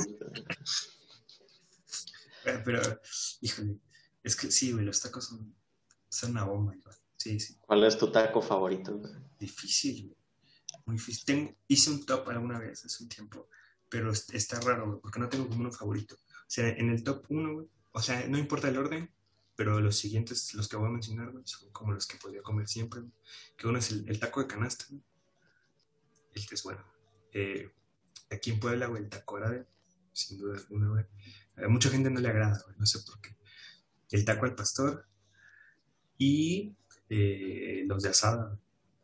Pero, 2.44 2.82
híjole, 3.42 3.78
es 4.24 4.36
que 4.36 4.52
sí, 4.52 4.72
güey, 4.72 4.86
los 4.86 5.00
tacos 5.02 5.26
son, 5.26 5.56
son 6.10 6.32
una 6.32 6.44
bomba, 6.46 6.76
igual. 6.76 6.96
Sí, 7.18 7.40
sí. 7.40 7.58
¿Cuál 7.62 7.84
es 7.86 7.98
tu 7.98 8.12
taco 8.12 8.42
favorito? 8.42 8.98
güey? 8.98 9.14
Difícil, 9.40 10.08
güey. 10.08 10.18
Muy 10.86 10.96
difícil. 10.98 11.26
Tengo- 11.26 11.56
hice 11.68 11.90
un 11.92 12.06
top 12.06 12.28
alguna 12.30 12.60
vez 12.60 12.84
hace 12.86 13.04
un 13.04 13.10
tiempo, 13.10 13.48
pero 13.90 14.12
es- 14.12 14.30
está 14.34 14.60
raro, 14.60 14.88
güey, 14.88 15.00
porque 15.02 15.20
no 15.20 15.30
tengo 15.30 15.48
como 15.48 15.62
uno 15.62 15.72
favorito. 15.72 16.16
O 16.16 16.50
sea, 16.54 16.68
en 16.70 16.90
el 16.90 17.04
top 17.04 17.26
uno, 17.30 17.54
güey, 17.54 17.68
o 17.92 18.02
sea, 18.02 18.28
no 18.28 18.38
importa 18.38 18.68
el 18.68 18.78
orden, 18.78 19.10
pero 19.56 19.80
los 19.80 19.96
siguientes, 19.96 20.54
los 20.56 20.68
que 20.68 20.76
voy 20.76 20.88
a 20.88 20.92
mencionar, 20.92 21.32
güey, 21.32 21.44
son 21.46 21.72
como 21.72 21.94
los 21.94 22.08
que 22.08 22.18
podría 22.18 22.42
comer 22.42 22.68
siempre, 22.68 23.02
güey. 23.02 23.14
Que 23.56 23.68
uno 23.68 23.78
es 23.80 23.92
el, 23.92 24.10
el 24.10 24.20
taco 24.20 24.42
de 24.42 24.48
canasta, 24.48 24.86
güey. 24.90 25.04
El 26.34 26.48
que 26.48 26.56
es 26.56 26.64
bueno. 26.64 26.84
Eh, 27.32 27.72
aquí 28.32 28.52
en 28.52 28.60
Puebla, 28.60 28.88
güey, 28.88 29.04
el 29.04 29.10
taco 29.10 29.38
árabe, 29.38 29.68
sin 30.12 30.38
duda 30.40 30.58
alguna, 30.58 30.90
güey. 30.90 31.06
A 31.58 31.68
mucha 31.68 31.90
gente 31.90 32.10
no 32.10 32.20
le 32.20 32.30
agrada, 32.30 32.60
güey, 32.66 32.78
no 32.78 32.86
sé 32.86 33.00
por 33.06 33.20
qué. 33.22 33.36
El 34.12 34.26
taco 34.26 34.46
al 34.46 34.56
pastor 34.56 35.06
y 36.18 36.76
eh, 37.10 37.84
los 37.88 38.04
de 38.04 38.10
asada. 38.10 38.58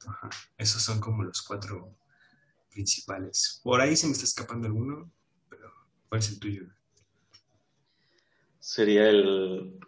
Ajá. 0.06 0.30
Esos 0.58 0.82
son 0.82 1.00
como 1.00 1.24
los 1.24 1.42
cuatro 1.42 1.96
principales. 2.70 3.60
Por 3.64 3.82
ahí 3.82 3.96
se 3.96 4.08
me 4.08 4.14
está 4.14 4.26
escapando 4.26 4.68
alguno, 4.68 5.12
pero 5.50 5.72
¿cuál 6.08 6.20
es 6.20 6.30
el 6.30 6.40
tuyo? 6.40 6.64
Sería 8.60 9.10
el, 9.10 9.80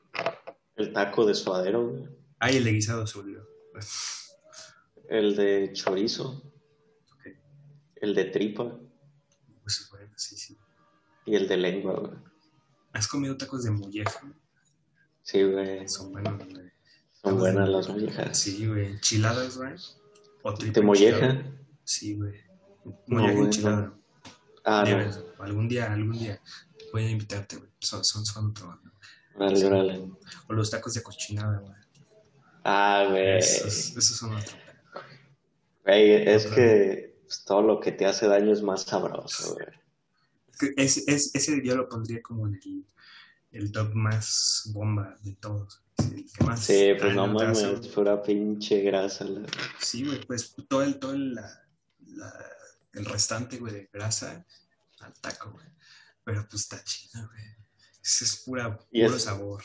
el 0.75 0.93
taco 0.93 1.25
de 1.25 1.35
suadero, 1.35 1.87
güey. 1.87 2.09
Ah, 2.39 2.51
y 2.51 2.57
el 2.57 2.63
de 2.63 2.71
guisado 2.73 3.05
olvidó. 3.15 3.47
El 5.09 5.35
de 5.35 5.71
chorizo. 5.73 6.51
El 7.95 8.15
de 8.15 8.25
tripa. 8.25 8.79
Pues 9.61 9.87
bueno, 9.91 10.11
sí, 10.17 10.35
sí. 10.37 10.57
Y 11.25 11.35
el 11.35 11.47
de 11.47 11.57
lengua, 11.57 11.99
güey. 11.99 12.30
¿Has 12.93 13.07
comido 13.07 13.37
tacos 13.37 13.63
de 13.63 13.71
molleja? 13.71 14.21
Sí, 15.23 15.43
güey. 15.43 15.87
Son 15.87 16.11
buenos, 16.11 16.37
güey. 16.37 16.71
Son 17.23 17.37
buenas 17.37 17.69
las 17.69 17.87
mollejas. 17.89 18.37
Sí, 18.37 18.67
güey. 18.67 18.87
Enchiladas, 18.87 19.57
güey. 19.57 19.73
O 20.43 20.53
tripa 20.53 20.79
¿De 20.79 20.85
molleja? 20.85 21.25
enchilada. 21.25 21.57
Sí, 21.83 22.15
güey. 22.15 22.35
Molleja 23.07 23.33
güey, 23.33 23.45
enchilada. 23.45 23.81
no. 23.81 24.01
Ah, 24.63 24.83
no. 24.87 25.43
Algún 25.43 25.67
día, 25.67 25.91
algún 25.91 26.17
día 26.17 26.39
voy 26.91 27.05
a 27.05 27.09
invitarte, 27.09 27.57
güey. 27.57 27.69
Son, 27.79 28.03
son, 28.03 28.25
son 28.25 28.49
otro. 28.49 28.79
Órale, 29.35 29.65
órale. 29.65 30.11
O 30.49 30.53
los 30.53 30.69
tacos 30.69 30.93
de 30.93 31.01
cochinada, 31.03 31.59
güey. 31.59 31.73
Ah, 32.63 33.05
güey. 33.09 33.37
Esos, 33.37 33.95
esos 33.97 34.17
son 34.17 34.35
otro. 34.35 34.55
Güey, 35.85 36.27
es 36.27 36.45
que 36.47 37.17
pues, 37.23 37.43
todo 37.43 37.61
lo 37.61 37.79
que 37.79 37.91
te 37.91 38.05
hace 38.05 38.27
daño 38.27 38.51
es 38.51 38.61
más 38.61 38.83
sabroso, 38.83 39.53
güey. 39.55 39.67
Es 40.77 40.97
ese, 40.97 41.11
es- 41.15 41.31
ese 41.35 41.61
yo 41.63 41.75
lo 41.75 41.87
pondría 41.89 42.21
como 42.21 42.47
en 42.47 42.55
el, 42.55 42.85
el 43.51 43.71
top 43.71 43.93
más 43.93 44.69
bomba 44.73 45.15
de 45.23 45.33
todos. 45.35 45.81
El 45.97 46.25
que 46.31 46.43
más 46.45 46.61
Sí, 46.63 46.93
pues 46.99 47.13
no 47.15 47.27
mames, 47.27 47.61
güey. 47.79 47.91
pura 47.93 48.21
pinche 48.23 48.81
grasa. 48.81 49.25
la- 49.25 49.45
Sí, 49.79 50.05
güey, 50.05 50.25
pues 50.25 50.55
todo 50.67 50.83
el, 50.83 50.99
todo 50.99 51.13
el, 51.13 51.35
la- 51.35 51.63
la- 52.07 52.45
el 52.93 53.05
restante, 53.05 53.57
güey, 53.57 53.73
de 53.73 53.89
grasa 53.91 54.45
al 54.99 55.13
taco, 55.21 55.51
güey. 55.51 55.65
Pero 56.23 56.45
pues 56.49 56.63
está 56.63 56.83
chido, 56.83 57.27
güey. 57.27 57.43
Eso 58.03 58.25
es 58.25 58.43
pura, 58.45 58.79
Y 58.91 59.03
puro 59.03 59.15
es- 59.15 59.23
sabor. 59.23 59.63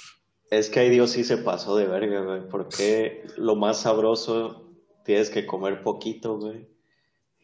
Es 0.51 0.69
que 0.71 0.79
ahí 0.81 0.91
Dios 0.91 1.11
sí 1.11 1.25
se 1.25 1.39
pasó 1.39 1.77
de 1.77 1.87
verga, 1.89 2.21
güey, 2.21 2.49
porque 2.49 3.27
lo 3.37 3.57
más 3.57 3.81
sabroso 3.83 4.73
tienes 5.05 5.29
que 5.29 5.45
comer 5.45 5.83
poquito, 5.83 6.39
güey. 6.39 6.69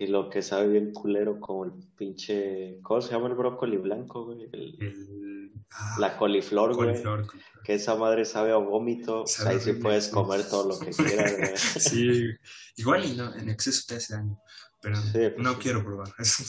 Y 0.02 0.08
lo 0.08 0.28
que 0.28 0.42
sabe 0.42 0.66
bien 0.68 0.92
culero, 0.92 1.38
como 1.38 1.64
el 1.66 1.72
pinche, 1.96 2.80
¿cómo 2.82 3.00
se 3.00 3.12
llama 3.12 3.28
el 3.28 3.34
brócoli 3.34 3.76
blanco, 3.76 4.24
güey? 4.24 4.48
El- 4.52 4.76
El, 4.82 5.52
ah, 5.70 5.96
la 6.00 6.16
coliflor, 6.18 6.74
güey. 6.74 6.88
coliflor, 6.88 7.26
coliflor. 7.26 7.62
Que 7.62 7.74
esa 7.74 7.94
madre 7.94 8.24
sabe 8.24 8.50
a 8.50 8.56
vómito, 8.56 9.24
Sabe 9.28 9.50
ahí 9.50 9.60
sí 9.60 9.74
puedes 9.74 10.08
comer 10.08 10.42
todo 10.48 10.68
lo 10.70 10.78
que 10.80 10.90
quieras, 10.90 11.36
güey. 11.38 11.52
Sí, 11.56 12.30
igual 12.76 13.04
y 13.04 13.14
no, 13.14 13.32
en 13.34 13.48
exceso 13.48 13.84
te 13.86 13.94
hace 13.96 14.14
daño, 14.14 14.40
pero 14.80 14.96
Sí, 14.96 15.10
pues 15.12 15.38
no 15.38 15.52
sí. 15.52 15.58
quiero 15.60 15.84
probar 15.84 16.08
eso, 16.18 16.42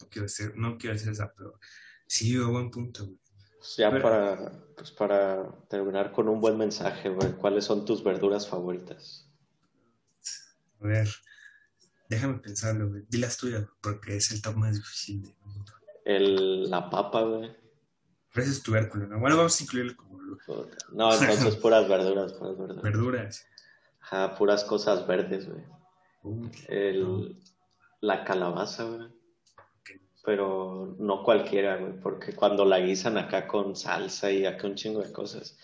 no 0.00 0.08
quiero 0.08 0.24
hacer, 0.26 0.56
no 0.56 0.78
quiero 0.78 0.96
hacer 0.96 1.12
esa, 1.12 1.30
pero 1.36 1.58
sí, 2.06 2.36
güey, 2.38 2.50
buen 2.50 2.70
punto, 2.70 3.04
güey. 3.04 3.18
Pues 3.58 3.76
ya 3.76 3.90
Pero- 3.90 4.02
para, 4.02 4.52
pues 4.76 4.90
para 4.92 5.52
terminar 5.68 6.10
con 6.12 6.28
un 6.30 6.40
buen 6.40 6.56
mensaje, 6.56 7.10
güey, 7.10 7.32
¿cuáles 7.32 7.66
son 7.66 7.84
tus 7.84 8.02
verduras 8.02 8.48
favoritas? 8.48 9.28
A 10.80 10.86
ver, 10.86 11.08
déjame 12.14 12.38
pensarlo, 12.38 12.88
güey, 12.88 13.02
di 13.08 13.18
las 13.18 13.36
tuyas, 13.36 13.66
porque 13.80 14.16
es 14.16 14.30
el 14.32 14.42
top 14.42 14.56
más 14.56 14.74
difícil 14.76 15.22
de 15.22 15.34
mundo. 15.44 15.72
El, 16.04 16.70
la 16.70 16.90
papa, 16.90 17.22
güey. 17.22 17.50
Pero 18.32 18.44
ese 18.44 18.52
es 18.52 18.62
tubérculo, 18.62 19.06
¿no? 19.06 19.20
Bueno, 19.20 19.36
vamos 19.36 19.58
a 19.58 19.62
incluirlo 19.62 19.96
como. 19.96 20.14
No, 20.92 21.12
entonces 21.14 21.56
puras 21.56 21.88
verduras, 21.88 22.32
puras 22.32 22.58
verduras. 22.58 22.82
verduras. 22.82 23.46
Ajá, 24.00 24.34
puras 24.34 24.64
cosas 24.64 25.06
verdes, 25.06 25.48
güey. 25.48 25.64
Uy, 26.22 26.50
El, 26.68 27.40
la 28.00 28.24
calabaza, 28.24 28.84
güey. 28.84 29.08
Pero 30.24 30.96
no 30.98 31.22
cualquiera, 31.22 31.76
güey, 31.76 32.00
porque 32.00 32.34
cuando 32.34 32.64
la 32.64 32.80
guisan 32.80 33.18
acá 33.18 33.46
con 33.46 33.76
salsa 33.76 34.30
y 34.30 34.46
acá 34.46 34.66
un 34.66 34.74
chingo 34.74 35.02
de 35.02 35.12
cosas, 35.12 35.58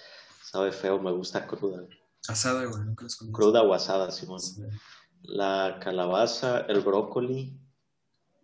sabe 0.44 0.70
feo, 0.70 1.01
me 1.01 1.12
gusta 1.12 1.46
cruda. 1.46 1.86
asada, 2.28 2.66
güey, 2.66 2.84
nunca 2.84 3.05
las. 3.05 3.16
Cruda 3.32 3.62
o 3.62 3.72
asada, 3.72 4.11
Simón. 4.11 4.40
Sí, 4.40 4.62
La 5.22 5.78
calabaza, 5.82 6.60
el 6.68 6.80
brócoli, 6.80 7.58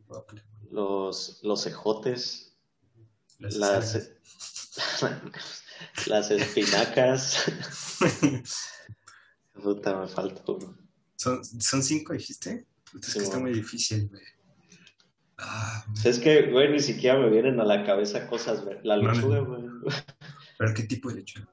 brócoli, 0.07 0.43
los, 0.71 1.41
los 1.43 1.67
ejotes, 1.67 2.57
las 3.39 3.57
las, 6.07 6.31
espinacas. 6.31 7.45
Puta, 9.63 9.97
me 10.01 10.07
falta 10.09 10.43
uno. 10.53 10.77
¿Son, 11.17 11.45
¿Son 11.45 11.83
cinco, 11.83 12.13
dijiste? 12.13 12.67
Puta, 12.93 13.09
es 13.09 13.15
que 13.15 13.21
está 13.21 13.39
muy 13.39 13.53
difícil, 13.53 14.09
güey. 14.09 14.23
Ah, 15.39 15.85
Es 16.05 16.19
que, 16.19 16.51
güey, 16.51 16.73
ni 16.73 16.81
siquiera 16.81 17.19
me 17.19 17.29
vienen 17.29 17.61
a 17.61 17.65
la 17.65 17.85
cabeza 17.85 18.27
cosas. 18.27 18.65
La 18.85 18.97
No, 18.97 19.13
lechuga, 19.13 19.41
no. 19.41 19.47
güey. 19.47 19.65
¿pero 20.59 20.75
qué 20.75 20.83
tipo 20.85 21.09
de 21.11 21.17
lechuga? 21.17 21.49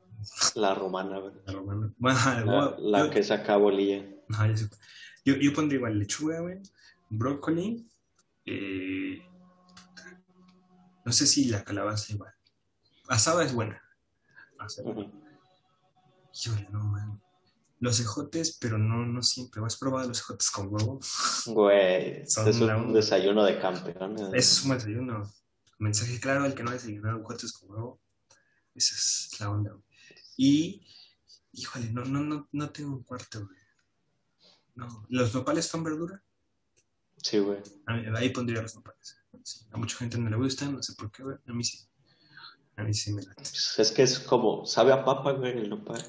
La 0.56 0.74
romana, 0.74 1.20
güey. 1.20 1.34
La 1.46 1.54
romana. 1.54 1.94
Bueno, 1.98 2.76
La, 2.80 3.10
que 3.10 3.24
saca 3.24 3.58
bolilla. 3.58 4.06
Ya 4.30 4.58
sé. 4.58 4.70
Yo, 5.26 5.36
yo 5.36 5.54
pondría 5.54 5.78
igual 5.78 6.00
lechuga, 6.00 6.42
güey, 6.42 6.60
brócoli, 7.10 7.88
eh, 8.46 9.22
no 11.06 11.12
sé 11.12 11.28
si 11.28 11.46
la 11.46 11.64
calabaza 11.64 12.14
igual. 12.14 12.34
Asada 13.08 13.44
es 13.44 13.54
buena. 13.54 13.82
Asada. 14.58 14.94
No, 16.72 16.84
man. 16.84 17.22
Los 17.80 18.00
ejotes, 18.00 18.58
pero 18.60 18.78
no, 18.78 19.06
no 19.06 19.22
siempre. 19.22 19.62
¿Has 19.66 19.78
probado 19.78 20.08
los 20.08 20.20
ejotes 20.20 20.50
con 20.50 20.74
huevo? 20.74 21.00
Güey, 21.48 22.26
Son 22.28 22.48
es 22.48 22.60
un 22.62 22.94
desayuno 22.94 23.44
de 23.44 23.60
campeón. 23.60 24.18
Eso 24.34 24.36
es 24.36 24.64
un 24.64 24.72
desayuno. 24.72 25.34
Mensaje 25.80 26.20
claro 26.20 26.46
al 26.46 26.56
que 26.56 26.64
no 26.64 26.70
ha 26.70 26.74
desayunado 26.74 27.20
ejotes 27.20 27.52
con 27.52 27.72
huevo. 27.72 28.02
Esa 28.74 28.96
es 28.96 29.40
la 29.40 29.50
onda, 29.52 29.72
güey. 29.72 29.84
Y, 30.38 30.88
híjole, 31.52 31.92
no, 31.92 32.06
no, 32.06 32.22
no, 32.22 32.48
no 32.52 32.70
tengo 32.70 32.96
un 32.96 33.04
cuarto, 33.04 33.46
güey. 33.46 33.60
No. 34.76 35.06
¿Los 35.10 35.34
nopales 35.34 35.66
son 35.66 35.84
verdura? 35.84 36.22
Sí, 37.18 37.40
güey. 37.40 37.60
A 37.88 38.18
ahí 38.18 38.30
pondría 38.30 38.62
los 38.62 38.76
nopales. 38.76 39.18
Sí, 39.44 39.66
a 39.72 39.78
mucha 39.78 39.98
gente 39.98 40.18
no 40.18 40.30
le 40.30 40.36
gustan, 40.38 40.74
no 40.74 40.82
sé 40.84 40.94
por 40.94 41.12
qué, 41.12 41.24
güey. 41.24 41.38
A 41.48 41.54
mí 41.54 41.64
sí. 41.64 41.80
A 42.76 42.84
mí 42.84 42.94
sí 42.94 43.14
me 43.14 43.22
late. 43.22 43.36
Pues 43.36 43.80
Es 43.80 43.92
que 43.92 44.04
es 44.04 44.20
como, 44.20 44.66
sabe 44.66 44.92
a 44.94 45.04
papa, 45.06 45.32
güey, 45.34 45.58
el 45.58 45.70
nopal. 45.70 46.04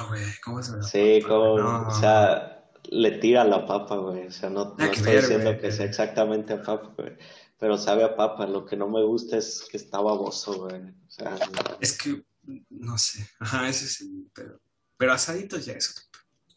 No, 0.00 0.08
güey, 0.08 0.24
¿cómo 0.44 0.62
se 0.62 0.76
ve? 0.76 0.82
Sí, 0.82 1.22
como, 1.26 1.58
No. 1.58 1.88
o 1.88 1.90
sea, 1.90 2.70
le 2.90 3.12
tira 3.18 3.44
la 3.44 3.66
papa, 3.66 3.96
güey. 3.96 4.26
O 4.26 4.30
sea, 4.32 4.50
no, 4.50 4.76
estoy 4.78 5.02
ver, 5.04 5.20
diciendo 5.22 5.50
güey. 5.50 5.60
que 5.60 5.72
sea 5.72 5.86
exactamente 5.86 6.52
a 6.52 6.62
papa, 6.62 6.92
güey. 6.96 7.16
Pero 7.58 7.76
sabe 7.76 8.04
a 8.04 8.14
papa. 8.16 8.46
Lo 8.46 8.64
que 8.64 8.76
no 8.76 8.88
me 8.88 9.02
gusta 9.04 9.36
es 9.36 9.66
que 9.70 9.76
está 9.76 10.00
baboso, 10.00 10.58
güey. 10.60 10.80
O 10.82 11.10
sea, 11.10 11.36
Es 11.80 11.96
que, 11.98 12.24
no 12.70 12.96
sé. 12.98 13.28
Ajá, 13.40 13.68
ese 13.68 13.84
es 13.86 14.00
el 14.00 14.30
pedo. 14.34 14.60
Pero 14.96 15.12
asaditos 15.12 15.64
ya 15.66 15.72
es 15.74 15.90
otro 15.90 16.04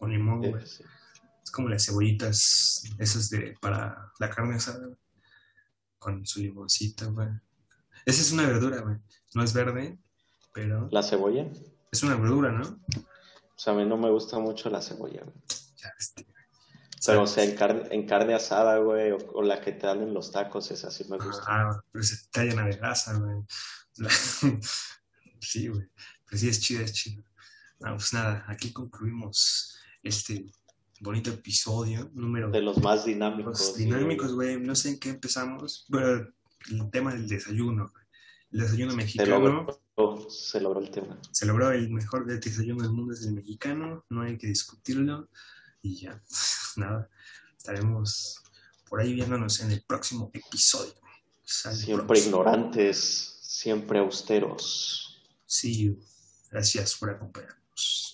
Con 0.01 0.11
limón, 0.11 0.39
güey. 0.39 0.65
sí. 0.65 0.83
Es 1.43 1.51
como 1.51 1.69
las 1.69 1.85
cebollitas, 1.85 2.83
esas 2.97 3.29
de, 3.29 3.55
para 3.61 4.11
la 4.17 4.29
carne 4.31 4.55
asada. 4.55 4.89
Con 5.99 6.25
su 6.25 6.39
limoncito, 6.39 7.13
güey. 7.13 7.27
Esa 8.03 8.21
es 8.21 8.31
una 8.31 8.47
verdura, 8.47 8.81
güey. 8.81 8.97
No 9.35 9.43
es 9.43 9.53
verde, 9.53 9.99
pero 10.53 10.89
la 10.91 11.03
cebolla. 11.03 11.47
es 11.91 12.01
una 12.01 12.15
verdura, 12.15 12.51
¿no? 12.51 12.63
O 12.63 13.55
sea, 13.55 13.73
a 13.73 13.75
mí 13.75 13.85
no 13.85 13.95
me 13.95 14.09
gusta 14.09 14.39
mucho 14.39 14.71
la 14.71 14.81
cebolla, 14.81 15.21
güey. 15.21 15.35
Ya, 15.75 15.93
este. 15.99 16.25
Pero, 17.05 17.21
o 17.21 17.27
sea, 17.27 17.43
en 17.43 17.55
carne, 17.55 17.83
en 17.91 18.07
carne 18.07 18.33
asada, 18.33 18.79
güey, 18.79 19.11
o, 19.11 19.17
o 19.33 19.43
la 19.43 19.61
que 19.61 19.71
te 19.73 19.85
dan 19.85 20.01
en 20.01 20.15
los 20.15 20.31
tacos, 20.31 20.71
esa 20.71 20.89
sí 20.89 21.05
me 21.11 21.19
gusta. 21.19 21.43
Ah, 21.45 21.79
pero 21.91 22.03
se 22.03 22.15
está 22.15 22.43
llena 22.43 22.65
de 22.65 22.75
grasa, 22.75 23.13
güey. 23.19 23.45
Sí, 25.39 25.67
güey. 25.67 25.87
Pero 26.25 26.39
sí 26.39 26.49
es 26.49 26.59
chido, 26.59 26.83
es 26.83 26.93
chido. 26.93 27.23
Ah, 27.83 27.93
pues 27.93 28.13
nada, 28.13 28.45
aquí 28.47 28.73
concluimos 28.73 29.80
este 30.03 30.45
bonito 30.99 31.31
episodio 31.31 32.09
número 32.13 32.49
De 32.51 32.61
los 32.61 32.77
más 32.77 33.05
dinámicos. 33.05 33.59
Los 33.59 33.73
sí, 33.75 33.85
dinámicos, 33.85 34.33
güey. 34.33 34.59
No 34.59 34.75
sé 34.75 34.89
en 34.89 34.99
qué 34.99 35.09
empezamos. 35.09 35.85
Bueno, 35.89 36.27
el 36.69 36.91
tema 36.91 37.13
del 37.13 37.27
desayuno. 37.27 37.91
El 38.51 38.61
desayuno 38.61 38.91
Se 38.91 38.97
mexicano. 38.97 39.39
logró, 39.95 40.29
se 40.29 40.59
logró 40.61 40.79
el 40.79 40.91
tema. 40.91 41.19
Se 41.31 41.45
logró 41.45 41.71
el 41.71 41.89
mejor 41.91 42.25
desayuno 42.25 42.83
del 42.83 42.91
mundo 42.91 43.13
es 43.13 43.25
el 43.25 43.33
mexicano. 43.33 44.05
No 44.09 44.21
hay 44.21 44.37
que 44.37 44.47
discutirlo. 44.47 45.29
Y 45.81 45.95
ya, 46.01 46.21
nada. 46.75 47.09
Estaremos 47.57 48.41
por 48.89 48.99
ahí 48.99 49.13
viéndonos 49.13 49.59
en 49.61 49.71
el 49.71 49.83
próximo 49.83 50.29
episodio. 50.33 50.93
Siempre 51.43 52.05
próximo. 52.07 52.27
ignorantes, 52.27 53.37
siempre 53.41 53.99
austeros. 53.99 55.21
See 55.45 55.85
you. 55.85 55.99
Gracias 56.49 56.95
por 56.95 57.09
acompañarnos. 57.09 58.10